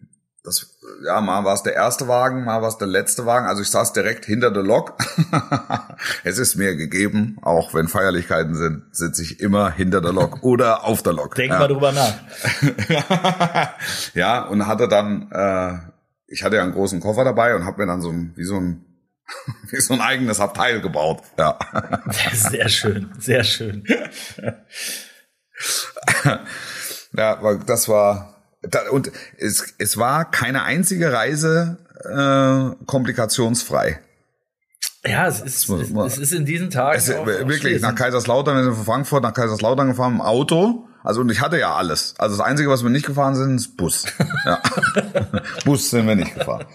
das, 0.43 0.76
ja, 1.05 1.21
mal 1.21 1.43
war 1.43 1.53
es 1.53 1.63
der 1.63 1.73
erste 1.73 2.07
Wagen, 2.07 2.43
mal 2.43 2.61
war 2.61 2.69
es 2.69 2.77
der 2.77 2.87
letzte 2.87 3.25
Wagen. 3.25 3.47
Also 3.47 3.61
ich 3.61 3.69
saß 3.69 3.93
direkt 3.93 4.25
hinter 4.25 4.51
der 4.51 4.63
Lok. 4.63 4.97
es 6.23 6.37
ist 6.37 6.55
mir 6.55 6.75
gegeben, 6.75 7.37
auch 7.41 7.73
wenn 7.73 7.87
Feierlichkeiten 7.87 8.55
sind, 8.55 8.83
sitze 8.95 9.23
ich 9.23 9.39
immer 9.39 9.71
hinter 9.71 10.01
der 10.01 10.13
Lok 10.13 10.39
oder 10.43 10.85
auf 10.85 11.03
der 11.03 11.13
Lok. 11.13 11.35
denk 11.35 11.51
ja. 11.53 11.59
mal 11.59 11.67
drüber 11.67 11.91
nach. 11.91 12.13
ja, 14.13 14.43
und 14.43 14.67
hatte 14.67 14.87
dann, 14.87 15.31
äh, 15.31 15.77
ich 16.27 16.43
hatte 16.43 16.57
ja 16.57 16.63
einen 16.63 16.73
großen 16.73 16.99
Koffer 16.99 17.23
dabei 17.23 17.55
und 17.55 17.65
habe 17.65 17.81
mir 17.81 17.87
dann 17.87 18.01
so 18.01 18.09
ein, 18.09 18.33
wie 18.35 18.45
so 18.45 18.57
ein, 18.57 18.85
wie 19.69 19.81
so 19.81 19.93
ein 19.93 20.01
eigenes 20.01 20.39
Abteil 20.39 20.81
gebaut. 20.81 21.21
Ja. 21.37 21.59
Sehr 22.33 22.69
schön, 22.69 23.11
sehr 23.19 23.43
schön. 23.43 23.83
ja, 27.13 27.37
weil 27.41 27.59
das 27.59 27.89
war, 27.89 28.36
da, 28.69 28.89
und 28.91 29.11
es, 29.37 29.73
es 29.77 29.97
war 29.97 30.29
keine 30.29 30.63
einzige 30.63 31.11
Reise 31.11 31.77
äh, 32.03 32.85
komplikationsfrei. 32.85 33.99
Ja, 35.05 35.27
es 35.27 35.41
ist, 35.41 35.69
es, 35.69 35.91
es 35.91 36.17
ist 36.17 36.33
in 36.33 36.45
diesen 36.45 36.69
Tagen. 36.69 36.97
Es, 36.97 37.09
auch, 37.11 37.25
wirklich, 37.25 37.81
nach 37.81 37.95
Kaiserslautern, 37.95 38.57
wir 38.57 38.63
sind 38.63 38.75
von 38.75 38.85
Frankfurt 38.85 39.23
nach 39.23 39.33
Kaiserslautern 39.33 39.87
gefahren 39.87 40.15
im 40.15 40.21
Auto. 40.21 40.87
Also 41.03 41.21
und 41.21 41.31
ich 41.31 41.39
hatte 41.39 41.57
ja 41.57 41.73
alles. 41.73 42.15
Also 42.17 42.35
das 42.35 42.45
Einzige, 42.45 42.69
was 42.69 42.83
wir 42.83 42.89
nicht 42.89 43.05
gefahren 43.05 43.33
sind, 43.33 43.55
ist 43.55 43.77
Bus. 43.77 44.05
Ja. 44.45 44.61
Bus 45.65 45.89
sind 45.89 46.05
wir 46.05 46.15
nicht 46.15 46.33
gefahren. 46.33 46.65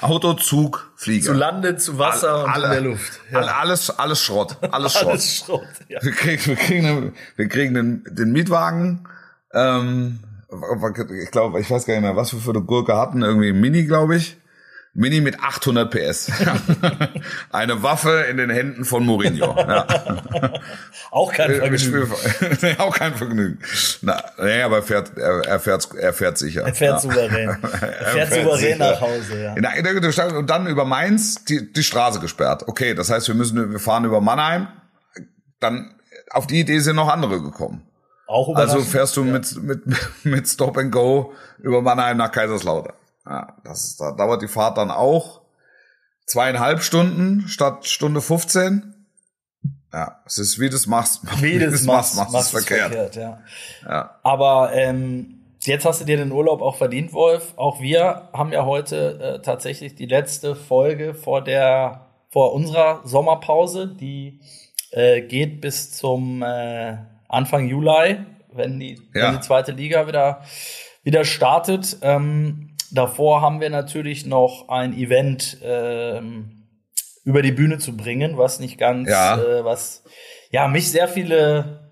Auto, 0.00 0.34
Zug, 0.34 0.90
Flieger. 0.96 1.26
Zu 1.26 1.32
Lande, 1.34 1.76
zu 1.76 1.98
Wasser 1.98 2.32
All, 2.32 2.44
und 2.44 2.50
alle, 2.50 2.64
in 2.64 2.70
der 2.72 2.80
Luft. 2.92 3.20
Ja. 3.30 3.38
Alles, 3.38 3.90
alles 3.90 4.20
Schrott. 4.20 4.56
Alles 4.72 4.94
Schrott. 4.94 5.10
Alles 5.10 5.36
Schrott. 5.36 5.66
Ja. 5.88 6.02
Wir 6.02 6.12
kriegen, 6.12 6.46
wir 6.46 6.56
kriegen, 6.56 6.82
den, 6.86 7.12
wir 7.36 7.48
kriegen 7.48 7.74
den, 7.74 8.04
den 8.10 8.32
Mietwagen. 8.32 9.06
Ähm, 9.52 10.18
ich 11.22 11.30
glaube, 11.30 11.60
ich 11.60 11.70
weiß 11.70 11.86
gar 11.86 11.94
nicht 11.94 12.02
mehr, 12.02 12.16
was 12.16 12.32
wir 12.32 12.40
für 12.40 12.50
eine 12.50 12.62
Gurke 12.62 12.96
hatten. 12.96 13.22
Irgendwie 13.22 13.52
Mini, 13.52 13.84
glaube 13.84 14.16
ich. 14.16 14.38
Mini 14.94 15.20
mit 15.20 15.38
800 15.40 15.90
PS. 15.90 16.32
Eine 17.52 17.82
Waffe 17.84 18.26
in 18.30 18.36
den 18.36 18.50
Händen 18.50 18.84
von 18.84 19.04
Mourinho. 19.04 19.54
Ja. 19.68 19.86
Auch 21.10 21.32
kein 21.32 21.54
Vergnügen. 21.54 22.12
auch 22.78 22.96
kein 22.96 23.14
Vergnügen. 23.14 23.58
Na, 24.02 24.22
nee, 24.42 24.62
aber 24.62 24.76
er 24.76 24.82
fährt, 24.82 25.16
er, 25.16 25.60
fährt, 25.60 25.88
er 25.94 26.12
fährt 26.12 26.38
sicher. 26.38 26.62
Er 26.62 26.74
fährt 26.74 26.94
ja. 26.94 26.98
souverän. 27.00 27.58
Er 27.62 27.80
fährt, 28.06 28.32
er 28.32 28.42
souverän 28.42 28.58
sicher. 28.58 28.78
nach 28.78 29.00
Hause, 29.00 29.42
ja. 29.42 29.54
In 29.54 29.62
der, 29.62 30.36
und 30.36 30.50
dann 30.50 30.66
über 30.66 30.84
Mainz 30.84 31.44
die, 31.44 31.72
die 31.72 31.82
Straße 31.82 32.20
gesperrt. 32.20 32.64
Okay, 32.66 32.94
das 32.94 33.10
heißt, 33.10 33.28
wir 33.28 33.34
müssen, 33.34 33.70
wir 33.70 33.78
fahren 33.78 34.04
über 34.04 34.20
Mannheim. 34.20 34.68
Dann, 35.60 35.94
auf 36.30 36.46
die 36.46 36.60
Idee 36.60 36.78
sind 36.80 36.96
noch 36.96 37.08
andere 37.08 37.40
gekommen. 37.42 37.87
Auch 38.28 38.54
also 38.54 38.80
fährst 38.80 39.16
du 39.16 39.24
ja. 39.24 39.32
mit, 39.32 39.62
mit, 39.62 39.82
mit 40.24 40.46
Stop 40.46 40.76
and 40.76 40.92
Go 40.92 41.32
über 41.58 41.80
Mannheim 41.80 42.18
nach 42.18 42.30
Kaiserslautern. 42.30 42.94
Ja, 43.26 43.56
das 43.64 43.84
ist, 43.84 44.00
da 44.00 44.12
dauert 44.12 44.42
die 44.42 44.48
Fahrt 44.48 44.76
dann 44.76 44.90
auch 44.90 45.40
zweieinhalb 46.26 46.82
Stunden 46.82 47.48
statt 47.48 47.86
Stunde 47.86 48.20
15. 48.20 48.94
Ja, 49.94 50.22
es 50.26 50.36
ist 50.36 50.60
wie 50.60 50.68
das 50.68 50.86
machst, 50.86 51.22
wie 51.42 51.58
das 51.58 51.84
machst, 51.84 52.16
machst, 52.16 52.32
machst 52.32 52.54
es 52.54 52.64
verkehrt. 52.64 52.92
verkehrt 52.92 53.16
ja. 53.16 53.42
ja. 53.86 54.18
Aber 54.22 54.74
ähm, 54.74 55.56
jetzt 55.62 55.86
hast 55.86 56.02
du 56.02 56.04
dir 56.04 56.18
den 56.18 56.30
Urlaub 56.30 56.60
auch 56.60 56.76
verdient, 56.76 57.14
Wolf. 57.14 57.54
Auch 57.56 57.80
wir 57.80 58.28
haben 58.34 58.52
ja 58.52 58.66
heute 58.66 59.20
äh, 59.20 59.42
tatsächlich 59.42 59.94
die 59.94 60.06
letzte 60.06 60.54
Folge 60.54 61.14
vor 61.14 61.42
der 61.42 62.04
vor 62.30 62.52
unserer 62.52 63.00
Sommerpause, 63.04 63.88
die 63.88 64.40
äh, 64.90 65.22
geht 65.22 65.62
bis 65.62 65.92
zum 65.92 66.42
äh, 66.42 66.98
Anfang 67.28 67.68
Juli, 67.68 68.18
wenn 68.52 68.80
die, 68.80 69.00
ja. 69.14 69.28
wenn 69.28 69.34
die 69.36 69.40
zweite 69.40 69.72
Liga 69.72 70.06
wieder 70.06 70.42
wieder 71.04 71.24
startet. 71.24 71.98
Ähm, 72.02 72.68
Davor 72.90 73.42
haben 73.42 73.60
wir 73.60 73.70
natürlich 73.70 74.24
noch 74.24 74.68
ein 74.68 74.94
Event 74.94 75.58
ähm, 75.62 76.64
über 77.24 77.42
die 77.42 77.52
Bühne 77.52 77.78
zu 77.78 77.96
bringen, 77.96 78.38
was 78.38 78.60
nicht 78.60 78.78
ganz, 78.78 79.10
ja. 79.10 79.38
Äh, 79.38 79.64
was 79.64 80.04
ja 80.50 80.68
mich 80.68 80.90
sehr 80.90 81.06
viele 81.06 81.90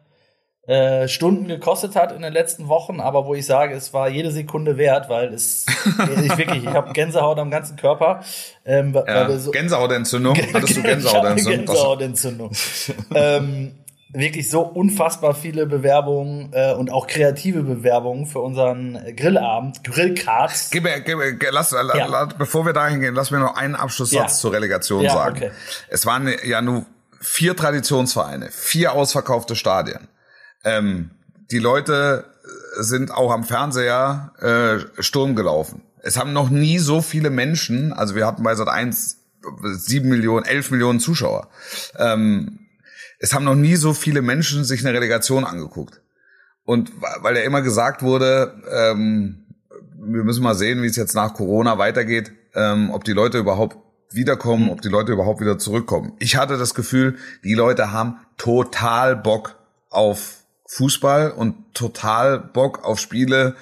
äh, 0.67 1.07
Stunden 1.07 1.49
gekostet 1.49 1.97
hat 1.97 2.13
in 2.13 2.23
den 2.23 2.33
letzten 2.33 2.69
Wochen, 2.69 3.01
aber 3.01 3.27
wo 3.27 3.35
ich 3.35 3.45
sage, 3.45 3.75
es 3.75 3.93
war 3.93 4.09
jede 4.09 4.31
Sekunde 4.31 4.79
wert, 4.79 5.11
weil 5.11 5.35
es 5.35 5.67
ich 6.25 6.39
wirklich, 6.39 6.65
ich 6.65 6.73
habe 6.73 6.93
Gänsehaut 6.95 7.39
am 7.39 7.51
ganzen 7.51 7.77
Körper. 7.77 8.23
Ähm, 8.65 8.95
ja, 8.95 9.31
so, 9.39 9.51
Gänsehautentzündung, 9.51 10.35
hattest 10.55 10.79
du 10.79 10.83
Gänsehautentzündung? 10.83 11.67
Gänsehautentzündung. 11.67 12.51
ähm, 13.15 13.73
wirklich 14.19 14.49
so 14.49 14.63
unfassbar 14.63 15.35
viele 15.35 15.67
Bewerbungen 15.67 16.51
äh, 16.53 16.73
und 16.73 16.91
auch 16.91 17.07
kreative 17.07 17.63
Bewerbungen 17.63 18.27
für 18.27 18.41
unseren 18.41 18.99
Grillabend, 19.17 19.85
Grillcards. 19.85 20.71
Gib 20.71 20.85
mir, 20.85 21.01
gib 21.01 21.19
mir, 21.19 21.37
lass, 21.51 21.73
ja. 21.73 21.83
la, 21.83 22.25
bevor 22.27 22.65
wir 22.65 22.73
dahin 22.73 23.01
gehen, 23.01 23.15
lass 23.15 23.31
mir 23.31 23.39
noch 23.39 23.57
einen 23.57 23.75
Abschlusssatz 23.75 24.33
ja. 24.33 24.39
zur 24.41 24.53
Relegation 24.53 25.03
ja, 25.03 25.13
sagen. 25.13 25.37
Okay. 25.37 25.51
Es 25.89 26.07
waren 26.07 26.31
ja 26.45 26.63
nur 26.63 26.87
vier 27.21 27.57
Traditionsvereine, 27.57 28.51
vier 28.51 28.93
ausverkaufte 28.93 29.57
Stadien. 29.57 30.09
Ähm, 30.65 31.11
die 31.51 31.59
Leute 31.59 32.25
sind 32.79 33.11
auch 33.11 33.31
am 33.33 33.45
Fernseher 33.45 34.33
äh, 34.41 35.03
Sturm 35.03 35.37
gelaufen. 35.37 35.83
Es 36.01 36.17
haben 36.17 36.33
noch 36.33 36.51
nie 36.51 36.79
so 36.79 37.03
viele 37.03 37.31
Menschen, 37.31 37.93
also 37.93 38.15
wir 38.15 38.27
hatten 38.27 38.43
bei 38.43 38.55
Sat 38.55 38.69
1 38.69 39.19
sieben 39.63 40.09
Millionen, 40.09 40.45
elf 40.45 40.71
Millionen 40.71 41.01
Zuschauer. 41.01 41.49
Ähm, 41.99 42.66
es 43.19 43.35
haben 43.35 43.45
noch 43.45 43.55
nie 43.55 43.77
so 43.77 43.95
viele 43.95 44.23
Menschen 44.23 44.65
sich 44.65 44.85
eine 44.85 44.95
Relegation 44.95 45.45
angeguckt. 45.45 46.01
Und 46.65 46.91
weil 47.21 47.37
ja 47.37 47.43
immer 47.43 47.63
gesagt 47.63 48.03
wurde, 48.03 48.63
ähm, 48.71 49.47
wir 49.99 50.25
müssen 50.25 50.43
mal 50.43 50.55
sehen, 50.55 50.83
wie 50.83 50.87
es 50.87 50.97
jetzt 50.97 51.15
nach 51.15 51.35
Corona 51.35 51.79
weitergeht, 51.79 52.33
ähm, 52.55 52.91
ob 52.91 53.05
die 53.05 53.13
Leute 53.13 53.39
überhaupt 53.39 53.77
wiederkommen, 54.11 54.71
ob 54.71 54.81
die 54.83 54.89
Leute 54.89 55.13
überhaupt 55.13 55.41
wieder 55.41 55.59
zurückkommen. 55.59 56.13
Ich 56.19 56.37
hatte 56.37 56.59
das 56.59 56.75
Gefühl, 56.75 57.17
die 57.45 57.55
Leute 57.55 57.93
haben 57.93 58.17
total 58.37 59.17
Bock 59.17 59.57
auf 59.91 60.45
Fußball 60.69 61.31
und 61.31 61.75
total 61.75 62.39
Bock 62.39 62.85
auf 62.85 62.99
Spiele, 62.99 63.55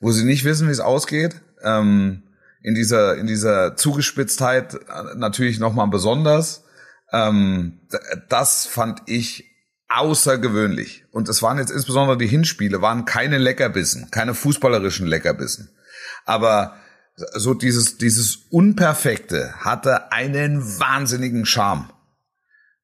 wo 0.00 0.12
sie 0.12 0.24
nicht 0.24 0.44
wissen, 0.44 0.68
wie 0.68 0.72
es 0.72 0.80
ausgeht. 0.80 1.40
Ähm, 1.62 2.22
in 2.62 2.74
dieser 2.74 3.16
in 3.16 3.26
dieser 3.26 3.76
Zugespitztheit 3.76 4.74
äh, 4.74 5.16
natürlich 5.16 5.58
noch 5.58 5.74
mal 5.74 5.86
besonders. 5.86 6.64
Ähm, 7.12 7.80
das 8.28 8.66
fand 8.66 9.02
ich 9.06 9.44
außergewöhnlich. 9.88 11.04
Und 11.10 11.28
es 11.28 11.42
waren 11.42 11.58
jetzt 11.58 11.70
insbesondere 11.70 12.18
die 12.18 12.26
Hinspiele, 12.26 12.82
waren 12.82 13.04
keine 13.04 13.38
Leckerbissen, 13.38 14.10
keine 14.10 14.34
fußballerischen 14.34 15.06
Leckerbissen. 15.06 15.70
Aber 16.24 16.76
so 17.34 17.54
dieses, 17.54 17.98
dieses 17.98 18.36
Unperfekte 18.50 19.54
hatte 19.58 20.12
einen 20.12 20.62
wahnsinnigen 20.78 21.46
Charme. 21.46 21.90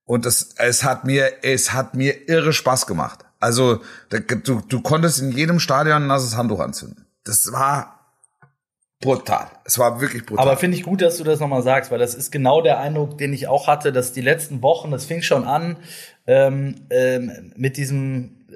Und 0.05 0.27
es, 0.27 0.55
es 0.57 0.85
hat 0.85 1.05
mir, 1.05 1.45
es 1.45 1.73
hat 1.73 1.95
mir 1.95 2.29
irre 2.29 2.53
Spaß 2.53 2.87
gemacht. 2.87 3.21
Also, 3.41 3.83
du, 4.11 4.61
du 4.61 4.81
konntest 4.81 5.21
in 5.21 5.33
jedem 5.33 5.61
Stadion 5.61 6.03
ein 6.03 6.07
nasses 6.07 6.37
Handtuch 6.37 6.61
anzünden. 6.61 7.07
Das 7.25 7.53
war 7.53 7.94
brutal. 9.01 9.49
Es 9.65 9.79
war 9.79 10.01
wirklich 10.01 10.25
brutal. 10.25 10.47
Aber 10.47 10.57
finde 10.57 10.77
ich 10.77 10.83
gut, 10.83 11.03
dass 11.03 11.17
du 11.19 11.25
das 11.25 11.41
nochmal 11.41 11.63
sagst, 11.63 11.91
weil 11.91 11.99
das 11.99 12.15
ist 12.15 12.31
genau 12.31 12.61
der 12.61 12.81
Eindruck, 12.81 13.19
den 13.19 13.33
ich 13.33 13.49
auch 13.49 13.67
hatte, 13.67 13.93
dass 13.93 14.13
die 14.13 14.21
letzten 14.21 14.63
Wochen, 14.63 14.91
das 14.91 15.05
fing 15.05 15.23
schon 15.23 15.45
an 15.45 15.77
ähm, 16.27 16.87
ähm, 16.91 17.53
mit 17.57 17.77
diesem 17.77 18.47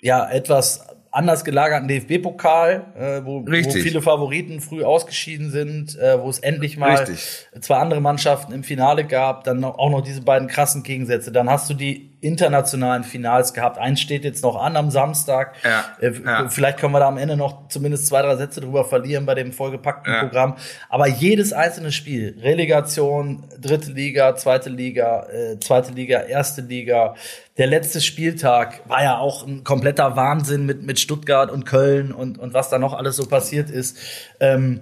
ja 0.00 0.28
etwas 0.28 0.86
anders 1.14 1.44
gelagerten 1.44 1.88
DFB-Pokal, 1.88 2.92
äh, 2.96 3.24
wo, 3.24 3.46
wo, 3.46 3.70
viele 3.70 4.02
Favoriten 4.02 4.60
früh 4.60 4.82
ausgeschieden 4.82 5.50
sind, 5.50 5.96
äh, 5.96 6.20
wo 6.20 6.28
es 6.28 6.40
endlich 6.40 6.76
mal 6.76 6.96
Richtig. 6.96 7.46
zwei 7.60 7.76
andere 7.76 8.00
Mannschaften 8.00 8.52
im 8.52 8.64
Finale 8.64 9.04
gab, 9.04 9.44
dann 9.44 9.64
auch 9.64 9.90
noch 9.90 10.02
diese 10.02 10.22
beiden 10.22 10.48
krassen 10.48 10.82
Gegensätze. 10.82 11.30
Dann 11.30 11.48
hast 11.48 11.70
du 11.70 11.74
die 11.74 12.10
internationalen 12.24 13.04
Finals 13.04 13.52
gehabt. 13.52 13.78
Eins 13.78 14.00
steht 14.00 14.24
jetzt 14.24 14.42
noch 14.42 14.56
an 14.56 14.76
am 14.76 14.90
Samstag. 14.90 15.54
Ja, 15.62 15.84
äh, 16.00 16.12
ja. 16.24 16.48
Vielleicht 16.48 16.78
können 16.78 16.92
wir 16.92 17.00
da 17.00 17.08
am 17.08 17.18
Ende 17.18 17.36
noch 17.36 17.68
zumindest 17.68 18.06
zwei, 18.06 18.22
drei 18.22 18.36
Sätze 18.36 18.60
drüber 18.60 18.84
verlieren 18.84 19.26
bei 19.26 19.34
dem 19.34 19.52
vollgepackten 19.52 20.12
ja. 20.12 20.20
Programm. 20.20 20.56
Aber 20.88 21.06
jedes 21.06 21.52
einzelne 21.52 21.92
Spiel, 21.92 22.36
Relegation, 22.40 23.44
dritte 23.60 23.92
Liga, 23.92 24.34
zweite 24.36 24.70
Liga, 24.70 25.26
äh, 25.26 25.60
zweite 25.60 25.92
Liga, 25.92 26.20
erste 26.20 26.62
Liga, 26.62 27.14
der 27.58 27.66
letzte 27.66 28.00
Spieltag 28.00 28.80
war 28.88 29.02
ja 29.02 29.18
auch 29.18 29.46
ein 29.46 29.62
kompletter 29.62 30.16
Wahnsinn 30.16 30.66
mit, 30.66 30.82
mit 30.82 30.98
Stuttgart 30.98 31.50
und 31.50 31.66
Köln 31.66 32.12
und, 32.12 32.38
und 32.38 32.54
was 32.54 32.70
da 32.70 32.78
noch 32.78 32.94
alles 32.94 33.16
so 33.16 33.26
passiert 33.26 33.70
ist. 33.70 33.98
Ähm, 34.40 34.80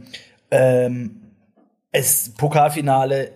ähm, 0.51 1.23
es 1.91 2.33
Pokalfinale 2.35 3.33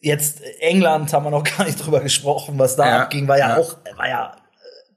jetzt 0.00 0.42
England 0.60 1.12
haben 1.12 1.24
wir 1.24 1.30
noch 1.30 1.44
gar 1.56 1.64
nicht 1.64 1.84
drüber 1.84 2.00
gesprochen, 2.00 2.58
was 2.58 2.76
da 2.76 2.86
ja, 2.86 3.02
abging, 3.02 3.28
war 3.28 3.38
ja, 3.38 3.50
ja, 3.50 3.56
auch, 3.58 3.76
war 3.96 4.08
ja 4.08 4.36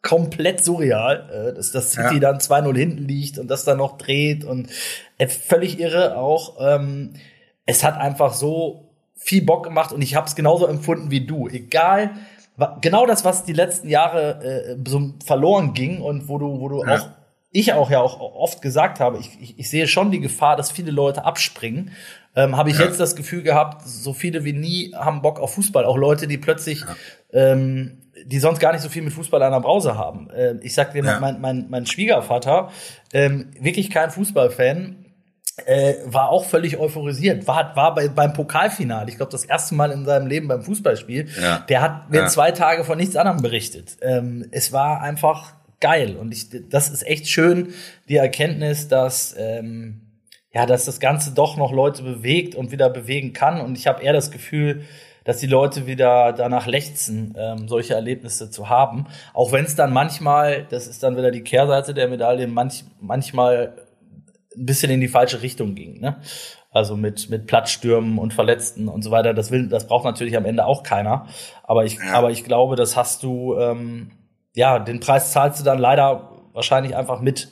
komplett 0.01 0.63
surreal, 0.63 1.49
äh, 1.51 1.53
dass 1.55 1.71
das 1.71 1.93
City 1.93 2.15
ja. 2.15 2.19
dann 2.19 2.37
2-0 2.37 2.77
hinten 2.77 3.05
liegt 3.05 3.39
und 3.39 3.47
das 3.47 3.63
dann 3.63 3.77
noch 3.77 3.97
dreht 3.97 4.43
und 4.43 4.69
äh, 5.17 5.27
völlig 5.27 5.79
irre 5.79 6.17
auch. 6.17 6.57
Ähm, 6.59 7.13
es 7.65 7.83
hat 7.83 7.97
einfach 7.97 8.33
so 8.33 8.89
viel 9.15 9.41
Bock 9.41 9.63
gemacht 9.63 9.93
und 9.93 10.01
ich 10.01 10.15
habe 10.15 10.27
es 10.27 10.35
genauso 10.35 10.67
empfunden 10.67 11.09
wie 11.09 11.25
du. 11.25 11.47
Egal, 11.47 12.11
genau 12.81 13.05
das, 13.05 13.23
was 13.23 13.45
die 13.45 13.53
letzten 13.53 13.87
Jahre 13.87 14.43
äh, 14.43 14.77
so 14.85 15.13
verloren 15.25 15.73
ging 15.73 16.01
und 16.01 16.27
wo 16.27 16.37
du, 16.37 16.59
wo 16.59 16.67
du 16.67 16.83
ja. 16.85 16.95
auch 16.95 17.09
ich 17.53 17.73
auch 17.73 17.89
ja 17.89 18.01
auch 18.01 18.19
oft 18.19 18.61
gesagt 18.61 18.99
habe, 18.99 19.19
ich, 19.19 19.37
ich, 19.39 19.59
ich 19.59 19.69
sehe 19.69 19.87
schon 19.87 20.11
die 20.11 20.19
Gefahr, 20.19 20.57
dass 20.57 20.71
viele 20.71 20.91
Leute 20.91 21.23
abspringen 21.23 21.91
ähm, 22.35 22.57
habe 22.57 22.69
ich 22.71 22.79
ja. 22.79 22.85
jetzt 22.85 22.99
das 22.99 23.15
Gefühl 23.15 23.43
gehabt, 23.43 23.87
so 23.87 24.13
viele 24.13 24.43
wie 24.43 24.53
nie 24.53 24.93
haben 24.95 25.21
Bock 25.21 25.39
auf 25.39 25.53
Fußball. 25.53 25.85
Auch 25.85 25.97
Leute, 25.97 26.27
die 26.27 26.37
plötzlich, 26.37 26.81
ja. 26.81 26.95
ähm, 27.31 27.99
die 28.25 28.39
sonst 28.39 28.59
gar 28.59 28.71
nicht 28.71 28.81
so 28.81 28.89
viel 28.89 29.03
mit 29.03 29.13
Fußball 29.13 29.41
an 29.43 29.51
der 29.51 29.59
Brause 29.59 29.97
haben. 29.97 30.29
Ähm, 30.35 30.59
ich 30.63 30.73
sag 30.73 30.93
dir, 30.93 31.03
ja. 31.03 31.19
mein, 31.19 31.41
mein, 31.41 31.67
mein 31.69 31.85
Schwiegervater, 31.85 32.69
ähm, 33.13 33.51
wirklich 33.59 33.91
kein 33.91 34.09
Fußballfan, 34.09 35.05
äh, 35.65 35.93
war 36.05 36.29
auch 36.29 36.45
völlig 36.45 36.79
euphorisiert. 36.79 37.45
War, 37.47 37.75
war 37.75 37.93
bei, 37.93 38.07
beim 38.07 38.33
Pokalfinale, 38.33 39.09
ich 39.09 39.17
glaube, 39.17 39.31
das 39.31 39.45
erste 39.45 39.75
Mal 39.75 39.91
in 39.91 40.03
seinem 40.03 40.25
Leben 40.25 40.47
beim 40.47 40.63
Fußballspiel. 40.63 41.29
Ja. 41.39 41.59
Der 41.69 41.81
hat 41.81 42.09
mir 42.09 42.21
ja. 42.21 42.27
zwei 42.27 42.51
Tage 42.51 42.83
von 42.83 42.97
nichts 42.97 43.15
anderem 43.15 43.43
berichtet. 43.43 43.97
Ähm, 44.01 44.47
es 44.49 44.73
war 44.73 45.01
einfach 45.01 45.53
geil. 45.83 46.15
Und 46.15 46.31
ich, 46.31 46.47
das 46.69 46.89
ist 46.89 47.05
echt 47.05 47.27
schön, 47.27 47.73
die 48.07 48.15
Erkenntnis, 48.15 48.87
dass 48.87 49.35
ähm, 49.37 49.99
ja, 50.53 50.65
dass 50.65 50.85
das 50.85 50.99
Ganze 50.99 51.33
doch 51.33 51.57
noch 51.57 51.71
Leute 51.71 52.03
bewegt 52.03 52.55
und 52.55 52.71
wieder 52.71 52.89
bewegen 52.89 53.33
kann. 53.33 53.59
Und 53.59 53.77
ich 53.77 53.87
habe 53.87 54.03
eher 54.03 54.13
das 54.13 54.31
Gefühl, 54.31 54.83
dass 55.23 55.37
die 55.39 55.47
Leute 55.47 55.87
wieder 55.87 56.31
danach 56.31 56.67
lechzen, 56.67 57.33
ähm, 57.37 57.67
solche 57.67 57.95
Erlebnisse 57.95 58.51
zu 58.51 58.69
haben. 58.69 59.07
Auch 59.33 59.51
wenn 59.51 59.65
es 59.65 59.75
dann 59.75 59.91
manchmal, 59.91 60.65
das 60.69 60.87
ist 60.87 61.01
dann 61.01 61.17
wieder 61.17 61.31
die 61.31 61.41
Kehrseite 61.41 61.93
der 61.93 62.07
Medaille, 62.07 62.47
manch, 62.47 62.83
manchmal 62.99 63.73
ein 64.55 64.65
bisschen 64.65 64.91
in 64.91 65.01
die 65.01 65.07
falsche 65.07 65.41
Richtung 65.41 65.73
ging. 65.73 65.99
Ne? 65.99 66.17
Also 66.71 66.95
mit, 66.95 67.29
mit 67.29 67.47
Platzstürmen 67.47 68.19
und 68.19 68.33
Verletzten 68.33 68.87
und 68.87 69.01
so 69.01 69.09
weiter. 69.09 69.33
Das 69.33 69.49
will, 69.49 69.69
das 69.69 69.87
braucht 69.87 70.05
natürlich 70.05 70.37
am 70.37 70.45
Ende 70.45 70.65
auch 70.65 70.83
keiner. 70.83 71.27
Aber 71.63 71.85
ich, 71.85 71.95
ja. 71.95 72.13
aber 72.13 72.29
ich 72.29 72.43
glaube, 72.43 72.75
das 72.75 72.95
hast 72.95 73.23
du, 73.23 73.57
ähm, 73.57 74.11
ja, 74.53 74.79
den 74.79 74.99
Preis 74.99 75.31
zahlst 75.31 75.59
du 75.59 75.63
dann 75.63 75.79
leider 75.79 76.31
wahrscheinlich 76.53 76.95
einfach 76.95 77.21
mit. 77.21 77.49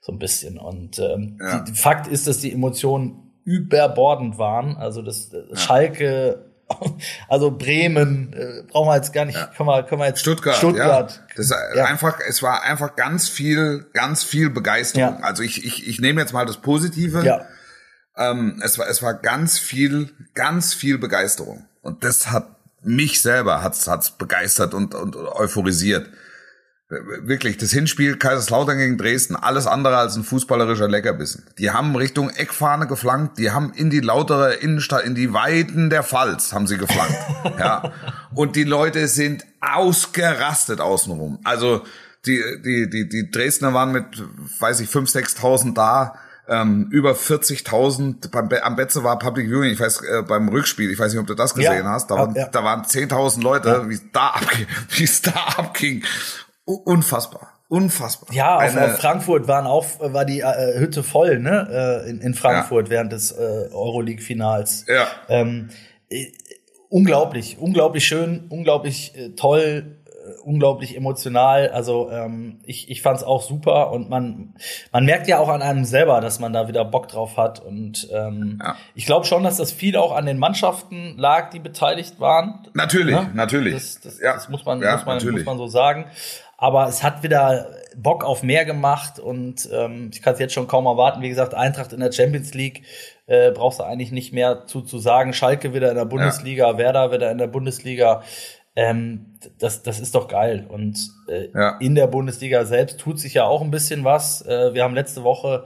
So 0.00 0.12
ein 0.12 0.18
bisschen. 0.18 0.58
Und 0.58 0.98
ähm, 1.00 1.38
ja. 1.40 1.60
die, 1.60 1.72
Fakt 1.72 2.06
ist, 2.06 2.26
dass 2.26 2.38
die 2.38 2.52
Emotionen 2.52 3.32
überbordend 3.44 4.38
waren. 4.38 4.76
Also 4.76 5.02
das 5.02 5.32
ja. 5.32 5.56
Schalke 5.56 6.48
also 7.28 7.50
Bremen, 7.50 8.32
äh, 8.32 8.62
brauchen 8.70 8.88
wir 8.88 8.96
jetzt 8.96 9.12
gar 9.12 9.24
nicht, 9.24 9.36
ja. 9.36 9.46
können, 9.56 9.68
wir, 9.68 9.82
können 9.84 10.00
wir 10.00 10.06
jetzt 10.06 10.20
Stuttgart, 10.20 10.56
Stuttgart. 10.56 11.22
Ja. 11.28 11.34
Das 11.36 11.52
einfach, 11.52 12.18
es 12.26 12.42
war 12.42 12.62
einfach 12.62 12.96
ganz 12.96 13.28
viel, 13.28 13.86
ganz 13.92 14.24
viel 14.24 14.50
Begeisterung. 14.50 15.22
Also 15.22 15.42
ich, 15.42 15.64
ich, 15.64 15.86
ich 15.88 16.00
nehme 16.00 16.20
jetzt 16.20 16.32
mal 16.32 16.46
das 16.46 16.58
Positive. 16.58 17.24
Ja. 17.24 17.46
Ähm, 18.16 18.60
es 18.64 18.78
war, 18.78 18.88
es 18.88 19.02
war 19.02 19.14
ganz 19.14 19.58
viel, 19.58 20.10
ganz 20.34 20.74
viel 20.74 20.98
Begeisterung. 20.98 21.66
Und 21.82 22.04
das 22.04 22.30
hat 22.30 22.56
mich 22.82 23.22
selber 23.22 23.62
hat's, 23.62 23.86
hat's 23.88 24.10
begeistert 24.12 24.74
und, 24.74 24.94
und 24.94 25.16
euphorisiert. 25.16 26.08
Wirklich, 26.90 27.58
das 27.58 27.70
Hinspiel 27.70 28.16
Kaiserslautern 28.16 28.78
gegen 28.78 28.96
Dresden, 28.96 29.36
alles 29.36 29.66
andere 29.66 29.98
als 29.98 30.16
ein 30.16 30.24
fußballerischer 30.24 30.88
Leckerbissen. 30.88 31.44
Die 31.58 31.70
haben 31.70 31.94
Richtung 31.94 32.30
Eckfahne 32.30 32.86
geflankt, 32.86 33.36
die 33.36 33.50
haben 33.50 33.74
in 33.74 33.90
die 33.90 34.00
lautere 34.00 34.54
Innenstadt, 34.54 35.04
in 35.04 35.14
die 35.14 35.34
Weiten 35.34 35.90
der 35.90 36.02
Pfalz 36.02 36.54
haben 36.54 36.66
sie 36.66 36.78
geflankt. 36.78 37.14
ja. 37.58 37.92
Und 38.34 38.56
die 38.56 38.64
Leute 38.64 39.06
sind 39.06 39.44
ausgerastet 39.60 40.80
außenrum. 40.80 41.40
Also 41.44 41.84
die, 42.24 42.42
die, 42.64 42.88
die, 42.88 43.06
die 43.06 43.30
Dresdner 43.30 43.74
waren 43.74 43.92
mit, 43.92 44.06
weiß 44.58 44.80
ich, 44.80 44.88
5.000, 44.88 45.36
6.000 45.36 45.74
da. 45.74 46.14
Ähm, 46.48 46.88
über 46.90 47.12
40.000 47.12 48.60
am 48.62 48.76
Betze 48.76 49.04
war 49.04 49.18
Public 49.18 49.48
Viewing, 49.48 49.70
ich 49.70 49.80
weiß, 49.80 50.00
äh, 50.00 50.22
beim 50.22 50.48
Rückspiel, 50.48 50.90
ich 50.90 50.98
weiß 50.98 51.12
nicht, 51.12 51.20
ob 51.20 51.26
du 51.26 51.34
das 51.34 51.52
gesehen 51.52 51.84
ja, 51.84 51.90
hast, 51.90 52.10
da, 52.10 52.14
waren, 52.14 52.34
ja. 52.34 52.48
da 52.48 52.64
waren 52.64 52.84
10.000 52.84 53.42
Leute, 53.42 53.68
ja. 53.68 53.88
wie 53.90 53.94
es 53.96 54.02
da 54.10 54.28
abging, 54.28 54.66
wie 54.88 55.04
es 55.04 55.20
da 55.20 55.32
abging. 55.58 56.02
Unfassbar. 56.76 57.54
Unfassbar. 57.68 58.34
Ja, 58.34 58.56
auf, 58.56 58.76
auf, 58.76 58.98
Frankfurt 58.98 59.48
waren 59.48 59.66
auch, 59.66 59.86
war 60.00 60.24
die 60.24 60.40
äh, 60.40 60.78
Hütte 60.78 61.02
voll, 61.02 61.38
ne? 61.38 62.04
Äh, 62.06 62.10
in, 62.10 62.20
in 62.20 62.34
Frankfurt 62.34 62.88
ja. 62.88 62.90
während 62.90 63.12
des 63.12 63.32
äh, 63.32 63.68
Euroleague-Finals. 63.72 64.84
Ja. 64.86 65.06
Ähm, 65.28 65.68
äh, 66.10 66.26
unglaublich, 66.90 67.58
unglaublich 67.58 68.06
schön, 68.06 68.46
unglaublich 68.48 69.14
äh, 69.16 69.30
toll, 69.30 69.96
äh, 70.06 70.40
unglaublich 70.44 70.96
emotional. 70.96 71.68
Also 71.68 72.10
ähm, 72.10 72.60
ich, 72.64 72.90
ich 72.90 73.02
fand 73.02 73.18
es 73.18 73.22
auch 73.24 73.42
super 73.42 73.92
und 73.92 74.08
man, 74.08 74.54
man 74.92 75.04
merkt 75.04 75.28
ja 75.28 75.38
auch 75.38 75.48
an 75.48 75.60
einem 75.60 75.84
selber, 75.84 76.20
dass 76.20 76.40
man 76.40 76.54
da 76.54 76.68
wieder 76.68 76.86
Bock 76.86 77.08
drauf 77.08 77.36
hat. 77.36 77.60
Und 77.60 78.08
ähm, 78.12 78.60
ja. 78.62 78.76
ich 78.94 79.04
glaube 79.04 79.26
schon, 79.26 79.42
dass 79.42 79.58
das 79.58 79.72
viel 79.72 79.96
auch 79.96 80.14
an 80.14 80.24
den 80.24 80.38
Mannschaften 80.38 81.18
lag, 81.18 81.50
die 81.50 81.60
beteiligt 81.60 82.20
waren. 82.20 82.66
Natürlich, 82.72 83.14
ja? 83.14 83.30
natürlich. 83.34 83.74
Das, 83.74 84.00
das, 84.00 84.20
ja. 84.20 84.34
das 84.34 84.48
muss 84.48 84.64
man, 84.64 84.80
muss 84.80 85.04
man, 85.06 85.32
muss 85.32 85.44
man 85.44 85.58
so 85.58 85.66
sagen. 85.66 86.06
Aber 86.60 86.88
es 86.88 87.04
hat 87.04 87.22
wieder 87.22 87.70
Bock 87.96 88.24
auf 88.24 88.42
mehr 88.42 88.64
gemacht 88.64 89.20
und 89.20 89.68
ähm, 89.72 90.10
ich 90.12 90.20
kann 90.22 90.34
es 90.34 90.40
jetzt 90.40 90.54
schon 90.54 90.66
kaum 90.66 90.86
erwarten. 90.86 91.22
Wie 91.22 91.28
gesagt, 91.28 91.54
Eintracht 91.54 91.92
in 91.92 92.00
der 92.00 92.10
Champions 92.10 92.52
League 92.52 92.82
äh, 93.26 93.52
brauchst 93.52 93.78
du 93.78 93.84
eigentlich 93.84 94.10
nicht 94.10 94.32
mehr 94.32 94.66
zu, 94.66 94.82
zu 94.82 94.98
sagen. 94.98 95.32
Schalke 95.32 95.72
wieder 95.72 95.88
in 95.88 95.96
der 95.96 96.04
Bundesliga, 96.04 96.66
ja. 96.66 96.78
Werder 96.78 97.12
wieder 97.12 97.30
in 97.30 97.38
der 97.38 97.46
Bundesliga. 97.46 98.22
Ähm, 98.74 99.38
das, 99.58 99.84
das 99.84 100.00
ist 100.00 100.16
doch 100.16 100.26
geil. 100.26 100.66
Und 100.68 100.98
äh, 101.28 101.48
ja. 101.54 101.76
in 101.78 101.94
der 101.94 102.08
Bundesliga 102.08 102.64
selbst 102.64 102.98
tut 102.98 103.20
sich 103.20 103.34
ja 103.34 103.44
auch 103.44 103.62
ein 103.62 103.70
bisschen 103.70 104.02
was. 104.02 104.44
Äh, 104.44 104.74
wir 104.74 104.82
haben 104.82 104.94
letzte 104.94 105.22
Woche 105.22 105.64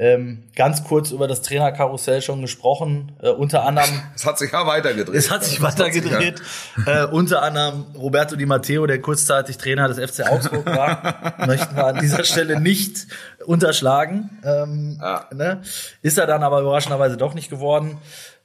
ähm, 0.00 0.44
ganz 0.54 0.84
kurz 0.84 1.10
über 1.10 1.26
das 1.26 1.42
Trainerkarussell 1.42 2.22
schon 2.22 2.40
gesprochen. 2.40 3.16
Äh, 3.20 3.30
unter 3.30 3.64
anderem. 3.64 3.90
Es 4.14 4.24
hat 4.24 4.38
sich 4.38 4.52
ja 4.52 4.64
weitergedreht. 4.66 5.16
Es 5.16 5.30
hat 5.30 5.44
sich 5.44 5.60
weitergedreht. 5.60 6.40
Äh, 6.86 7.06
unter 7.06 7.42
anderem 7.42 7.86
Roberto 7.96 8.36
Di 8.36 8.46
Matteo, 8.46 8.86
der 8.86 9.00
kurzzeitig 9.00 9.58
Trainer 9.58 9.88
des 9.88 9.98
FC 9.98 10.28
Augsburg 10.28 10.66
war, 10.66 11.34
möchten 11.46 11.74
wir 11.74 11.86
an 11.86 11.98
dieser 11.98 12.22
Stelle 12.22 12.60
nicht 12.60 13.08
unterschlagen. 13.44 14.38
Ähm, 14.44 14.98
ja. 15.00 15.26
ne? 15.34 15.62
Ist 16.02 16.16
er 16.16 16.26
dann 16.26 16.44
aber 16.44 16.60
überraschenderweise 16.60 17.16
doch 17.16 17.34
nicht 17.34 17.50
geworden. 17.50 17.98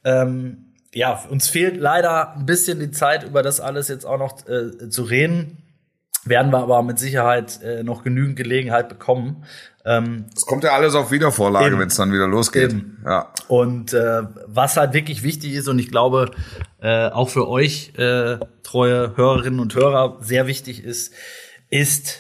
Ähm, 0.04 0.74
ja, 0.94 1.24
uns 1.30 1.50
fehlt 1.50 1.78
leider 1.78 2.34
ein 2.36 2.46
bisschen 2.46 2.80
die 2.80 2.92
Zeit, 2.92 3.24
über 3.24 3.44
das 3.44 3.60
alles 3.60 3.88
jetzt 3.88 4.06
auch 4.06 4.18
noch 4.18 4.48
äh, 4.48 4.90
zu 4.90 5.04
reden. 5.04 5.63
Werden 6.26 6.52
wir 6.52 6.60
aber 6.60 6.82
mit 6.84 7.00
Sicherheit 7.00 7.62
äh, 7.64 7.84
noch 7.84 8.04
genügend 8.04 8.38
Gelegenheit 8.38 8.88
bekommen. 8.88 9.44
Ähm, 9.86 10.26
es 10.36 10.46
kommt 10.46 10.64
ja 10.64 10.72
alles 10.72 10.96
auf 10.96 11.12
Wiedervorlage, 11.12 11.78
wenn 11.78 11.88
es 11.88 11.96
dann 11.96 12.14
wieder 12.14 12.28
losgeht. 12.28 12.72
Eben. 12.72 13.04
Ja. 13.06 13.34
Und 13.50 13.94
äh, 13.94 14.24
was 14.48 14.78
halt 14.78 14.94
wirklich 14.94 15.24
wichtig 15.24 15.54
ist, 15.54 15.68
und 15.68 15.80
ich 15.80 15.92
glaube 15.92 16.32
äh, 16.82 17.10
auch 17.10 17.30
für 17.30 17.50
euch, 17.50 17.94
äh, 17.98 18.38
treue 18.64 19.18
Hörerinnen 19.18 19.60
und 19.60 19.76
Hörer, 19.76 20.18
sehr 20.22 20.48
wichtig 20.48 20.84
ist, 20.84 21.14
ist 21.70 22.20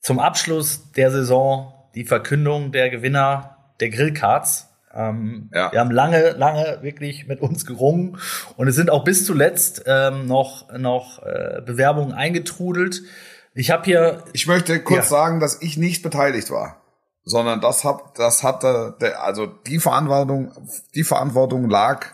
zum 0.00 0.18
Abschluss 0.18 0.92
der 0.92 1.10
Saison 1.10 1.74
die 1.94 2.04
Verkündung 2.04 2.72
der 2.72 2.90
Gewinner 2.90 3.56
der 3.80 3.90
Grillcards. 3.90 4.70
Ähm, 4.94 5.50
ja. 5.52 5.72
Wir 5.72 5.80
haben 5.80 5.90
lange, 5.90 6.30
lange 6.30 6.78
wirklich 6.82 7.26
mit 7.26 7.40
uns 7.40 7.66
gerungen 7.66 8.18
und 8.56 8.68
es 8.68 8.76
sind 8.76 8.90
auch 8.90 9.04
bis 9.04 9.26
zuletzt 9.26 9.84
ähm, 9.86 10.26
noch, 10.26 10.72
noch 10.72 11.22
äh, 11.22 11.60
Bewerbungen 11.64 12.12
eingetrudelt. 12.12 13.02
Ich 13.54 13.70
habe 13.70 13.84
hier. 13.84 14.24
Ich 14.32 14.46
möchte 14.46 14.80
kurz 14.80 15.10
ja. 15.10 15.16
sagen, 15.16 15.40
dass 15.40 15.62
ich 15.62 15.76
nicht 15.76 16.02
beteiligt 16.02 16.50
war 16.50 16.84
sondern 17.24 17.60
das 17.60 17.84
hat, 17.84 18.18
das 18.18 18.42
hatte, 18.42 18.96
der, 19.00 19.22
also 19.22 19.46
die 19.46 19.78
Verantwortung, 19.78 20.52
die 20.94 21.04
Verantwortung 21.04 21.68
lag 21.68 22.06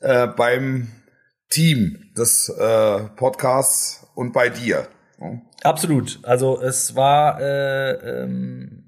äh, 0.00 0.26
beim 0.26 0.92
Team 1.48 2.10
des 2.16 2.48
äh, 2.48 3.00
Podcasts 3.16 4.06
und 4.14 4.32
bei 4.32 4.48
dir. 4.48 4.88
Absolut. 5.62 6.18
Also 6.24 6.60
es 6.60 6.96
war 6.96 7.40
äh, 7.40 8.22
ähm, 8.22 8.84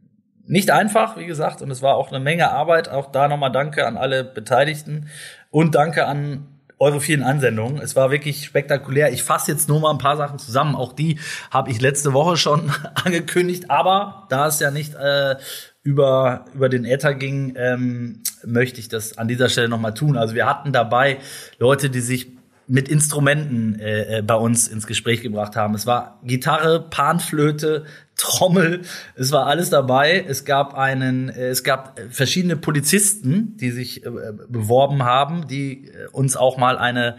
nicht 0.46 0.70
einfach, 0.70 1.16
wie 1.16 1.26
gesagt, 1.26 1.62
und 1.62 1.70
es 1.70 1.80
war 1.80 1.94
auch 1.94 2.11
eine 2.11 2.20
Menge 2.20 2.50
Arbeit. 2.50 2.88
Auch 2.88 3.12
da 3.12 3.28
nochmal 3.28 3.52
Danke 3.52 3.86
an 3.86 3.96
alle 3.96 4.24
Beteiligten 4.24 5.09
und 5.50 5.74
Danke 5.74 6.07
an 6.07 6.53
eure 6.79 7.01
vielen 7.01 7.22
Ansendungen. 7.22 7.81
Es 7.81 7.97
war 7.97 8.11
wirklich 8.11 8.45
spektakulär. 8.45 9.12
Ich 9.12 9.22
fasse 9.22 9.53
jetzt 9.53 9.68
nur 9.68 9.81
mal 9.81 9.91
ein 9.91 9.99
paar 9.99 10.16
Sachen 10.16 10.39
zusammen. 10.39 10.75
Auch 10.75 10.93
die 10.93 11.18
habe 11.51 11.70
ich 11.70 11.81
letzte 11.81 12.12
Woche 12.12 12.37
schon 12.37 12.72
angekündigt. 13.05 13.70
Aber 13.70 14.27
da 14.29 14.49
es 14.49 14.61
ja 14.61 14.70
nicht 14.70 14.95
äh, 14.95 15.37
über, 15.83 16.47
über 16.55 16.68
den 16.68 16.85
Äther 16.85 17.14
ging, 17.14 17.55
ähm, 17.57 18.22
möchte 18.45 18.81
ich 18.81 18.89
das 18.89 19.18
an 19.18 19.29
dieser 19.29 19.49
Stelle 19.49 19.68
nochmal 19.68 19.95
tun. 19.95 20.16
Also 20.16 20.35
wir 20.35 20.47
hatten 20.47 20.72
dabei 20.72 21.18
Leute, 21.59 21.91
die 21.91 22.01
sich 22.01 22.29
mit 22.67 22.89
Instrumenten 22.89 23.79
äh, 23.79 24.19
äh, 24.19 24.23
bei 24.23 24.35
uns 24.35 24.69
ins 24.69 24.87
Gespräch 24.87 25.21
gebracht 25.21 25.57
haben. 25.57 25.75
Es 25.75 25.87
war 25.87 26.21
Gitarre, 26.25 26.81
Panflöte, 26.81 27.85
Trommel, 28.17 28.83
es 29.17 29.33
war 29.33 29.47
alles 29.47 29.71
dabei. 29.71 30.25
Es 30.27 30.45
gab 30.45 30.75
einen, 30.75 31.29
äh, 31.29 31.49
es 31.49 31.65
gab 31.65 32.01
verschiedene 32.11 32.57
Polizisten, 32.57 33.57
die 33.57 33.71
sich 33.71 34.05
äh, 34.05 34.11
beworben 34.49 35.05
haben, 35.05 35.47
die 35.49 35.89
äh, 35.89 36.09
uns 36.12 36.37
auch 36.37 36.57
mal 36.57 36.79
eine 36.79 37.17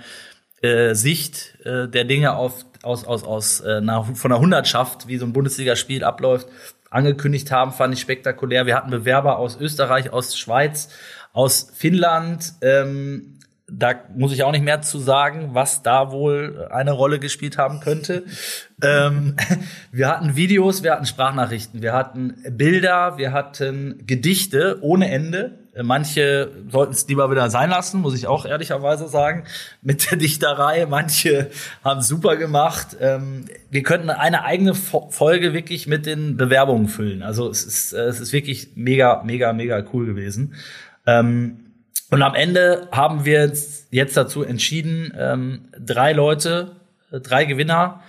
äh, 0.62 0.96
Sicht 0.96 1.60
äh, 1.64 1.88
der 1.88 2.06
Dinge 2.06 2.36
auf, 2.36 2.66
aus, 2.82 3.06
aus, 3.06 3.24
aus 3.24 3.62
äh, 3.62 3.82
von 4.14 4.32
der 4.32 4.39
Hundertschaft, 4.39 5.08
wie 5.08 5.18
so 5.18 5.26
ein 5.26 5.34
Bundesligaspiel 5.34 6.04
abläuft, 6.04 6.48
angekündigt 6.89 7.52
haben, 7.52 7.72
fand 7.72 7.93
ich 7.93 8.00
spektakulär. 8.00 8.66
Wir 8.66 8.76
hatten 8.76 8.89
Bewerber 8.89 9.38
aus 9.38 9.60
Österreich, 9.60 10.12
aus 10.12 10.38
Schweiz, 10.38 10.89
aus 11.34 11.70
Finnland, 11.76 12.54
ähm, 12.62 13.34
da 13.68 13.95
muss 14.16 14.32
ich 14.32 14.43
auch 14.43 14.51
nicht 14.51 14.63
mehr 14.63 14.82
zu 14.82 14.99
sagen, 14.99 15.49
was 15.53 15.82
da 15.82 16.11
wohl 16.11 16.68
eine 16.70 16.91
Rolle 16.91 17.20
gespielt 17.20 17.57
haben 17.57 17.80
könnte. 17.80 18.24
ähm, 18.84 19.36
wir 19.91 20.07
hatten 20.07 20.36
Videos, 20.36 20.84
wir 20.84 20.91
hatten 20.91 21.05
Sprachnachrichten, 21.05 21.82
wir 21.82 21.93
hatten 21.93 22.36
Bilder, 22.51 23.18
wir 23.18 23.34
hatten 23.34 24.03
Gedichte 24.05 24.80
ohne 24.82 25.09
Ende. 25.09 25.59
Manche 25.82 26.51
sollten 26.70 26.93
es 26.93 27.05
lieber 27.09 27.30
wieder 27.30 27.49
sein 27.49 27.70
lassen, 27.70 27.99
muss 27.99 28.16
ich 28.16 28.28
auch 28.28 28.45
ehrlicherweise 28.45 29.09
sagen, 29.09 29.43
mit 29.82 30.09
der 30.09 30.18
Dichterei. 30.18 30.86
Manche 30.86 31.49
haben 31.84 32.01
super 32.01 32.38
gemacht. 32.38 32.95
Ähm, 33.01 33.45
wir 33.72 33.84
könnten 33.84 34.09
eine 34.09 34.45
eigene 34.45 34.74
Folge 34.74 35.53
wirklich 35.53 35.86
mit 35.86 36.05
den 36.05 36.38
Bewerbungen 36.38 36.88
füllen. 36.88 37.24
Also 37.24 37.49
es 37.49 37.66
ist, 37.66 37.91
es 37.91 38.22
ist 38.22 38.32
wirklich 38.32 38.70
mega, 38.76 39.22
mega, 39.26 39.51
mega 39.51 39.84
cool 39.91 40.05
gewesen. 40.05 40.53
Ähm, 41.05 41.64
und 42.12 42.22
am 42.22 42.36
Ende 42.36 42.88
haben 42.91 43.26
wir 43.26 43.52
jetzt 43.91 44.18
dazu 44.18 44.43
entschieden, 44.43 45.14
ähm, 45.18 45.70
drei 45.80 46.14
Leute, 46.14 46.76
äh, 47.12 47.20
drei 47.20 47.46
Gewinner 47.46 48.02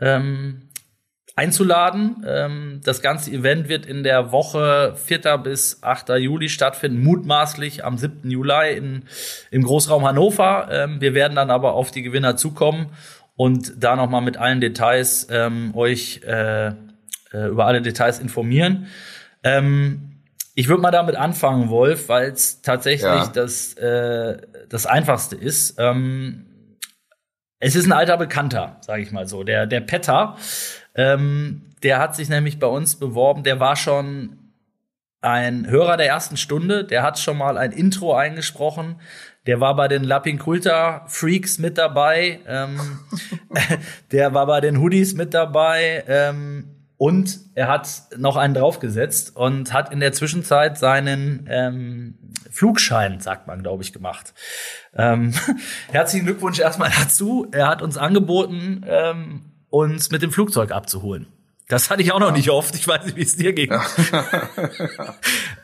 ähm, 0.00 0.62
einzuladen. 1.36 2.24
Ähm, 2.26 2.80
das 2.82 3.02
ganze 3.02 3.30
Event 3.30 3.68
wird 3.68 3.86
in 3.86 4.02
der 4.02 4.32
Woche 4.32 4.94
4. 4.96 5.38
bis 5.38 5.82
8. 5.82 6.08
Juli 6.18 6.48
stattfinden, 6.48 7.02
mutmaßlich 7.02 7.84
am 7.84 7.98
7. 7.98 8.30
Juli 8.30 8.76
in, 8.76 9.02
im 9.50 9.62
Großraum 9.62 10.04
Hannover. 10.04 10.68
Ähm, 10.70 11.00
wir 11.00 11.14
werden 11.14 11.36
dann 11.36 11.50
aber 11.50 11.74
auf 11.74 11.90
die 11.90 12.02
Gewinner 12.02 12.36
zukommen 12.36 12.86
und 13.36 13.72
da 13.76 13.96
nochmal 13.96 14.22
mit 14.22 14.38
allen 14.38 14.60
Details 14.60 15.28
ähm, 15.30 15.72
euch 15.76 16.22
äh, 16.26 16.68
äh, 16.68 16.72
über 17.48 17.66
alle 17.66 17.82
Details 17.82 18.18
informieren. 18.18 18.86
Ähm, 19.44 20.15
ich 20.58 20.68
würde 20.68 20.80
mal 20.80 20.90
damit 20.90 21.16
anfangen, 21.16 21.68
Wolf, 21.68 22.08
weil 22.08 22.30
es 22.30 22.62
tatsächlich 22.62 23.02
ja. 23.02 23.26
das, 23.26 23.74
äh, 23.74 24.38
das 24.70 24.86
Einfachste 24.86 25.36
ist. 25.36 25.78
Ähm, 25.78 26.46
es 27.58 27.76
ist 27.76 27.84
ein 27.84 27.92
alter 27.92 28.16
Bekannter, 28.16 28.78
sage 28.80 29.02
ich 29.02 29.12
mal 29.12 29.28
so. 29.28 29.44
Der, 29.44 29.66
der 29.66 29.80
Petter, 29.80 30.36
ähm, 30.94 31.62
der 31.82 31.98
hat 31.98 32.16
sich 32.16 32.30
nämlich 32.30 32.58
bei 32.58 32.66
uns 32.66 32.96
beworben. 32.96 33.42
Der 33.42 33.60
war 33.60 33.76
schon 33.76 34.38
ein 35.20 35.68
Hörer 35.68 35.98
der 35.98 36.06
ersten 36.06 36.38
Stunde. 36.38 36.84
Der 36.84 37.02
hat 37.02 37.18
schon 37.18 37.36
mal 37.36 37.58
ein 37.58 37.72
Intro 37.72 38.14
eingesprochen. 38.14 38.98
Der 39.44 39.60
war 39.60 39.76
bei 39.76 39.88
den 39.88 40.04
Lapping 40.04 40.38
Kulta 40.38 41.04
Freaks 41.06 41.58
mit 41.58 41.76
dabei. 41.76 42.40
Ähm, 42.48 42.80
der 44.10 44.32
war 44.32 44.46
bei 44.46 44.62
den 44.62 44.80
Hoodies 44.80 45.12
mit 45.12 45.34
dabei. 45.34 46.02
Ähm, 46.08 46.75
und 46.98 47.38
er 47.54 47.68
hat 47.68 47.88
noch 48.16 48.36
einen 48.36 48.54
draufgesetzt 48.54 49.36
und 49.36 49.72
hat 49.72 49.92
in 49.92 50.00
der 50.00 50.12
Zwischenzeit 50.12 50.78
seinen 50.78 51.46
ähm, 51.50 52.14
Flugschein, 52.50 53.20
sagt 53.20 53.46
man, 53.46 53.62
glaube 53.62 53.82
ich, 53.82 53.92
gemacht. 53.92 54.32
Ähm, 54.94 55.34
herzlichen 55.90 56.24
Glückwunsch 56.24 56.58
erstmal 56.58 56.90
dazu. 56.90 57.46
Er 57.52 57.68
hat 57.68 57.82
uns 57.82 57.98
angeboten, 57.98 58.82
ähm, 58.86 59.42
uns 59.68 60.10
mit 60.10 60.22
dem 60.22 60.32
Flugzeug 60.32 60.72
abzuholen. 60.72 61.26
Das 61.68 61.90
hatte 61.90 62.00
ich 62.00 62.12
auch 62.12 62.20
noch 62.20 62.30
nicht 62.30 62.48
oft. 62.48 62.76
Ich 62.76 62.86
weiß 62.86 63.04
nicht, 63.06 63.16
wie 63.16 63.22
es 63.22 63.36
dir 63.36 63.52
ging. 63.52 63.72
Ja, 63.72 63.84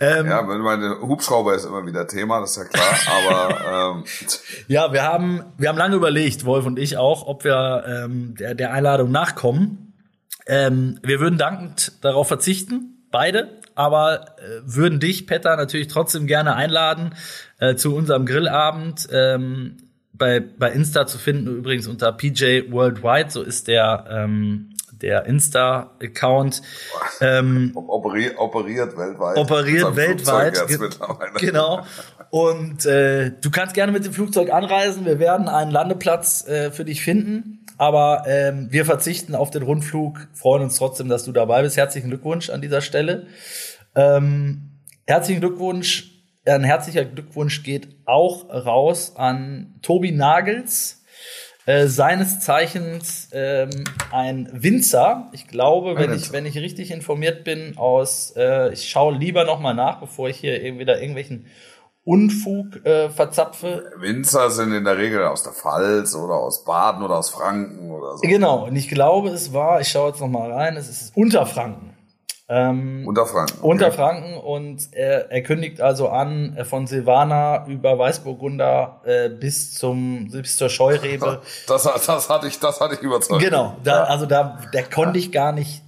ähm, 0.00 0.26
ja 0.26 0.42
meine 0.42 1.00
Hubschrauber 1.00 1.54
ist 1.54 1.64
immer 1.64 1.86
wieder 1.86 2.08
Thema, 2.08 2.40
das 2.40 2.50
ist 2.50 2.56
ja 2.56 2.64
klar. 2.64 2.94
Aber 3.06 3.94
ähm. 3.94 4.04
ja, 4.66 4.92
wir 4.92 5.04
haben 5.04 5.44
wir 5.58 5.68
haben 5.68 5.78
lange 5.78 5.94
überlegt, 5.94 6.44
Wolf 6.44 6.66
und 6.66 6.78
ich 6.78 6.96
auch, 6.96 7.26
ob 7.26 7.44
wir 7.44 7.84
ähm, 7.86 8.34
der, 8.34 8.56
der 8.56 8.72
Einladung 8.72 9.12
nachkommen. 9.12 9.91
Ähm, 10.46 10.98
wir 11.02 11.20
würden 11.20 11.38
dankend 11.38 11.92
darauf 12.04 12.28
verzichten, 12.28 13.06
beide, 13.10 13.60
aber 13.74 14.38
äh, 14.38 14.60
würden 14.64 15.00
dich, 15.00 15.26
Petter, 15.26 15.56
natürlich 15.56 15.88
trotzdem 15.88 16.26
gerne 16.26 16.56
einladen 16.56 17.14
äh, 17.58 17.74
zu 17.76 17.94
unserem 17.94 18.26
Grillabend. 18.26 19.08
Ähm, 19.12 19.76
bei, 20.12 20.40
bei 20.40 20.70
Insta 20.70 21.06
zu 21.06 21.18
finden, 21.18 21.48
übrigens 21.48 21.86
unter 21.86 22.12
PJ 22.12 22.70
Worldwide, 22.70 23.30
so 23.30 23.42
ist 23.42 23.66
der, 23.66 24.04
ähm, 24.08 24.70
der 24.92 25.26
Insta-Account. 25.26 26.62
Ähm, 27.20 27.72
operiert, 27.74 28.38
operiert 28.38 28.96
weltweit. 28.96 29.36
Operiert 29.36 29.96
weltweit. 29.96 30.68
Ge 30.68 30.78
genau. 31.38 31.84
Und 32.30 32.86
äh, 32.86 33.32
du 33.40 33.50
kannst 33.50 33.74
gerne 33.74 33.90
mit 33.90 34.04
dem 34.04 34.12
Flugzeug 34.12 34.52
anreisen. 34.52 35.04
Wir 35.04 35.18
werden 35.18 35.48
einen 35.48 35.70
Landeplatz 35.70 36.46
äh, 36.46 36.70
für 36.70 36.84
dich 36.84 37.02
finden. 37.02 37.61
Aber 37.82 38.22
ähm, 38.28 38.68
wir 38.70 38.84
verzichten 38.84 39.34
auf 39.34 39.50
den 39.50 39.64
Rundflug, 39.64 40.28
freuen 40.34 40.62
uns 40.62 40.76
trotzdem, 40.76 41.08
dass 41.08 41.24
du 41.24 41.32
dabei 41.32 41.62
bist. 41.62 41.76
Herzlichen 41.76 42.10
Glückwunsch 42.10 42.48
an 42.48 42.62
dieser 42.62 42.80
Stelle. 42.80 43.26
Ähm, 43.96 44.70
herzlichen 45.04 45.40
Glückwunsch, 45.40 46.12
ein 46.46 46.62
herzlicher 46.62 47.04
Glückwunsch 47.04 47.64
geht 47.64 47.88
auch 48.04 48.48
raus 48.50 49.14
an 49.16 49.80
Tobi 49.82 50.12
Nagels, 50.12 51.02
äh, 51.66 51.88
seines 51.88 52.38
Zeichens 52.38 53.30
ähm, 53.32 53.70
ein 54.12 54.48
Winzer. 54.52 55.28
Ich 55.32 55.48
glaube, 55.48 55.96
wenn 55.96 56.14
ich, 56.14 56.30
wenn 56.30 56.46
ich 56.46 56.56
richtig 56.58 56.92
informiert 56.92 57.42
bin, 57.42 57.76
aus, 57.78 58.32
äh, 58.36 58.72
ich 58.72 58.88
schaue 58.88 59.18
lieber 59.18 59.44
noch 59.44 59.58
mal 59.58 59.74
nach, 59.74 59.98
bevor 59.98 60.28
ich 60.28 60.36
hier 60.36 60.78
wieder 60.78 61.00
irgendwelchen 61.00 61.46
Unfug 62.04 62.84
äh, 62.84 63.10
verzapfe. 63.10 63.92
Winzer 63.98 64.50
sind 64.50 64.72
in 64.72 64.84
der 64.84 64.98
Regel 64.98 65.24
aus 65.24 65.44
der 65.44 65.52
Pfalz 65.52 66.16
oder 66.16 66.34
aus 66.34 66.64
Baden 66.64 67.04
oder 67.04 67.18
aus 67.18 67.30
Franken 67.30 67.92
oder 67.92 68.16
so. 68.16 68.22
Genau, 68.22 68.66
und 68.66 68.74
ich 68.74 68.88
glaube, 68.88 69.28
es 69.28 69.52
war, 69.52 69.80
ich 69.80 69.88
schaue 69.88 70.08
jetzt 70.08 70.20
noch 70.20 70.28
mal 70.28 70.50
rein, 70.50 70.76
es 70.76 70.88
ist 70.88 71.16
Unterfranken. 71.16 71.92
Ähm, 72.48 73.06
Unterfranken. 73.06 73.56
Okay. 73.60 73.66
Unterfranken 73.66 74.36
und 74.36 74.88
er, 74.92 75.30
er 75.30 75.42
kündigt 75.42 75.80
also 75.80 76.08
an, 76.08 76.56
äh, 76.56 76.64
von 76.64 76.86
Silvana 76.86 77.66
über 77.66 77.98
Weißburgunder 77.98 79.00
äh, 79.04 79.28
bis 79.30 79.72
zum 79.72 80.28
bis 80.30 80.56
zur 80.56 80.68
Scheurebe. 80.68 81.40
Das, 81.68 81.84
das 81.84 82.28
hatte 82.28 82.48
ich, 82.48 82.58
das 82.58 82.80
hatte 82.80 82.96
ich 82.96 83.00
überzeugt. 83.00 83.42
Genau, 83.42 83.76
da, 83.84 84.04
also 84.04 84.26
da, 84.26 84.58
der 84.74 84.82
konnte 84.82 85.18
ich 85.18 85.30
gar 85.32 85.52
nicht 85.52 85.82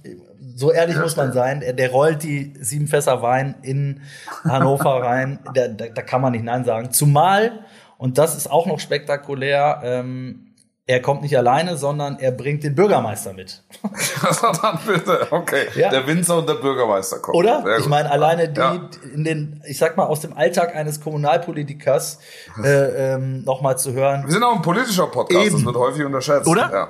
so 0.55 0.71
ehrlich 0.71 0.97
muss 0.97 1.17
man 1.17 1.33
sein, 1.33 1.59
der, 1.59 1.73
der, 1.73 1.91
rollt 1.91 2.23
die 2.23 2.53
sieben 2.59 2.87
Fässer 2.87 3.21
Wein 3.21 3.55
in 3.61 4.01
Hannover 4.45 5.01
rein. 5.03 5.39
Da, 5.53 5.67
da, 5.67 5.87
da, 5.87 6.01
kann 6.01 6.21
man 6.21 6.31
nicht 6.31 6.45
Nein 6.45 6.63
sagen. 6.63 6.91
Zumal, 6.91 7.65
und 7.97 8.17
das 8.17 8.37
ist 8.37 8.49
auch 8.49 8.65
noch 8.65 8.79
spektakulär, 8.79 9.81
ähm, 9.83 10.53
er 10.87 11.01
kommt 11.01 11.23
nicht 11.23 11.35
alleine, 11.35 11.77
sondern 11.77 12.19
er 12.19 12.31
bringt 12.31 12.63
den 12.63 12.75
Bürgermeister 12.75 13.33
mit. 13.33 13.63
dann 14.61 14.79
bitte, 14.85 15.27
okay. 15.31 15.65
Ja. 15.75 15.89
Der 15.89 16.05
Winzer 16.05 16.37
und 16.37 16.47
der 16.47 16.53
Bürgermeister 16.53 17.19
kommen. 17.19 17.37
Oder? 17.37 17.65
Ich 17.79 17.87
meine, 17.87 18.09
alleine 18.09 18.49
die 18.49 18.59
ja. 18.59 18.89
in 19.13 19.23
den, 19.23 19.63
ich 19.67 19.79
sag 19.79 19.97
mal, 19.97 20.05
aus 20.05 20.21
dem 20.21 20.37
Alltag 20.37 20.75
eines 20.75 21.01
Kommunalpolitikers 21.01 22.19
äh, 22.63 23.13
ähm, 23.13 23.43
nochmal 23.43 23.79
zu 23.79 23.93
hören. 23.93 24.25
Wir 24.25 24.33
sind 24.33 24.43
auch 24.43 24.55
ein 24.55 24.61
politischer 24.61 25.07
Podcast, 25.07 25.47
Eben. 25.47 25.55
das 25.55 25.65
wird 25.65 25.75
häufig 25.75 26.05
unterschätzt. 26.05 26.47
Oder? 26.47 26.69
Ja. 26.71 26.89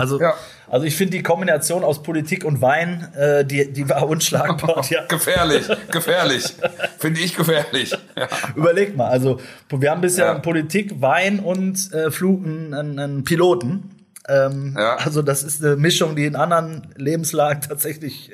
Also, 0.00 0.20
ja. 0.20 0.34
also 0.68 0.86
ich 0.86 0.96
finde 0.96 1.18
die 1.18 1.22
Kombination 1.22 1.84
aus 1.84 2.02
Politik 2.02 2.44
und 2.44 2.62
Wein, 2.62 3.12
äh, 3.14 3.44
die, 3.44 3.72
die 3.72 3.88
war 3.88 4.08
unschlagbar. 4.08 4.84
ja. 4.90 5.04
gefährlich, 5.06 5.66
gefährlich. 5.90 6.44
finde 6.98 7.20
ich 7.20 7.36
gefährlich. 7.36 7.96
Ja. 8.16 8.28
Überleg 8.56 8.96
mal, 8.96 9.08
also 9.08 9.40
wir 9.68 9.90
haben 9.90 10.00
bisher 10.00 10.26
ja. 10.26 10.38
Politik, 10.38 11.00
Wein 11.00 11.40
und 11.40 11.92
äh, 11.92 12.10
Flug, 12.10 12.44
einen, 12.44 12.98
einen 12.98 13.24
Piloten. 13.24 13.90
Ähm, 14.28 14.76
ja. 14.78 14.96
Also 14.96 15.22
das 15.22 15.42
ist 15.42 15.64
eine 15.64 15.76
Mischung, 15.76 16.14
die 16.14 16.24
in 16.24 16.36
anderen 16.36 16.94
Lebenslagen 16.96 17.62
tatsächlich 17.62 18.30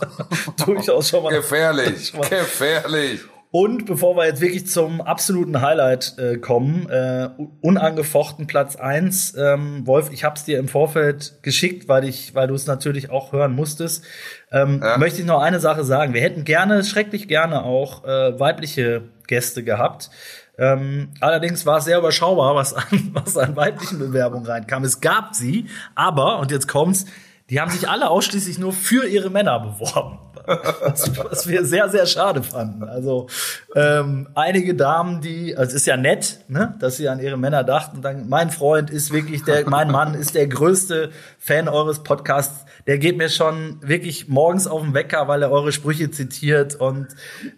durchaus 0.66 1.08
schon 1.08 1.22
mal 1.22 1.32
gefährlich, 1.32 2.12
gefährlich. 2.30 3.20
Und 3.52 3.84
bevor 3.84 4.16
wir 4.16 4.26
jetzt 4.26 4.40
wirklich 4.40 4.68
zum 4.68 5.00
absoluten 5.00 5.60
Highlight 5.60 6.16
äh, 6.18 6.36
kommen, 6.36 6.88
äh, 6.88 7.30
unangefochten 7.60 8.46
Platz 8.46 8.76
eins, 8.76 9.34
ähm, 9.36 9.84
Wolf, 9.88 10.12
ich 10.12 10.22
hab's 10.22 10.44
dir 10.44 10.60
im 10.60 10.68
Vorfeld 10.68 11.42
geschickt, 11.42 11.88
weil 11.88 12.04
ich, 12.04 12.36
weil 12.36 12.46
du 12.46 12.54
es 12.54 12.68
natürlich 12.68 13.10
auch 13.10 13.32
hören 13.32 13.52
musstest. 13.52 14.04
Ähm, 14.52 14.80
ja. 14.84 14.98
Möchte 14.98 15.20
ich 15.20 15.26
noch 15.26 15.42
eine 15.42 15.58
Sache 15.58 15.82
sagen. 15.82 16.14
Wir 16.14 16.20
hätten 16.20 16.44
gerne, 16.44 16.84
schrecklich 16.84 17.26
gerne 17.26 17.64
auch 17.64 18.04
äh, 18.04 18.38
weibliche 18.38 19.02
Gäste 19.26 19.64
gehabt. 19.64 20.10
Ähm, 20.56 21.08
allerdings 21.18 21.66
war 21.66 21.78
es 21.78 21.86
sehr 21.86 21.98
überschaubar, 21.98 22.54
was 22.54 22.72
an, 22.72 23.10
was 23.14 23.36
an 23.36 23.56
weiblichen 23.56 23.98
Bewerbungen 23.98 24.46
reinkam. 24.46 24.84
Es 24.84 25.00
gab 25.00 25.34
sie, 25.34 25.66
aber, 25.96 26.38
und 26.38 26.52
jetzt 26.52 26.68
kommt's, 26.68 27.06
die 27.48 27.60
haben 27.60 27.70
sich 27.72 27.88
alle 27.88 28.10
ausschließlich 28.10 28.60
nur 28.60 28.72
für 28.72 29.08
ihre 29.08 29.28
Männer 29.28 29.58
beworben 29.58 30.20
was, 30.50 31.10
was 31.18 31.48
wir 31.48 31.64
sehr, 31.64 31.88
sehr 31.88 32.06
schade 32.06 32.42
fanden. 32.42 32.84
Also 32.84 33.28
ähm, 33.74 34.28
einige 34.34 34.74
Damen, 34.74 35.20
die, 35.20 35.56
also 35.56 35.70
es 35.70 35.74
ist 35.82 35.86
ja 35.86 35.96
nett, 35.96 36.40
ne, 36.48 36.74
dass 36.80 36.96
sie 36.96 37.08
an 37.08 37.20
ihre 37.20 37.36
Männer 37.36 37.64
dachten. 37.64 38.02
Dann, 38.02 38.28
mein 38.28 38.50
Freund 38.50 38.90
ist 38.90 39.12
wirklich 39.12 39.44
der, 39.44 39.68
mein 39.68 39.90
Mann 39.90 40.14
ist 40.14 40.34
der 40.34 40.46
größte 40.46 41.10
Fan 41.38 41.68
eures 41.68 42.02
Podcasts. 42.02 42.66
Der 42.86 42.98
geht 42.98 43.16
mir 43.16 43.28
schon 43.28 43.78
wirklich 43.82 44.28
morgens 44.28 44.66
auf 44.66 44.82
den 44.82 44.94
Wecker, 44.94 45.28
weil 45.28 45.42
er 45.42 45.50
eure 45.50 45.72
Sprüche 45.72 46.10
zitiert 46.10 46.74
und 46.74 47.08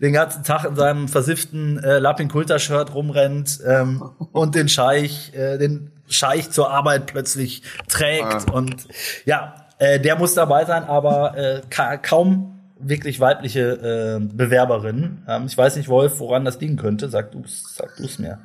den 0.00 0.12
ganzen 0.12 0.44
Tag 0.44 0.64
in 0.64 0.76
seinem 0.76 1.08
versifften 1.08 1.82
äh, 1.82 1.98
Lappin 1.98 2.28
Kulter 2.28 2.58
Shirt 2.58 2.94
rumrennt 2.94 3.60
ähm, 3.66 4.02
und 4.32 4.54
den 4.54 4.68
Scheich, 4.68 5.32
äh, 5.34 5.58
den 5.58 5.90
Scheich 6.08 6.50
zur 6.50 6.70
Arbeit 6.70 7.06
plötzlich 7.06 7.62
trägt 7.88 8.24
ah. 8.24 8.52
und 8.52 8.86
ja, 9.24 9.54
äh, 9.78 9.98
der 9.98 10.16
muss 10.16 10.34
dabei 10.34 10.64
sein, 10.64 10.84
aber 10.84 11.36
äh, 11.36 11.62
ka 11.68 11.96
kaum 11.96 12.61
wirklich 12.82 13.20
weibliche 13.20 14.20
äh, 14.20 14.20
Bewerberinnen. 14.20 15.24
Ähm, 15.28 15.44
ich 15.46 15.56
weiß 15.56 15.76
nicht, 15.76 15.88
Wolf, 15.88 16.18
woran 16.20 16.44
das 16.44 16.60
liegen 16.60 16.76
könnte. 16.76 17.08
Sag 17.08 17.32
du 17.32 17.42
sag 17.46 17.96
du's 17.96 18.18
mir. 18.18 18.38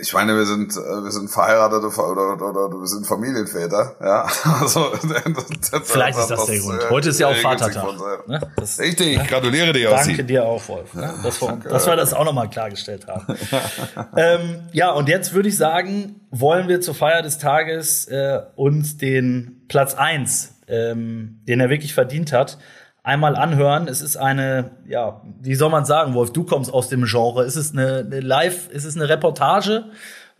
Ich 0.00 0.12
meine, 0.14 0.34
wir 0.34 0.46
sind, 0.46 0.72
äh, 0.72 1.04
wir 1.04 1.10
sind 1.10 1.30
verheiratete 1.30 1.86
oder, 1.86 2.32
oder, 2.32 2.66
oder 2.66 2.80
wir 2.80 2.86
sind 2.86 3.06
Familienväter, 3.06 3.96
ja. 4.00 4.26
Also, 4.60 4.90
das, 4.90 5.90
Vielleicht 5.90 6.18
ist 6.18 6.28
das, 6.28 6.40
das 6.40 6.46
der 6.46 6.58
Grund. 6.58 6.90
Heute 6.90 7.08
ist 7.10 7.20
ja 7.20 7.28
auch 7.28 7.36
Vatertag. 7.36 8.26
Ne? 8.26 8.40
Das, 8.56 8.80
Richtig, 8.80 9.20
ich 9.20 9.28
gratuliere 9.28 9.72
dir 9.72 9.92
auch. 9.92 10.02
Danke 10.02 10.24
dir 10.24 10.44
auch, 10.44 10.66
Wolf. 10.68 10.94
Ne? 10.94 11.12
Dass, 11.22 11.40
wir, 11.40 11.56
dass 11.56 11.86
wir 11.86 11.96
das 11.96 12.14
auch 12.14 12.24
nochmal 12.24 12.48
klargestellt 12.48 13.06
haben. 13.06 13.36
ähm, 14.16 14.62
ja, 14.72 14.90
und 14.90 15.08
jetzt 15.08 15.34
würde 15.34 15.48
ich 15.48 15.56
sagen, 15.56 16.20
wollen 16.30 16.68
wir 16.68 16.80
zur 16.80 16.94
Feier 16.94 17.22
des 17.22 17.38
Tages 17.38 18.06
äh, 18.06 18.40
uns 18.56 18.96
den 18.96 19.66
Platz 19.68 19.94
eins, 19.94 20.54
ähm, 20.66 21.40
den 21.46 21.60
er 21.60 21.70
wirklich 21.70 21.94
verdient 21.94 22.32
hat, 22.32 22.58
einmal 23.02 23.36
anhören. 23.36 23.88
Es 23.88 24.00
ist 24.00 24.16
eine, 24.16 24.70
ja, 24.86 25.22
wie 25.40 25.54
soll 25.54 25.70
man 25.70 25.84
sagen, 25.84 26.14
Wolf, 26.14 26.32
du 26.32 26.44
kommst 26.44 26.72
aus 26.72 26.88
dem 26.88 27.04
Genre. 27.04 27.44
Ist 27.44 27.56
es 27.56 27.72
eine, 27.72 27.98
eine 27.98 28.20
Live, 28.20 28.68
ist 28.70 28.84
es 28.84 28.96
eine 28.96 29.08
Reportage 29.08 29.84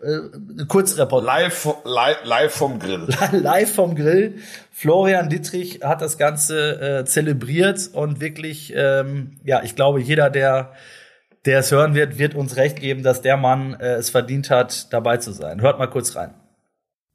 äh, 0.02 0.64
Kurzreport. 0.66 1.24
Live, 1.24 1.68
live, 1.84 2.24
live 2.24 2.52
vom 2.52 2.78
Grill. 2.78 3.06
live 3.32 3.74
vom 3.74 3.94
Grill. 3.94 4.36
Florian 4.72 5.28
Dittrich 5.28 5.80
hat 5.82 6.02
das 6.02 6.18
Ganze 6.18 6.80
äh, 6.80 7.04
zelebriert 7.04 7.90
und 7.92 8.20
wirklich, 8.20 8.72
ähm, 8.76 9.38
ja, 9.44 9.62
ich 9.62 9.76
glaube, 9.76 10.00
jeder, 10.00 10.30
der 10.30 10.72
der 11.44 11.58
es 11.58 11.72
hören 11.72 11.94
wird, 11.94 12.18
wird 12.18 12.34
uns 12.36 12.56
recht 12.56 12.78
geben, 12.78 13.02
dass 13.02 13.20
der 13.20 13.36
Mann 13.36 13.74
äh, 13.74 13.94
es 13.94 14.10
verdient 14.10 14.50
hat, 14.50 14.92
dabei 14.92 15.16
zu 15.16 15.32
sein. 15.32 15.60
Hört 15.60 15.78
mal 15.78 15.88
kurz 15.88 16.14
rein. 16.14 16.34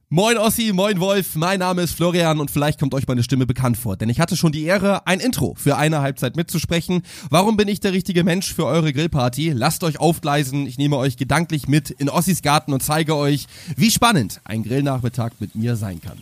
Moin 0.10 0.38
Ossi, 0.38 0.72
moin 0.72 1.02
Wolf, 1.02 1.36
mein 1.36 1.60
Name 1.60 1.82
ist 1.82 1.92
Florian 1.96 2.40
und 2.40 2.50
vielleicht 2.50 2.80
kommt 2.80 2.94
euch 2.94 3.06
meine 3.10 3.24
Stimme 3.24 3.46
bekannt 3.46 3.76
vor, 3.76 3.98
denn 3.98 4.08
ich 4.08 4.22
hatte 4.22 4.38
schon 4.38 4.54
die 4.54 4.64
Ehre, 4.64 5.06
ein 5.06 5.20
Intro 5.20 5.54
für 5.58 5.76
eine 5.76 6.00
Halbzeit 6.00 6.38
mitzusprechen. 6.38 7.02
Warum 7.30 7.58
bin 7.58 7.68
ich 7.68 7.82
der 7.82 7.92
richtige 7.92 8.24
Mensch 8.24 8.54
für 8.54 8.66
eure 8.66 8.94
Grillparty? 8.94 9.52
Lasst 9.52 9.84
euch 9.84 10.00
aufgleisen, 10.00 10.66
ich 10.66 10.78
nehme 10.78 10.96
euch 10.96 11.18
gedanklich 11.18 11.68
mit 11.68 11.90
in 11.90 12.08
Ossis 12.08 12.42
Garten 12.42 12.72
und 12.72 12.82
zeige 12.82 13.18
euch, 13.18 13.48
wie 13.76 13.92
spannend 13.92 14.40
ein 14.46 14.64
Grillnachmittag 14.64 15.32
mit 15.42 15.56
mir 15.56 15.76
sein 15.76 16.00
kann. 16.00 16.18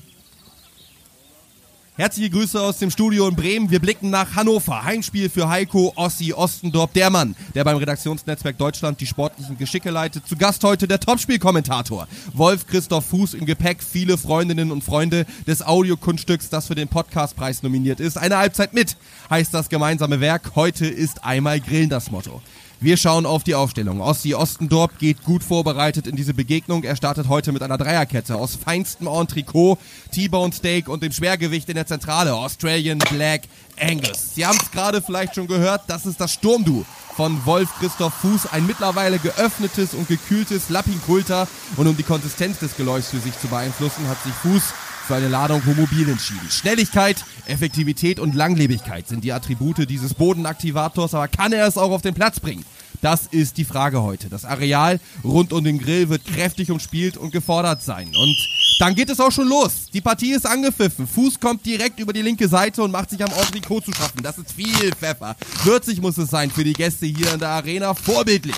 Herzliche 1.97 2.29
Grüße 2.29 2.59
aus 2.59 2.79
dem 2.79 2.91
Studio 2.91 3.25
in 3.25 3.37
Bremen. 3.37 3.71
Wir 3.71 3.79
blicken 3.79 4.09
nach 4.09 4.35
Hannover. 4.35 4.83
Heimspiel 4.83 5.29
für 5.29 5.47
Heiko 5.47 5.93
Ossi 5.95 6.33
Ostendorp, 6.33 6.91
der 6.91 7.09
Mann, 7.09 7.37
der 7.53 7.63
beim 7.63 7.77
Redaktionsnetzwerk 7.77 8.57
Deutschland 8.57 8.99
die 8.99 9.07
sportlichen 9.07 9.57
Geschicke 9.57 9.91
leitet. 9.91 10.27
Zu 10.27 10.35
Gast 10.35 10.61
heute 10.65 10.89
der 10.89 10.99
Topspielkommentator. 10.99 12.09
Wolf 12.33 12.67
Christoph 12.67 13.05
Fuß 13.05 13.35
im 13.35 13.45
Gepäck. 13.45 13.81
Viele 13.81 14.17
Freundinnen 14.17 14.73
und 14.73 14.83
Freunde 14.83 15.25
des 15.47 15.65
Audiokunststücks, 15.65 16.49
das 16.49 16.67
für 16.67 16.75
den 16.75 16.89
Podcastpreis 16.89 17.63
nominiert 17.63 18.01
ist. 18.01 18.17
Eine 18.17 18.39
Halbzeit 18.39 18.73
mit 18.73 18.97
heißt 19.29 19.53
das 19.53 19.69
gemeinsame 19.69 20.19
Werk. 20.19 20.51
Heute 20.55 20.87
ist 20.87 21.23
einmal 21.23 21.61
Grillen 21.61 21.89
das 21.89 22.11
Motto. 22.11 22.41
Wir 22.85 22.97
schauen 22.97 23.25
auf 23.25 23.43
die 23.43 23.55
Aufstellung. 23.55 23.99
Ossi 23.99 24.35
Ostendorp 24.35 24.99
geht 24.99 25.23
gut 25.23 25.43
vorbereitet 25.43 26.05
in 26.05 26.15
diese 26.15 26.35
Begegnung. 26.35 26.83
Er 26.83 26.95
startet 26.95 27.27
heute 27.27 27.51
mit 27.51 27.63
einer 27.63 27.79
Dreierkette 27.79 28.35
aus 28.35 28.55
feinstem 28.55 29.07
Entrecot, 29.07 29.79
T-Bone 30.11 30.53
Steak 30.53 30.87
und 30.87 31.01
dem 31.01 31.11
Schwergewicht 31.11 31.67
in 31.67 31.73
der 31.73 31.87
Zentrale 31.87 32.35
Australian 32.35 32.99
Black 32.99 33.41
Angus. 33.81 34.35
Sie 34.35 34.45
haben 34.45 34.59
es 34.61 34.69
gerade 34.69 35.01
vielleicht 35.01 35.33
schon 35.33 35.47
gehört, 35.47 35.81
das 35.87 36.05
ist 36.05 36.21
das 36.21 36.33
Sturmdu 36.33 36.85
von 37.15 37.43
Wolf 37.47 37.71
Christoph 37.79 38.13
Fuß, 38.21 38.53
ein 38.53 38.67
mittlerweile 38.67 39.17
geöffnetes 39.17 39.95
und 39.95 40.07
gekühltes 40.07 40.69
Lappinkulter. 40.69 41.47
Und 41.77 41.87
um 41.87 41.97
die 41.97 42.03
Konsistenz 42.03 42.59
des 42.59 42.77
Geläufs 42.77 43.09
für 43.09 43.19
sich 43.19 43.33
zu 43.39 43.47
beeinflussen, 43.47 44.07
hat 44.07 44.21
sich 44.21 44.33
Fuß 44.33 44.61
für 45.07 45.15
eine 45.15 45.27
Ladung 45.27 45.65
Homobil 45.65 46.07
entschieden. 46.07 46.49
Schnelligkeit, 46.51 47.23
Effektivität 47.47 48.19
und 48.19 48.35
Langlebigkeit 48.35 49.07
sind 49.07 49.23
die 49.23 49.33
Attribute 49.33 49.89
dieses 49.89 50.13
Bodenaktivators, 50.13 51.15
aber 51.15 51.27
kann 51.27 51.51
er 51.51 51.67
es 51.67 51.77
auch 51.77 51.91
auf 51.91 52.03
den 52.03 52.13
Platz 52.13 52.39
bringen? 52.39 52.63
Das 53.05 53.27
ist 53.29 53.57
die 53.57 53.65
Frage 53.65 54.01
heute. 54.01 54.29
Das 54.29 54.45
Areal 54.45 54.99
rund 55.23 55.53
um 55.53 55.63
den 55.63 55.77
Grill 55.77 56.09
wird 56.09 56.25
kräftig 56.25 56.71
umspielt 56.71 57.17
und 57.17 57.31
gefordert 57.31 57.83
sein. 57.83 58.07
Und 58.07 58.35
dann 58.79 58.95
geht 58.95 59.11
es 59.11 59.19
auch 59.19 59.31
schon 59.31 59.47
los. 59.47 59.91
Die 59.93 60.01
Partie 60.01 60.31
ist 60.31 60.47
angepfiffen. 60.47 61.05
Fuß 61.05 61.39
kommt 61.39 61.63
direkt 61.67 61.99
über 61.99 62.13
die 62.13 62.23
linke 62.23 62.47
Seite 62.47 62.81
und 62.81 62.89
macht 62.89 63.11
sich 63.11 63.23
am 63.23 63.29
Entricot 63.29 63.85
zu 63.85 63.93
schaffen. 63.93 64.23
Das 64.23 64.39
ist 64.39 64.53
viel 64.53 64.91
Pfeffer. 64.95 65.35
Würzig 65.65 66.01
muss 66.01 66.17
es 66.17 66.31
sein 66.31 66.49
für 66.49 66.63
die 66.63 66.73
Gäste 66.73 67.05
hier 67.05 67.31
in 67.31 67.39
der 67.39 67.49
Arena. 67.49 67.93
Vorbildlich 67.93 68.55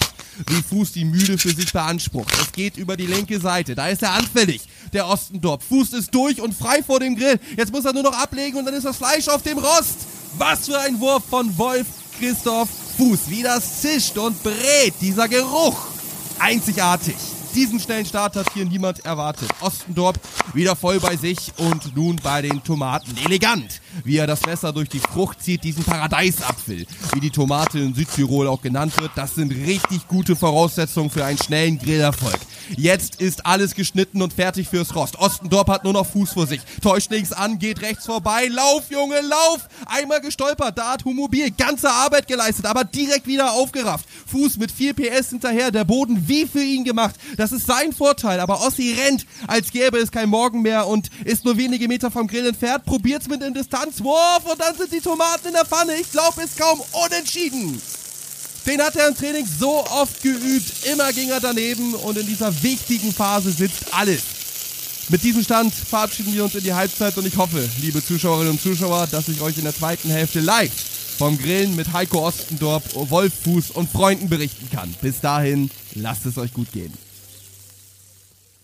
wie 0.47 0.61
Fuß 0.61 0.93
die 0.93 1.03
Mühle 1.03 1.37
für 1.37 1.53
sich 1.53 1.73
beansprucht. 1.73 2.33
Es 2.41 2.53
geht 2.53 2.77
über 2.77 2.95
die 2.95 3.07
linke 3.07 3.41
Seite. 3.41 3.75
Da 3.75 3.89
ist 3.89 4.01
er 4.01 4.13
anfällig. 4.13 4.61
Der 4.93 5.09
Ostendorp. 5.09 5.61
Fuß 5.61 5.91
ist 5.91 6.15
durch 6.15 6.39
und 6.39 6.53
frei 6.53 6.81
vor 6.83 7.01
dem 7.01 7.17
Grill. 7.17 7.37
Jetzt 7.57 7.73
muss 7.73 7.83
er 7.83 7.91
nur 7.91 8.03
noch 8.03 8.17
ablegen 8.17 8.57
und 8.57 8.63
dann 8.63 8.75
ist 8.75 8.85
das 8.85 8.95
Fleisch 8.95 9.27
auf 9.27 9.43
dem 9.43 9.57
Rost. 9.57 10.07
Was 10.37 10.67
für 10.67 10.79
ein 10.79 11.01
Wurf 11.01 11.25
von 11.29 11.57
Wolf 11.57 11.87
Christoph 12.17 12.69
Fuß. 12.97 13.29
Wie 13.29 13.43
das 13.43 13.81
zischt 13.81 14.17
und 14.17 14.41
brät. 14.41 14.93
Dieser 14.99 15.27
Geruch. 15.27 15.87
Einzigartig. 16.39 17.15
Diesen 17.53 17.79
schnellen 17.79 18.05
Start 18.05 18.35
hat 18.35 18.53
hier 18.53 18.65
niemand 18.65 19.05
erwartet. 19.05 19.49
Ostendorp 19.61 20.19
wieder 20.53 20.75
voll 20.75 20.99
bei 20.99 21.15
sich 21.15 21.51
und 21.57 21.95
nun 21.95 22.17
bei 22.17 22.41
den 22.41 22.63
Tomaten. 22.63 23.15
Elegant, 23.25 23.81
wie 24.03 24.17
er 24.17 24.27
das 24.27 24.45
Messer 24.45 24.73
durch 24.73 24.89
die 24.89 24.99
Frucht 24.99 25.41
zieht, 25.41 25.63
diesen 25.63 25.83
Paradeisapfel, 25.83 26.85
wie 27.13 27.19
die 27.19 27.29
Tomate 27.29 27.79
in 27.79 27.93
Südtirol 27.93 28.47
auch 28.47 28.61
genannt 28.61 28.99
wird. 28.99 29.11
Das 29.15 29.35
sind 29.35 29.51
richtig 29.51 30.07
gute 30.07 30.35
Voraussetzungen 30.35 31.09
für 31.09 31.25
einen 31.25 31.37
schnellen 31.37 31.79
Grillerfolg. 31.79 32.39
Jetzt 32.75 33.21
ist 33.21 33.45
alles 33.45 33.75
geschnitten 33.75 34.21
und 34.21 34.33
fertig 34.33 34.67
fürs 34.67 34.93
Rost. 34.95 35.17
Ostendorp 35.17 35.69
hat 35.69 35.83
nur 35.83 35.93
noch 35.93 36.05
Fuß 36.05 36.33
vor 36.33 36.47
sich. 36.47 36.59
Täuscht 36.81 37.11
links 37.11 37.31
an, 37.31 37.59
geht 37.59 37.81
rechts 37.81 38.05
vorbei. 38.05 38.47
Lauf, 38.47 38.89
Junge, 38.89 39.21
lauf! 39.21 39.69
Einmal 39.85 40.19
gestolpert, 40.21 40.77
da 40.77 40.93
hat 40.93 41.05
Humobil 41.05 41.51
ganze 41.51 41.89
Arbeit 41.89 42.27
geleistet, 42.27 42.65
aber 42.65 42.83
direkt 42.83 43.27
wieder 43.27 43.53
aufgerafft. 43.53 44.05
Fuß 44.27 44.57
mit 44.57 44.71
4 44.71 44.93
PS 44.93 45.29
hinterher, 45.29 45.71
der 45.71 45.85
Boden 45.85 46.27
wie 46.27 46.45
für 46.45 46.61
ihn 46.61 46.83
gemacht. 46.83 47.15
Das 47.37 47.51
ist 47.51 47.67
sein 47.67 47.93
Vorteil, 47.93 48.39
aber 48.39 48.61
Ossi 48.61 48.93
rennt, 48.99 49.25
als 49.47 49.71
gäbe 49.71 49.97
es 49.97 50.11
kein 50.11 50.29
Morgen 50.29 50.61
mehr 50.61 50.87
und 50.87 51.09
ist 51.23 51.45
nur 51.45 51.57
wenige 51.57 51.87
Meter 51.87 52.11
vom 52.11 52.27
Grill 52.27 52.47
entfernt. 52.47 52.85
Probiert's 52.85 53.27
mit 53.27 53.41
in 53.41 53.53
Distanz, 53.53 53.86
Wurf 53.99 54.45
und 54.51 54.59
dann 54.59 54.75
sind 54.75 54.91
die 54.91 55.01
Tomaten 55.01 55.47
in 55.47 55.53
der 55.53 55.65
Pfanne. 55.65 55.95
Ich 55.95 56.11
glaube, 56.11 56.41
ist 56.43 56.57
kaum 56.57 56.81
unentschieden. 56.91 57.81
Den 58.65 58.81
hat 58.81 58.95
er 58.95 59.07
im 59.07 59.15
Training 59.15 59.47
so 59.59 59.85
oft 59.85 60.21
geübt. 60.21 60.85
Immer 60.91 61.13
ging 61.13 61.29
er 61.29 61.39
daneben 61.39 61.93
und 61.95 62.17
in 62.17 62.27
dieser 62.27 62.51
wichtigen 62.63 63.13
Phase 63.13 63.51
sitzt 63.51 63.85
alles. 63.91 64.21
Mit 65.09 65.23
diesem 65.23 65.41
Stand 65.41 65.73
verabschieden 65.73 66.33
wir 66.33 66.43
uns 66.43 66.53
in 66.55 66.63
die 66.63 66.73
Halbzeit 66.73 67.17
und 67.17 67.25
ich 67.25 67.37
hoffe, 67.37 67.67
liebe 67.81 68.03
Zuschauerinnen 68.03 68.51
und 68.51 68.61
Zuschauer, 68.61 69.07
dass 69.07 69.29
ich 69.29 69.39
euch 69.39 69.57
in 69.57 69.63
der 69.63 69.73
zweiten 69.73 70.09
Hälfte 70.09 70.41
live 70.41 70.71
vom 71.17 71.37
Grillen 71.37 71.75
mit 71.77 71.93
Heiko 71.93 72.27
Ostendorp, 72.27 72.83
Wolffuß 72.93 73.71
und 73.71 73.89
Freunden 73.89 74.27
berichten 74.27 74.69
kann. 74.69 74.93
Bis 75.01 75.21
dahin, 75.21 75.71
lasst 75.95 76.25
es 76.25 76.37
euch 76.37 76.53
gut 76.53 76.71
gehen. 76.73 76.93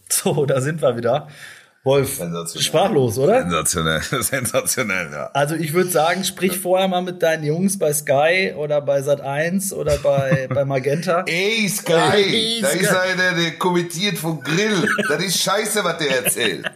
So, 0.10 0.46
da 0.46 0.62
sind 0.62 0.82
wir 0.82 0.96
wieder. 0.96 1.30
Wolf, 1.86 2.22
sprachlos, 2.62 3.18
oder? 3.18 3.42
Sensationell, 3.42 4.02
sensationell, 4.22 5.10
ja. 5.12 5.30
Also 5.34 5.56
ich 5.56 5.74
würde 5.74 5.90
sagen, 5.90 6.24
sprich 6.24 6.58
vorher 6.58 6.88
mal 6.88 7.02
mit 7.02 7.22
deinen 7.22 7.44
Jungs 7.44 7.78
bei 7.78 7.92
Sky 7.92 8.54
oder 8.56 8.80
bei 8.80 9.02
Sat1 9.02 9.74
oder 9.74 9.98
bei, 9.98 10.48
bei 10.54 10.64
Magenta. 10.64 11.26
Ey, 11.28 11.68
Sky, 11.68 11.92
Ey, 12.16 12.60
da 12.62 12.70
Sky. 12.70 12.78
ist 12.80 12.96
einer, 12.96 13.34
der 13.34 13.52
kommentiert 13.60 14.18
vom 14.18 14.40
Grill. 14.42 14.88
Das 15.10 15.22
ist 15.22 15.40
scheiße, 15.40 15.84
was 15.84 15.98
der 15.98 16.24
erzählt. 16.24 16.72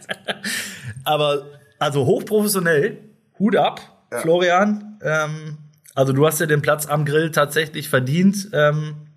Aber, 1.04 1.46
also 1.78 2.04
hochprofessionell, 2.04 2.98
Hut 3.38 3.56
ab, 3.56 3.80
ja. 4.12 4.18
Florian. 4.18 4.98
Ähm, 5.02 5.56
also 5.94 6.12
du 6.12 6.26
hast 6.26 6.38
ja 6.38 6.44
den 6.44 6.60
Platz 6.60 6.84
am 6.84 7.06
Grill 7.06 7.30
tatsächlich 7.30 7.88
verdient. 7.88 8.50
Ähm, 8.52 9.07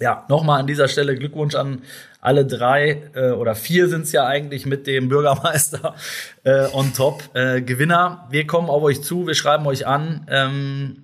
ja, 0.00 0.24
nochmal 0.28 0.60
an 0.60 0.66
dieser 0.66 0.88
Stelle 0.88 1.14
Glückwunsch 1.14 1.54
an 1.54 1.82
alle 2.20 2.46
drei 2.46 3.10
äh, 3.14 3.30
oder 3.30 3.54
vier 3.54 3.88
sind 3.88 4.02
es 4.02 4.12
ja 4.12 4.26
eigentlich 4.26 4.66
mit 4.66 4.86
dem 4.86 5.08
Bürgermeister 5.08 5.94
äh, 6.44 6.66
on 6.72 6.92
top. 6.94 7.22
Äh, 7.34 7.62
Gewinner, 7.62 8.26
wir 8.30 8.46
kommen 8.46 8.68
auf 8.68 8.82
euch 8.82 9.02
zu, 9.02 9.26
wir 9.26 9.34
schreiben 9.34 9.66
euch 9.66 9.86
an, 9.86 10.26
ähm, 10.28 11.02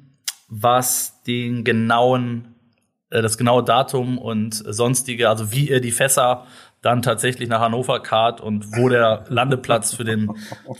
was 0.49 1.23
den 1.27 1.65
genauen, 1.65 2.55
äh, 3.11 3.23
das 3.23 3.39
genaue 3.39 3.65
Datum 3.65 4.19
und 4.19 4.55
sonstige, 4.55 5.29
also 5.29 5.53
wie 5.53 5.69
ihr 5.69 5.81
die 5.81 5.93
Fässer 5.93 6.47
dann 6.83 7.03
tatsächlich 7.03 7.49
nach 7.49 7.61
Hannover 7.61 8.01
kart 8.01 8.41
und 8.41 8.77
wo 8.77 8.89
der 8.89 9.25
Landeplatz 9.29 9.95
für 9.95 10.05
den 10.05 10.31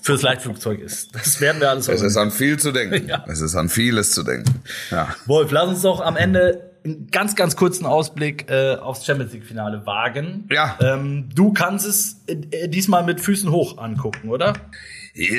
fürs 0.03 0.23
Leichtflugzeug 0.23 0.79
ist. 0.79 1.15
Das 1.15 1.41
werden 1.41 1.61
wir 1.61 1.71
alles. 1.71 1.89
Es 1.89 2.01
ist 2.01 2.17
an 2.17 2.31
viel 2.31 2.59
zu 2.59 2.73
denken. 2.73 2.87
Ja. 3.09 3.25
Es 3.29 3.41
ist 3.41 3.57
an 3.57 3.69
vieles 3.69 4.13
zu 4.13 4.23
denken. 4.23 4.63
Ja. 4.91 5.09
Wolf, 5.27 5.51
lass 5.51 5.69
uns 5.69 5.83
doch 5.83 6.01
am 6.01 6.17
Ende 6.17 6.66
einen 6.87 7.11
ganz, 7.11 7.37
ganz 7.37 7.57
kurzen 7.57 7.87
Ausblick 7.87 8.51
äh, 8.51 8.77
aufs 8.77 9.05
Champions 9.05 9.33
League-Finale 9.33 9.87
wagen. 9.87 10.49
Ja. 10.51 10.79
Ähm, 10.81 11.29
du 11.35 11.53
kannst 11.53 11.87
es 11.87 12.23
äh, 12.27 12.69
diesmal 12.69 13.05
mit 13.05 13.21
Füßen 13.21 13.51
hoch 13.51 13.79
angucken, 13.79 14.29
oder? 14.29 14.55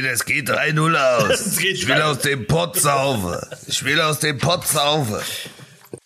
Das 0.03 0.25
geht 0.25 0.49
3-0 0.49 0.95
aus. 0.95 1.57
ich 1.63 1.87
will 1.87 2.01
aus 2.01 2.19
dem 2.19 2.47
Pott 2.47 2.77
saufen. 2.77 3.37
Ich 3.67 3.83
will 3.85 4.01
aus 4.01 4.19
dem 4.19 4.37
Pott 4.39 4.65
saufen. 4.65 5.19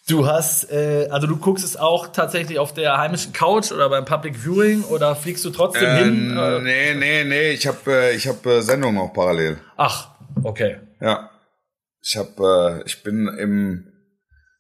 Du 0.08 0.28
hast, 0.28 0.70
äh, 0.72 1.08
also 1.10 1.26
du 1.26 1.38
guckst 1.38 1.64
es 1.64 1.78
auch 1.78 2.10
tatsächlich 2.10 2.60
auf 2.60 2.74
der 2.74 2.98
heimischen 2.98 3.32
Couch 3.32 3.72
oder 3.72 3.88
beim 3.88 4.04
Public 4.04 4.36
Viewing 4.36 4.84
oder 4.84 5.16
fliegst 5.16 5.46
du 5.46 5.52
trotzdem 5.52 5.86
äh, 5.86 6.04
hin? 6.04 6.38
Äh? 6.38 6.60
Nee, 6.60 6.94
nee, 6.96 7.24
nee, 7.24 7.52
ich 7.52 7.66
habe 7.66 7.78
äh, 7.88 8.16
ich 8.16 8.28
hab, 8.28 8.46
äh, 8.46 8.62
Sendung 8.62 8.96
noch 8.96 9.14
parallel. 9.14 9.58
Ach, 9.78 10.10
okay. 10.44 10.78
Ja. 11.00 11.30
Ich 12.02 12.18
hab, 12.18 12.40
äh, 12.40 12.84
ich 12.84 13.04
bin 13.04 13.28
im 13.28 13.91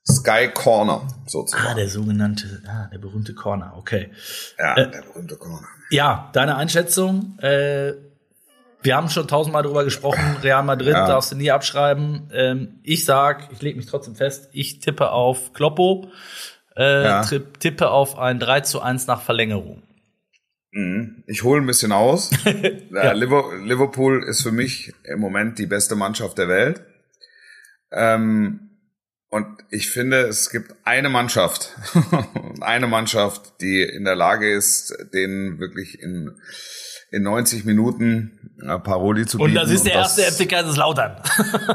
Sky 0.10 0.49
Corner 0.54 1.08
sozusagen. 1.28 1.68
Ah, 1.68 1.74
der 1.74 1.88
sogenannte, 1.88 2.62
ah, 2.68 2.88
der 2.91 2.97
berühmte 2.97 3.34
Corner, 3.34 3.74
okay. 3.78 4.10
Ja, 4.58 4.76
äh, 4.76 4.89
der 4.89 5.02
berühmte 5.02 5.36
Corner. 5.38 5.68
Ja, 5.89 6.30
deine 6.34 6.56
Einschätzung, 6.56 7.38
äh, 7.39 7.93
wir 8.84 8.95
haben 8.95 9.10
schon 9.10 9.28
tausendmal 9.28 9.62
darüber 9.64 9.84
gesprochen, 9.84 10.38
Real 10.41 10.64
Madrid 10.64 10.93
ja. 10.93 11.06
darfst 11.06 11.32
du 11.32 11.36
nie 11.36 11.52
abschreiben. 11.52 12.32
Ähm, 12.34 12.80
ich 12.82 13.06
sag, 13.06 13.49
ich 13.52 13.62
lege 13.62 13.78
mich 13.78 13.86
trotzdem 13.86 14.16
fest, 14.16 14.49
ich 14.54 14.80
tippe 14.80 15.12
auf 15.12 15.54
Kloppo, 15.54 16.10
äh, 16.76 17.04
ja. 17.04 17.24
tippe 17.60 17.91
auf 17.91 18.18
ein 18.18 18.39
3 18.39 18.62
zu 18.62 18.82
1 18.82 19.06
nach 19.06 19.22
Verlängerung. 19.22 19.84
Mhm. 20.72 21.24
Ich 21.28 21.43
hole 21.43 21.62
ein 21.62 21.68
bisschen 21.68 21.91
aus. 21.91 22.32
ja. 22.91 23.12
Liverpool 23.12 24.24
ist 24.24 24.41
für 24.41 24.52
mich 24.52 24.93
im 25.04 25.20
Moment 25.20 25.60
die 25.60 25.68
beste 25.68 25.95
Mannschaft 25.95 26.38
der 26.38 26.47
Welt. 26.47 26.82
Ähm, 27.91 28.71
Und 29.32 29.48
ich 29.70 29.90
finde, 29.90 30.28
es 30.28 30.50
gibt 30.50 30.76
eine 30.84 31.08
Mannschaft, 31.08 31.74
eine 32.60 32.88
Mannschaft, 32.88 33.62
die 33.62 33.82
in 33.82 34.04
der 34.04 34.18
Lage 34.18 34.54
ist, 34.54 34.94
den 35.14 35.58
wirklich 35.58 36.02
in, 36.02 36.36
in 37.12 37.24
90 37.24 37.64
Minuten 37.64 38.58
äh, 38.62 38.78
Paroli 38.78 39.26
zu 39.26 39.38
bieten. 39.38 39.52
Und 39.52 39.56
das 39.64 39.72
ist 39.72 39.86
der 39.86 39.94
erste 39.94 40.24
FC 40.24 40.50
Kaiserslautern. 40.50 41.16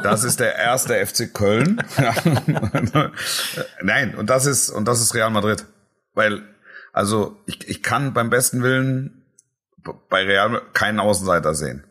Das 0.03 0.23
ist 0.23 0.39
der 0.39 0.55
erste 0.55 1.07
FC 1.07 1.33
Köln. 1.33 1.83
Nein, 3.83 4.15
und 4.17 4.29
das 4.29 4.45
ist, 4.45 4.69
und 4.69 4.87
das 4.87 5.01
ist 5.01 5.15
Real 5.15 5.31
Madrid. 5.31 5.65
Weil, 6.13 6.43
also, 6.93 7.39
ich, 7.47 7.67
ich 7.67 7.83
kann 7.83 8.13
beim 8.13 8.29
besten 8.29 8.63
Willen 8.63 9.23
bei 10.11 10.25
Real 10.25 10.61
keinen 10.75 11.01
Außenseiter 11.01 11.55
sehen. 11.55 11.85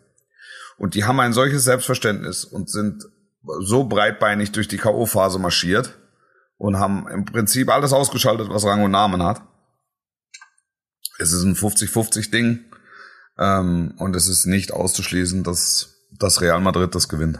Und 0.77 0.93
die 0.93 1.05
haben 1.05 1.19
ein 1.19 1.33
solches 1.33 1.63
Selbstverständnis 1.63 2.43
und 2.43 2.69
sind 2.69 3.05
so 3.59 3.83
breitbeinig 3.85 4.51
durch 4.51 4.67
die 4.67 4.77
K.O.-Phase 4.77 5.39
marschiert 5.39 5.97
und 6.57 6.79
haben 6.79 7.07
im 7.07 7.25
Prinzip 7.25 7.69
alles 7.69 7.93
ausgeschaltet, 7.93 8.49
was 8.49 8.65
Rang 8.65 8.83
und 8.83 8.91
Namen 8.91 9.23
hat. 9.23 9.41
Es 11.19 11.31
ist 11.31 11.43
ein 11.43 11.55
50-50-Ding 11.55 12.65
ähm, 13.39 13.93
und 13.97 14.15
es 14.15 14.27
ist 14.27 14.45
nicht 14.45 14.71
auszuschließen, 14.73 15.43
dass, 15.43 16.07
dass 16.17 16.41
Real 16.41 16.59
Madrid 16.59 16.93
das 16.95 17.09
gewinnt. 17.09 17.39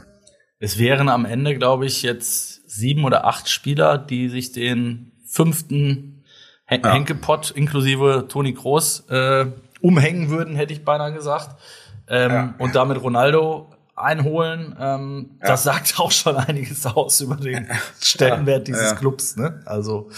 Es 0.59 0.77
wären 0.79 1.09
am 1.09 1.25
Ende, 1.25 1.57
glaube 1.57 1.85
ich, 1.85 2.01
jetzt 2.01 2.69
sieben 2.69 3.03
oder 3.03 3.25
acht 3.25 3.49
Spieler, 3.49 3.97
die 3.97 4.29
sich 4.29 4.51
den 4.51 5.11
fünften 5.27 6.23
Hen 6.65 6.81
ja. 6.83 6.93
Henkepott 6.93 7.51
inklusive 7.51 8.25
Toni 8.29 8.53
Kroos 8.53 9.01
äh, 9.09 9.45
umhängen 9.81 10.29
würden, 10.29 10.55
hätte 10.55 10.73
ich 10.73 10.83
beinahe 10.83 11.13
gesagt. 11.13 11.59
Ähm, 12.07 12.31
ja. 12.31 12.55
Und 12.57 12.75
damit 12.75 13.01
Ronaldo 13.01 13.74
einholen. 14.05 14.75
Ähm, 14.79 15.37
ja. 15.41 15.47
Das 15.47 15.63
sagt 15.63 15.99
auch 15.99 16.11
schon 16.11 16.37
einiges 16.37 16.85
aus 16.85 17.19
über 17.21 17.35
den 17.35 17.67
Stellenwert 17.99 18.67
dieses 18.67 18.91
ja. 18.91 18.95
Clubs. 18.95 19.35
Ne? 19.35 19.61
Also 19.65 20.09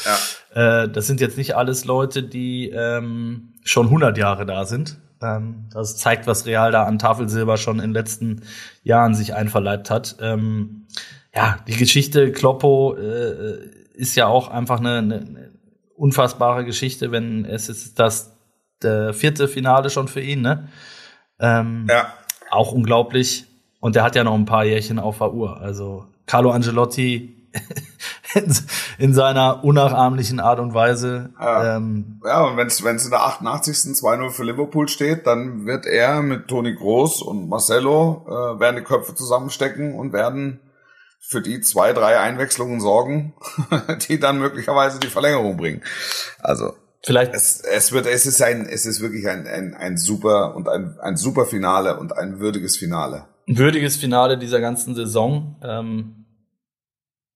äh, 0.54 0.88
das 0.88 1.08
sind 1.08 1.22
jetzt 1.22 1.38
nicht 1.38 1.56
alles 1.56 1.86
Leute, 1.86 2.24
die 2.24 2.70
ähm, 2.70 3.54
schon 3.64 3.88
100 3.88 4.18
Jahre 4.18 4.46
da 4.46 4.66
sind. 4.66 4.98
Ähm, 5.22 5.70
das 5.74 5.98
zeigt, 5.98 6.28
was 6.28 6.46
Real 6.46 6.72
da 6.72 6.84
an 6.84 7.00
Tafelsilber 7.00 7.58
schon 7.58 7.78
in 7.78 7.90
den 7.90 7.94
letzten 7.94 8.44
Jahren 8.84 9.16
sich 9.16 9.34
einverleibt 9.34 9.90
hat. 9.90 10.18
Ähm, 10.22 10.88
ja, 11.34 11.58
die 11.68 11.76
Geschichte 11.76 12.32
Kloppo 12.32 12.96
äh, 12.96 13.58
ist 13.94 14.16
ja 14.16 14.28
auch 14.28 14.50
einfach 14.50 14.80
eine, 14.80 14.98
eine 14.98 15.52
unfassbare 15.96 16.66
Geschichte, 16.66 17.12
wenn 17.12 17.46
es 17.46 17.70
ist 17.70 18.00
das 18.00 18.34
der 18.84 19.14
vierte 19.14 19.48
Finale 19.48 19.90
schon 19.90 20.08
für 20.08 20.22
ihn, 20.22 20.42
ne? 20.42 20.68
Ähm, 21.40 21.88
ja. 21.90 22.14
Auch 22.52 22.72
unglaublich. 22.72 23.47
Und 23.80 23.96
der 23.96 24.04
hat 24.04 24.16
ja 24.16 24.24
noch 24.24 24.34
ein 24.34 24.46
paar 24.46 24.66
Jährchen 24.66 25.00
auf 25.00 25.20
der 25.20 25.34
Uhr. 25.34 25.58
Also 25.62 26.06
Carlo 26.26 26.52
Angelotti 26.52 27.38
in, 28.98 29.14
seiner 29.14 29.64
unnachahmlichen 29.64 30.40
Art 30.40 30.60
und 30.60 30.74
Weise. 30.74 31.30
Ja, 31.40 31.78
ähm, 31.78 32.22
ja 32.24 32.44
und 32.44 32.58
wenn 32.58 32.68
es 32.68 33.06
in 33.06 33.12
der 33.12 33.26
88. 33.26 33.96
2-0 33.96 34.30
für 34.32 34.44
Liverpool 34.44 34.88
steht, 34.88 35.26
dann 35.28 35.66
wird 35.66 35.86
er 35.86 36.22
mit 36.22 36.48
Toni 36.48 36.76
Groß 36.76 37.22
und 37.22 37.50
Marcelo 37.50 38.26
äh, 38.28 38.60
werden 38.60 38.78
die 38.78 38.84
Köpfe 38.84 39.16
zusammenstecken 39.16 39.96
und 39.96 40.14
werden 40.14 40.60
für 41.20 41.42
die 41.42 41.62
zwei, 41.62 41.94
drei 41.94 42.20
Einwechslungen 42.20 42.80
sorgen, 42.80 43.34
die 44.08 44.20
dann 44.20 44.40
möglicherweise 44.40 45.00
die 45.00 45.08
Verlängerung 45.08 45.58
bringen. 45.58 45.82
Also 46.40 46.74
Vielleicht. 47.04 47.34
Es, 47.34 47.62
es 47.62 47.92
wird, 47.92 48.06
es 48.06 48.26
ist 48.26 48.42
ein, 48.42 48.66
es 48.66 48.86
ist 48.86 49.02
wirklich 49.02 49.28
ein, 49.30 49.48
ein, 49.48 49.74
ein 49.76 49.98
super 49.98 50.56
und 50.56 50.68
ein, 50.68 50.98
ein 51.00 51.16
super 51.16 51.46
Finale 51.46 51.98
und 52.00 52.18
ein 52.18 52.40
würdiges 52.40 52.76
Finale 52.76 53.26
ein 53.48 53.58
würdiges 53.58 53.98
Finale 53.98 54.38
dieser 54.38 54.60
ganzen 54.60 54.96
Saison. 54.96 55.56
Ähm, 55.64 56.26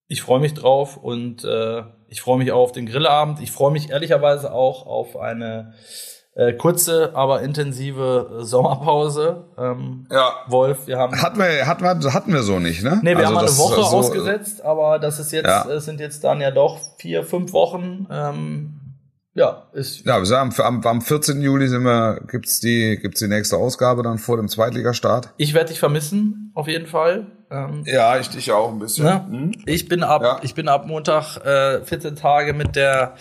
ich 0.08 0.22
freue 0.22 0.40
mich 0.40 0.54
drauf 0.54 0.98
und 0.98 1.44
äh, 1.44 1.82
ich 2.08 2.20
freue 2.20 2.38
mich 2.38 2.52
auch 2.52 2.60
auf 2.60 2.72
den 2.72 2.86
Grillabend. 2.86 3.40
Ich 3.40 3.50
freue 3.50 3.72
mich 3.72 3.90
ehrlicherweise 3.90 4.52
auch 4.52 4.86
auf 4.86 5.16
eine 5.16 5.72
äh, 6.34 6.52
kurze, 6.52 7.12
aber 7.14 7.40
intensive 7.40 8.40
Sommerpause. 8.40 9.46
Ähm, 9.56 10.06
ja. 10.10 10.34
Wolf, 10.48 10.86
wir 10.86 10.98
haben. 10.98 11.20
Hatten 11.20 11.38
wir, 11.38 11.66
hatten 11.66 11.82
wir, 11.82 12.12
hatten 12.12 12.32
wir 12.32 12.42
so 12.42 12.58
nicht, 12.58 12.82
ne? 12.82 13.00
Nee, 13.02 13.16
wir 13.16 13.26
also 13.26 13.28
haben 13.28 13.38
eine 13.38 13.56
Woche 13.56 13.82
so, 13.82 13.96
ausgesetzt, 13.96 14.62
aber 14.62 14.98
das 14.98 15.18
ist 15.18 15.32
jetzt, 15.32 15.46
ja. 15.46 15.66
es 15.70 15.86
sind 15.86 15.98
jetzt 15.98 16.22
dann 16.24 16.42
ja 16.42 16.50
doch 16.50 16.78
vier, 16.98 17.24
fünf 17.24 17.54
Wochen. 17.54 18.06
Ähm, 18.10 18.81
ja, 19.34 19.66
ist. 19.72 20.04
Ja, 20.04 20.18
wir 20.18 20.26
sagen, 20.26 20.54
am, 20.58 20.84
am 20.84 21.00
14. 21.00 21.40
Juli 21.40 21.68
sind 21.68 21.84
wir, 21.84 22.20
gibt's 22.28 22.60
die, 22.60 22.98
gibt's 23.00 23.20
die 23.20 23.28
nächste 23.28 23.56
Ausgabe 23.56 24.02
dann 24.02 24.18
vor 24.18 24.36
dem 24.36 24.48
Zweitligastart. 24.48 25.30
Ich 25.38 25.54
werde 25.54 25.70
dich 25.70 25.78
vermissen, 25.78 26.52
auf 26.54 26.68
jeden 26.68 26.86
Fall. 26.86 27.26
Ähm, 27.50 27.82
ja, 27.86 28.18
ich 28.18 28.28
dich 28.28 28.52
auch 28.52 28.70
ein 28.70 28.78
bisschen. 28.78 29.04
Ne? 29.04 29.26
Mhm. 29.28 29.52
Ich 29.66 29.88
bin 29.88 30.02
ab, 30.02 30.22
ja. 30.22 30.40
ich 30.42 30.54
bin 30.54 30.68
ab 30.68 30.86
Montag 30.86 31.38
äh, 31.44 31.82
14 31.84 32.16
Tage 32.16 32.52
mit 32.52 32.76
der 32.76 33.14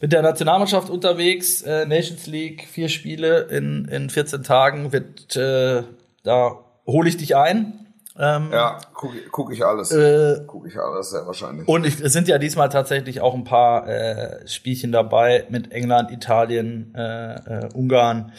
mit 0.00 0.12
der 0.12 0.22
Nationalmannschaft 0.22 0.90
unterwegs. 0.90 1.62
Äh, 1.62 1.86
Nations 1.86 2.26
League, 2.26 2.66
vier 2.70 2.88
Spiele 2.88 3.42
in 3.50 3.86
in 3.86 4.10
14 4.10 4.42
Tagen 4.42 4.92
wird 4.92 5.36
äh, 5.36 5.82
da 6.22 6.58
hole 6.86 7.08
ich 7.08 7.16
dich 7.16 7.36
ein. 7.36 7.83
Ähm, 8.16 8.50
ja, 8.52 8.78
gucke 8.92 9.16
guck 9.32 9.52
ich 9.52 9.64
alles. 9.64 9.90
Äh, 9.90 10.44
gucke 10.46 10.68
ich 10.68 10.78
alles, 10.78 11.10
sehr 11.10 11.26
wahrscheinlich. 11.26 11.66
Und 11.66 11.84
ich, 11.84 12.00
es 12.00 12.12
sind 12.12 12.28
ja 12.28 12.38
diesmal 12.38 12.68
tatsächlich 12.68 13.20
auch 13.20 13.34
ein 13.34 13.44
paar 13.44 13.88
äh, 13.88 14.46
Spielchen 14.46 14.92
dabei 14.92 15.46
mit 15.50 15.72
England, 15.72 16.12
Italien, 16.12 16.94
äh, 16.94 17.34
äh, 17.34 17.68
Ungarn. 17.74 18.32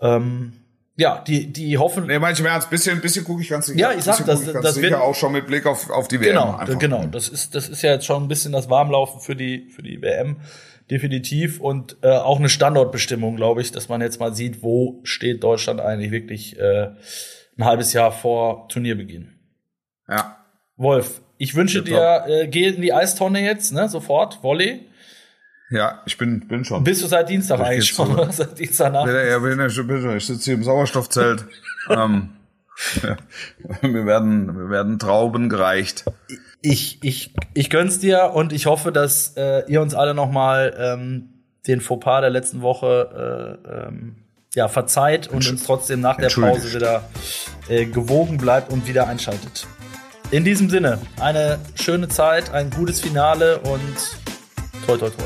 Ähm, 0.00 0.54
ja, 0.96 1.22
die, 1.26 1.52
die 1.52 1.78
hoffen. 1.78 2.06
Nee, 2.06 2.18
manchmal 2.18 2.52
ernst, 2.52 2.68
bisschen, 2.68 3.00
bisschen 3.00 3.24
gucke 3.24 3.42
ich 3.42 3.48
ganz 3.48 3.66
sicher. 3.66 3.78
Ja, 3.78 3.92
ich 3.92 4.02
sag, 4.02 4.26
das, 4.26 4.44
das 4.44 4.74
sicher 4.74 4.90
wird, 4.90 5.00
auch 5.00 5.14
schon 5.14 5.32
mit 5.32 5.46
Blick 5.46 5.66
auf, 5.66 5.88
auf 5.90 6.08
die 6.08 6.20
WM. 6.20 6.34
Genau, 6.34 6.56
einfach. 6.56 6.78
genau. 6.78 7.06
Das 7.06 7.28
ist, 7.28 7.54
das 7.54 7.68
ist 7.68 7.82
ja 7.82 7.92
jetzt 7.92 8.04
schon 8.04 8.24
ein 8.24 8.28
bisschen 8.28 8.52
das 8.52 8.68
Warmlaufen 8.68 9.20
für 9.20 9.36
die, 9.36 9.68
für 9.70 9.82
die 9.82 10.02
WM. 10.02 10.38
Definitiv. 10.90 11.60
Und 11.60 11.96
äh, 12.02 12.08
auch 12.08 12.38
eine 12.38 12.48
Standortbestimmung, 12.48 13.36
glaube 13.36 13.62
ich, 13.62 13.70
dass 13.70 13.88
man 13.88 14.00
jetzt 14.00 14.20
mal 14.20 14.34
sieht, 14.34 14.62
wo 14.62 15.00
steht 15.04 15.42
Deutschland 15.42 15.80
eigentlich 15.80 16.10
wirklich 16.10 16.58
äh, 16.58 16.90
ein 17.58 17.64
halbes 17.64 17.92
Jahr 17.92 18.12
vor 18.12 18.68
Turnierbeginn. 18.68 19.32
Ja. 20.08 20.38
Wolf, 20.76 21.20
ich 21.38 21.54
wünsche 21.54 21.82
dir, 21.82 22.24
äh, 22.26 22.48
geh 22.48 22.68
in 22.68 22.82
die 22.82 22.92
Eistonne 22.92 23.42
jetzt, 23.42 23.72
ne, 23.72 23.88
sofort, 23.88 24.42
Volley. 24.42 24.86
Ja, 25.70 26.02
ich 26.04 26.18
bin, 26.18 26.46
bin 26.48 26.64
schon. 26.64 26.84
Bist 26.84 27.02
du 27.02 27.06
seit 27.06 27.28
Dienstag 27.28 27.60
ich 27.60 27.66
eigentlich 27.66 27.88
schon, 27.88 28.12
oder? 28.12 28.30
Seit 28.32 28.58
Dienstagnacht? 28.58 29.08
Ja, 29.08 29.24
ja, 29.24 29.38
bin 29.38 29.58
ja 29.58 29.70
schon, 29.70 29.86
bin 29.86 30.02
schon. 30.02 30.16
Ich 30.16 30.26
sitze 30.26 30.44
hier 30.44 30.54
im 30.54 30.64
Sauerstoffzelt. 30.64 31.46
ähm, 31.90 32.30
ja. 33.02 33.16
wir 33.80 34.06
werden, 34.06 34.54
wir 34.54 34.68
werden 34.68 34.98
Trauben 34.98 35.48
gereicht. 35.48 36.04
Ich, 36.60 37.02
ich, 37.02 37.34
ich 37.54 37.70
gönn's 37.70 37.98
dir 37.98 38.32
und 38.34 38.52
ich 38.52 38.66
hoffe, 38.66 38.92
dass 38.92 39.34
äh, 39.36 39.64
ihr 39.66 39.80
uns 39.80 39.94
alle 39.94 40.14
nochmal 40.14 40.74
ähm, 40.78 41.28
den 41.66 41.80
Fauxpas 41.80 42.20
der 42.20 42.30
letzten 42.30 42.60
Woche 42.60 43.58
äh, 43.64 43.88
ähm, 43.88 44.21
ja, 44.54 44.68
verzeiht 44.68 45.28
und 45.28 45.48
uns 45.48 45.64
trotzdem 45.64 46.00
nach 46.00 46.16
der 46.16 46.28
Pause 46.28 46.74
wieder 46.74 47.08
äh, 47.68 47.86
gewogen 47.86 48.36
bleibt 48.36 48.72
und 48.72 48.86
wieder 48.86 49.08
einschaltet. 49.08 49.66
In 50.30 50.44
diesem 50.44 50.70
Sinne, 50.70 50.98
eine 51.20 51.58
schöne 51.74 52.08
Zeit, 52.08 52.52
ein 52.52 52.70
gutes 52.70 53.00
Finale 53.00 53.58
und 53.58 53.96
toi 54.86 54.96
toi 54.96 55.10
toi. 55.10 55.24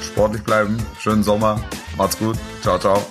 Sportlich 0.00 0.42
bleiben, 0.42 0.78
schönen 1.00 1.22
Sommer, 1.22 1.60
macht's 1.96 2.18
gut, 2.18 2.36
ciao 2.62 2.78
ciao. 2.78 3.04